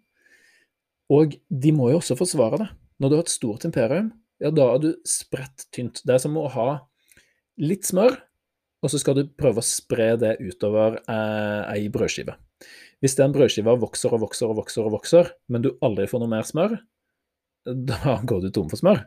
Og 1.14 1.36
de 1.48 1.74
må 1.76 1.92
jo 1.92 2.00
også 2.00 2.18
forsvare 2.18 2.60
det. 2.64 2.70
Når 3.00 3.10
du 3.10 3.16
har 3.18 3.26
et 3.26 3.34
stort 3.34 3.66
imperium, 3.68 4.12
ja, 4.42 4.50
da 4.52 4.74
er 4.74 4.82
du 4.82 4.90
spredt 5.08 5.68
tynt. 5.76 6.02
Det 6.04 6.16
er 6.16 6.24
som 6.24 6.36
å 6.40 6.48
ha 6.52 6.68
litt 7.62 7.86
smør, 7.88 8.18
og 8.84 8.92
så 8.92 9.00
skal 9.00 9.16
du 9.16 9.28
prøve 9.40 9.62
å 9.62 9.66
spre 9.66 10.14
det 10.20 10.34
utover 10.44 11.00
eh, 11.08 11.62
ei 11.72 11.88
brødskive. 11.92 12.36
Hvis 13.04 13.16
den 13.20 13.34
brødskiva 13.36 13.76
vokser 13.80 14.16
og 14.16 14.26
vokser 14.26 14.52
og 14.52 14.60
vokser, 14.60 14.84
og 14.88 14.98
vokser, 14.98 15.32
men 15.52 15.64
du 15.64 15.72
aldri 15.84 16.08
får 16.12 16.24
noe 16.24 16.32
mer 16.32 16.48
smør, 16.48 16.76
da 17.64 18.18
går 18.28 18.44
du 18.44 18.52
tom 18.52 18.70
for 18.72 18.80
smør. 18.80 19.06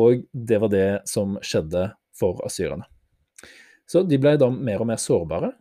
Og 0.00 0.24
det 0.32 0.60
var 0.60 0.72
det 0.72 0.88
som 1.08 1.36
skjedde 1.44 1.90
for 2.16 2.40
asyrerne. 2.44 2.88
Så 3.86 4.02
de 4.08 4.18
ble 4.20 4.34
da 4.40 4.48
mer 4.50 4.82
og 4.82 4.88
mer 4.90 5.00
sårbare, 5.00 5.52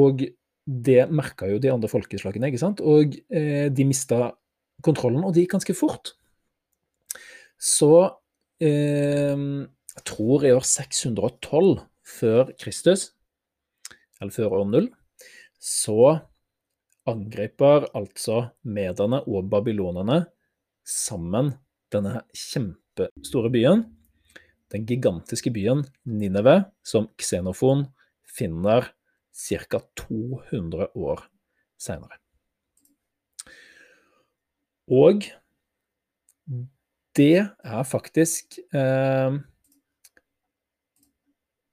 og 0.00 0.22
det 0.64 1.02
merka 1.12 1.48
jo 1.50 1.60
de 1.60 1.72
andre 1.72 1.90
folkeslagene, 1.90 2.48
ikke 2.50 2.60
sant? 2.60 2.80
Og 2.80 3.16
eh, 3.32 3.68
de 3.72 3.88
mista 3.88 4.30
kontrollen, 4.84 5.24
og 5.24 5.34
det 5.34 5.44
gikk 5.44 5.56
ganske 5.58 5.76
fort. 5.76 6.14
Så 7.60 7.92
eh, 8.64 9.34
jeg 9.94 10.06
tror 10.08 10.44
i 10.44 10.54
år 10.54 10.64
612 10.66 11.84
før 12.04 12.52
Kristus, 12.60 13.12
eller 14.20 14.32
før 14.34 14.54
år 14.60 14.70
null, 14.70 14.88
så 15.58 16.18
angriper 17.08 17.88
altså 17.96 18.48
mederne 18.64 19.22
og 19.28 19.48
babylonerne 19.52 20.24
sammen 20.84 21.54
denne 21.92 22.22
kjempestore 22.36 23.50
byen, 23.52 23.84
den 24.72 24.84
gigantiske 24.88 25.52
byen 25.54 25.84
Nineve, 26.04 26.64
som 26.84 27.08
Xenofon 27.20 27.86
finner 28.24 28.90
ca. 29.34 29.80
200 29.96 30.90
år 30.94 31.24
seinere. 31.80 32.18
Og 34.90 35.24
det 37.16 37.46
er 37.46 37.82
faktisk 37.88 38.58
eh, 38.74 39.36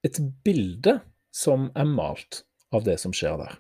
et 0.04 0.18
bilde 0.44 1.00
som 1.32 1.70
er 1.78 1.86
malt 1.86 2.44
av 2.74 2.86
det 2.88 2.98
som 3.02 3.14
skjer 3.14 3.38
der. 3.42 3.58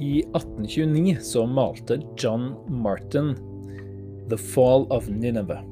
I 0.00 0.20
1829 0.24 1.16
så 1.24 1.44
malte 1.48 2.00
John 2.20 2.54
Martin 2.68 3.34
'The 4.28 4.38
Fall 4.38 4.86
of 4.92 5.08
Nineveh'. 5.08 5.64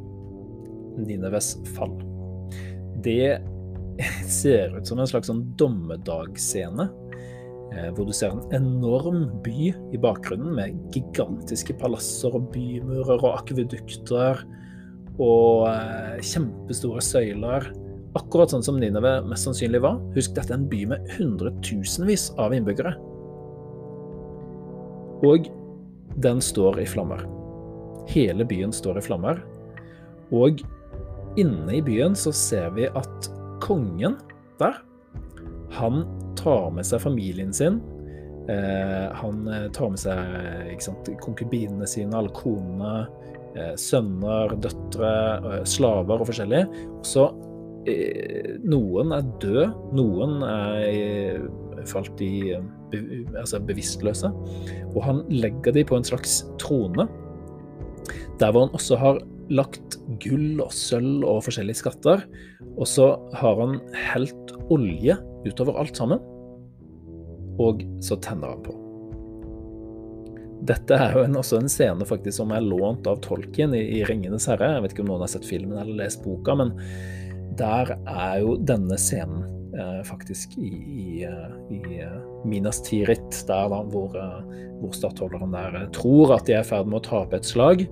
Nineves 0.98 1.56
fall. 1.76 1.94
Det 3.04 3.38
ser 4.28 4.76
ut 4.78 4.86
som 4.86 4.98
en 4.98 5.06
slags 5.06 5.30
sånn 5.30 5.44
dommedagsscene. 5.60 6.88
Eh, 7.78 7.90
hvor 7.94 8.06
du 8.08 8.14
ser 8.16 8.32
en 8.32 8.54
enorm 8.56 9.26
by 9.44 9.72
i 9.94 10.00
bakgrunnen 10.00 10.54
med 10.56 10.78
gigantiske 10.94 11.76
palasser 11.80 12.34
og 12.34 12.48
bymurer 12.54 13.18
og 13.18 13.34
akvedukter 13.34 14.42
og 15.18 15.68
eh, 15.70 16.16
kjempestore 16.24 17.02
søyler. 17.04 17.68
Akkurat 18.18 18.54
sånn 18.54 18.64
som 18.64 18.78
Nineve 18.80 19.18
mest 19.28 19.46
sannsynlig 19.46 19.82
var. 19.84 20.00
Husk, 20.16 20.34
dette 20.36 20.54
er 20.54 20.58
en 20.58 20.68
by 20.70 20.84
med 20.94 21.12
hundretusenvis 21.18 22.30
av 22.40 22.56
innbyggere. 22.56 22.94
Og 25.28 25.50
den 26.24 26.42
står 26.42 26.80
i 26.82 26.88
flammer. 26.88 27.22
Hele 28.08 28.46
byen 28.48 28.72
står 28.74 28.98
i 28.98 29.04
flammer. 29.04 29.42
Og 30.34 30.62
inne 31.38 31.76
i 31.76 31.82
byen 31.84 32.16
så 32.18 32.32
ser 32.34 32.72
vi 32.78 32.88
at 32.88 33.30
kongen 33.62 34.16
der, 34.58 34.80
han 35.76 36.06
tar 36.38 36.70
med 36.74 36.86
seg 36.86 37.02
familien 37.02 37.52
sin. 37.54 37.80
Eh, 38.48 39.14
han 39.14 39.48
eh, 39.48 39.66
tar 39.76 39.90
med 39.92 40.00
seg 40.00 40.80
sant, 40.80 41.10
konkubinene 41.20 41.88
sine, 41.88 42.16
alle 42.16 42.32
konene, 42.36 42.92
eh, 43.58 43.74
sønner, 43.76 44.54
døtre, 44.64 45.12
slaver 45.68 46.22
og 46.24 46.30
forskjellig. 46.30 46.64
Så 47.06 47.30
noen 48.68 49.14
er 49.16 49.28
døde, 49.40 49.68
noen 49.96 50.42
er 50.44 51.38
falt 51.88 52.20
i 52.20 52.52
altså 52.52 53.62
bevisstløse. 53.64 54.28
Og 54.90 54.98
han 55.06 55.22
legger 55.32 55.72
dem 55.72 55.88
på 55.88 55.96
en 55.96 56.04
slags 56.04 56.42
trone, 56.60 57.06
der 58.42 58.52
hvor 58.52 58.66
han 58.66 58.76
også 58.76 58.98
har 59.00 59.22
lagt 59.50 59.98
gull 60.22 60.60
og 60.62 60.72
sølv 60.74 61.24
og 61.26 61.44
forskjellige 61.46 61.82
skatter. 61.82 62.24
Og 62.76 62.88
så 62.88 63.10
har 63.38 63.60
han 63.62 63.78
helt 64.12 64.54
olje 64.72 65.16
utover 65.46 65.78
alt 65.80 65.98
sammen, 65.98 66.20
og 67.58 67.82
så 68.04 68.18
tenner 68.22 68.54
han 68.54 68.62
på. 68.66 68.74
Dette 70.68 70.96
er 70.98 71.14
jo 71.14 71.22
en, 71.22 71.36
også 71.38 71.60
en 71.60 71.70
scene 71.70 72.06
faktisk 72.06 72.40
som 72.40 72.50
er 72.54 72.64
lånt 72.66 73.06
av 73.08 73.20
Tolkien 73.22 73.74
i, 73.78 73.84
i 73.98 74.02
'Ringenes 74.04 74.48
herre'. 74.50 74.72
Jeg 74.74 74.84
vet 74.84 74.94
ikke 74.94 75.04
om 75.06 75.12
noen 75.12 75.22
har 75.22 75.30
sett 75.30 75.46
filmen 75.46 75.78
eller 75.78 76.00
lest 76.02 76.24
boka, 76.24 76.56
men 76.58 76.74
der 77.58 77.94
er 77.94 78.40
jo 78.42 78.56
denne 78.66 78.98
scenen 78.98 79.46
eh, 79.74 80.02
faktisk 80.06 80.58
i, 80.58 80.70
i, 80.72 81.06
eh, 81.26 81.54
i, 81.74 81.80
eh, 82.02 82.18
Minas 82.46 82.82
Tirith, 82.82 83.46
der 83.46 83.70
da, 83.70 83.80
hvor, 83.92 84.14
eh, 84.18 84.58
hvor 84.82 84.94
stattholderen 84.94 85.54
der 85.54 85.86
tror 85.94 86.36
at 86.36 86.46
de 86.46 86.58
er 86.58 86.66
i 86.66 86.70
ferd 86.70 86.90
med 86.90 87.00
å 87.00 87.06
tape 87.06 87.38
et 87.38 87.48
slag. 87.48 87.86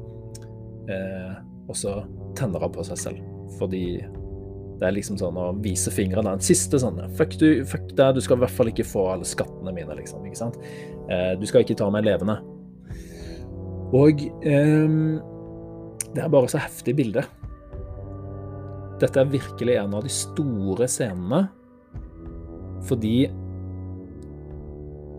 Eh, 0.90 1.34
og 1.66 1.76
så 1.78 1.98
tenner 2.38 2.62
han 2.62 2.72
på 2.74 2.84
seg 2.86 3.00
selv, 3.00 3.26
fordi 3.58 3.84
det 4.76 4.84
er 4.84 4.92
liksom 4.92 5.16
sånn 5.16 5.38
å 5.40 5.46
vise 5.64 5.92
fingrene. 5.92 6.34
En 6.36 6.44
siste 6.44 6.78
sånn 6.80 6.98
Fuck, 7.16 7.38
du, 7.40 7.64
fuck 7.68 7.88
deg, 7.96 8.16
du 8.16 8.20
skal 8.24 8.36
i 8.36 8.44
hvert 8.44 8.56
fall 8.58 8.70
ikke 8.72 8.84
få 8.84 9.06
alle 9.14 9.28
skattene 9.28 9.72
mine, 9.72 9.96
liksom. 9.96 10.24
ikke 10.28 10.40
sant? 10.42 10.58
Eh, 11.08 11.32
du 11.40 11.46
skal 11.48 11.64
ikke 11.64 11.78
ta 11.80 11.88
meg 11.92 12.04
levende. 12.04 12.36
Og 13.96 14.20
eh, 14.44 14.98
det 16.12 16.22
er 16.24 16.32
bare 16.32 16.50
så 16.52 16.60
heftig 16.60 16.96
bilde. 16.98 17.24
Dette 19.00 19.20
er 19.20 19.32
virkelig 19.32 19.78
en 19.80 19.96
av 19.96 20.04
de 20.04 20.12
store 20.12 20.88
scenene, 20.90 21.46
fordi 22.86 23.18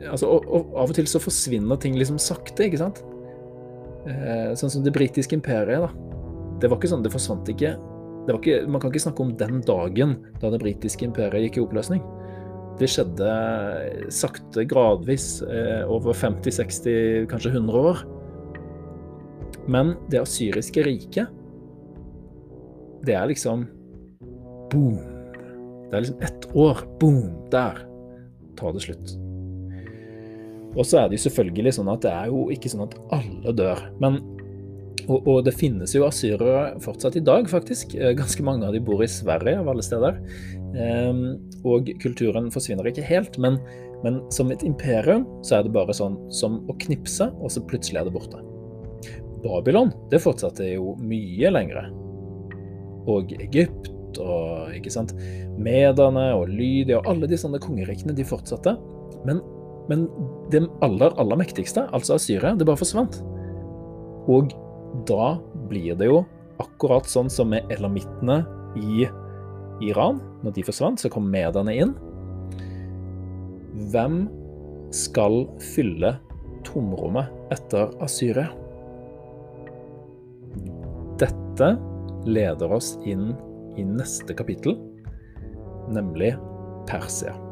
Altså, 0.07 0.27
og, 0.29 0.45
og, 0.45 0.67
av 0.77 0.91
og 0.91 0.95
til 0.95 1.07
så 1.09 1.19
forsvinner 1.19 1.79
ting 1.81 1.95
liksom 1.97 2.19
sakte, 2.21 2.67
ikke 2.67 2.79
sant? 2.79 2.99
Eh, 4.07 4.53
sånn 4.55 4.71
som 4.71 4.83
det 4.85 4.93
britiske 4.95 5.35
imperiet, 5.35 5.83
da. 5.83 6.06
Det 6.61 6.69
var 6.69 6.79
ikke 6.79 6.89
sånn, 6.91 7.05
det 7.05 7.13
forsvant 7.13 7.49
ikke 7.53 7.75
ikke, 8.35 8.67
man 8.67 8.81
kan 8.81 8.91
ikke 8.91 9.05
snakke 9.05 9.23
om 9.23 9.33
den 9.39 9.61
dagen 9.63 10.17
da 10.41 10.49
det 10.51 10.59
britiske 10.59 11.05
imperiet 11.07 11.47
gikk 11.47 11.59
i 11.59 11.63
oppløsning. 11.63 12.01
Det 12.77 12.89
skjedde 12.91 13.29
sakte, 14.13 14.65
gradvis, 14.67 15.41
eh, 15.47 15.87
over 15.87 16.13
50-60, 16.13 17.25
kanskje 17.31 17.53
100 17.55 17.79
år. 17.79 18.03
Men 19.67 19.95
det 20.11 20.21
asyriske 20.21 20.83
riket, 20.83 21.31
det 23.07 23.15
er 23.15 23.27
liksom 23.27 23.67
boom. 24.71 24.99
Det 25.89 25.95
er 25.95 26.03
liksom 26.03 26.21
ett 26.21 26.47
år. 26.53 26.83
Boom! 26.99 27.49
Der 27.49 27.79
tar 28.57 28.73
det 28.73 28.83
slutt. 28.83 29.15
Og 30.75 30.85
så 30.85 30.99
er 30.99 31.07
det 31.07 31.17
jo 31.17 31.29
selvfølgelig 31.29 31.77
sånn 31.79 31.89
at 31.89 32.03
det 32.03 32.11
er 32.11 32.27
jo 32.27 32.49
ikke 32.53 32.69
sånn 32.69 32.85
at 32.85 32.97
alle 33.15 33.53
dør. 33.55 33.79
Men 34.03 34.19
og, 35.07 35.23
og, 35.23 35.37
det 35.47 35.55
finnes 35.55 35.93
jo 35.95 36.03
asyrere 36.07 36.77
fortsatt 36.83 37.15
i 37.19 37.23
dag, 37.23 37.47
faktisk. 37.49 37.95
Eh, 37.95 38.13
ganske 38.17 38.43
mange 38.43 38.67
av 38.67 38.75
de 38.75 38.81
bor 38.83 39.03
i 39.03 39.09
Sverige, 39.11 39.61
av 39.61 39.69
alle 39.71 39.85
steder. 39.85 40.19
Um, 40.75 41.21
og 41.67 41.87
kulturen 42.03 42.51
forsvinner 42.53 42.89
ikke 42.89 43.05
helt, 43.07 43.37
men, 43.41 43.55
men, 44.03 44.19
som 44.35 44.51
et 44.51 44.65
imperium 44.67 45.23
så 45.47 45.57
er 45.57 45.65
det 45.65 45.73
bare 45.75 45.95
sånn 45.95 46.19
som 46.33 46.59
å 46.67 46.75
knipse, 46.83 47.29
og 47.39 47.53
så 47.53 47.63
plutselig 47.69 48.01
er 48.01 48.09
det 48.09 48.15
borte. 48.17 48.43
Babylon 49.45 49.93
det 50.11 50.19
fortsatte 50.23 50.67
jo 50.73 50.97
mye 50.99 51.53
lengre. 51.55 51.87
Og 53.07 53.31
Egypt 53.39 54.19
og 54.19 54.75
ikke 54.75 54.91
sant, 54.91 55.13
Mederne 55.61 56.31
og 56.35 56.49
Lydia 56.51 56.99
og 56.99 57.07
alle 57.13 57.29
de 57.29 57.39
sånne 57.39 57.61
kongerikene 57.63 58.15
de 58.17 58.25
fortsatte. 58.27 58.75
Men, 59.27 59.39
men 59.87 60.07
det 60.51 60.65
aller, 60.83 61.15
aller 61.21 61.39
mektigste, 61.39 61.85
altså 61.95 62.17
Asyria, 62.17 62.57
det 62.57 62.67
bare 62.67 62.81
forsvant. 62.81 63.21
Og 64.27 64.51
da 65.07 65.37
blir 65.69 65.95
det 65.99 66.09
jo 66.09 66.21
akkurat 66.61 67.07
sånn 67.09 67.29
som 67.31 67.51
med 67.53 67.69
elamittene 67.73 68.41
i 68.79 69.07
Iran. 69.85 70.21
Når 70.43 70.55
de 70.57 70.65
forsvant, 70.65 71.01
så 71.01 71.11
kom 71.13 71.29
mediene 71.31 71.75
inn. 71.75 71.93
Hvem 73.93 74.23
skal 74.95 75.43
fylle 75.73 76.15
tomrommet 76.67 77.53
etter 77.53 77.93
Asyria? 78.03 78.49
Dette 81.21 81.73
leder 82.27 82.73
oss 82.73 82.95
inn 83.05 83.31
i 83.77 83.85
neste 83.85 84.35
kapittel, 84.37 84.77
nemlig 85.93 86.33
Persia. 86.89 87.46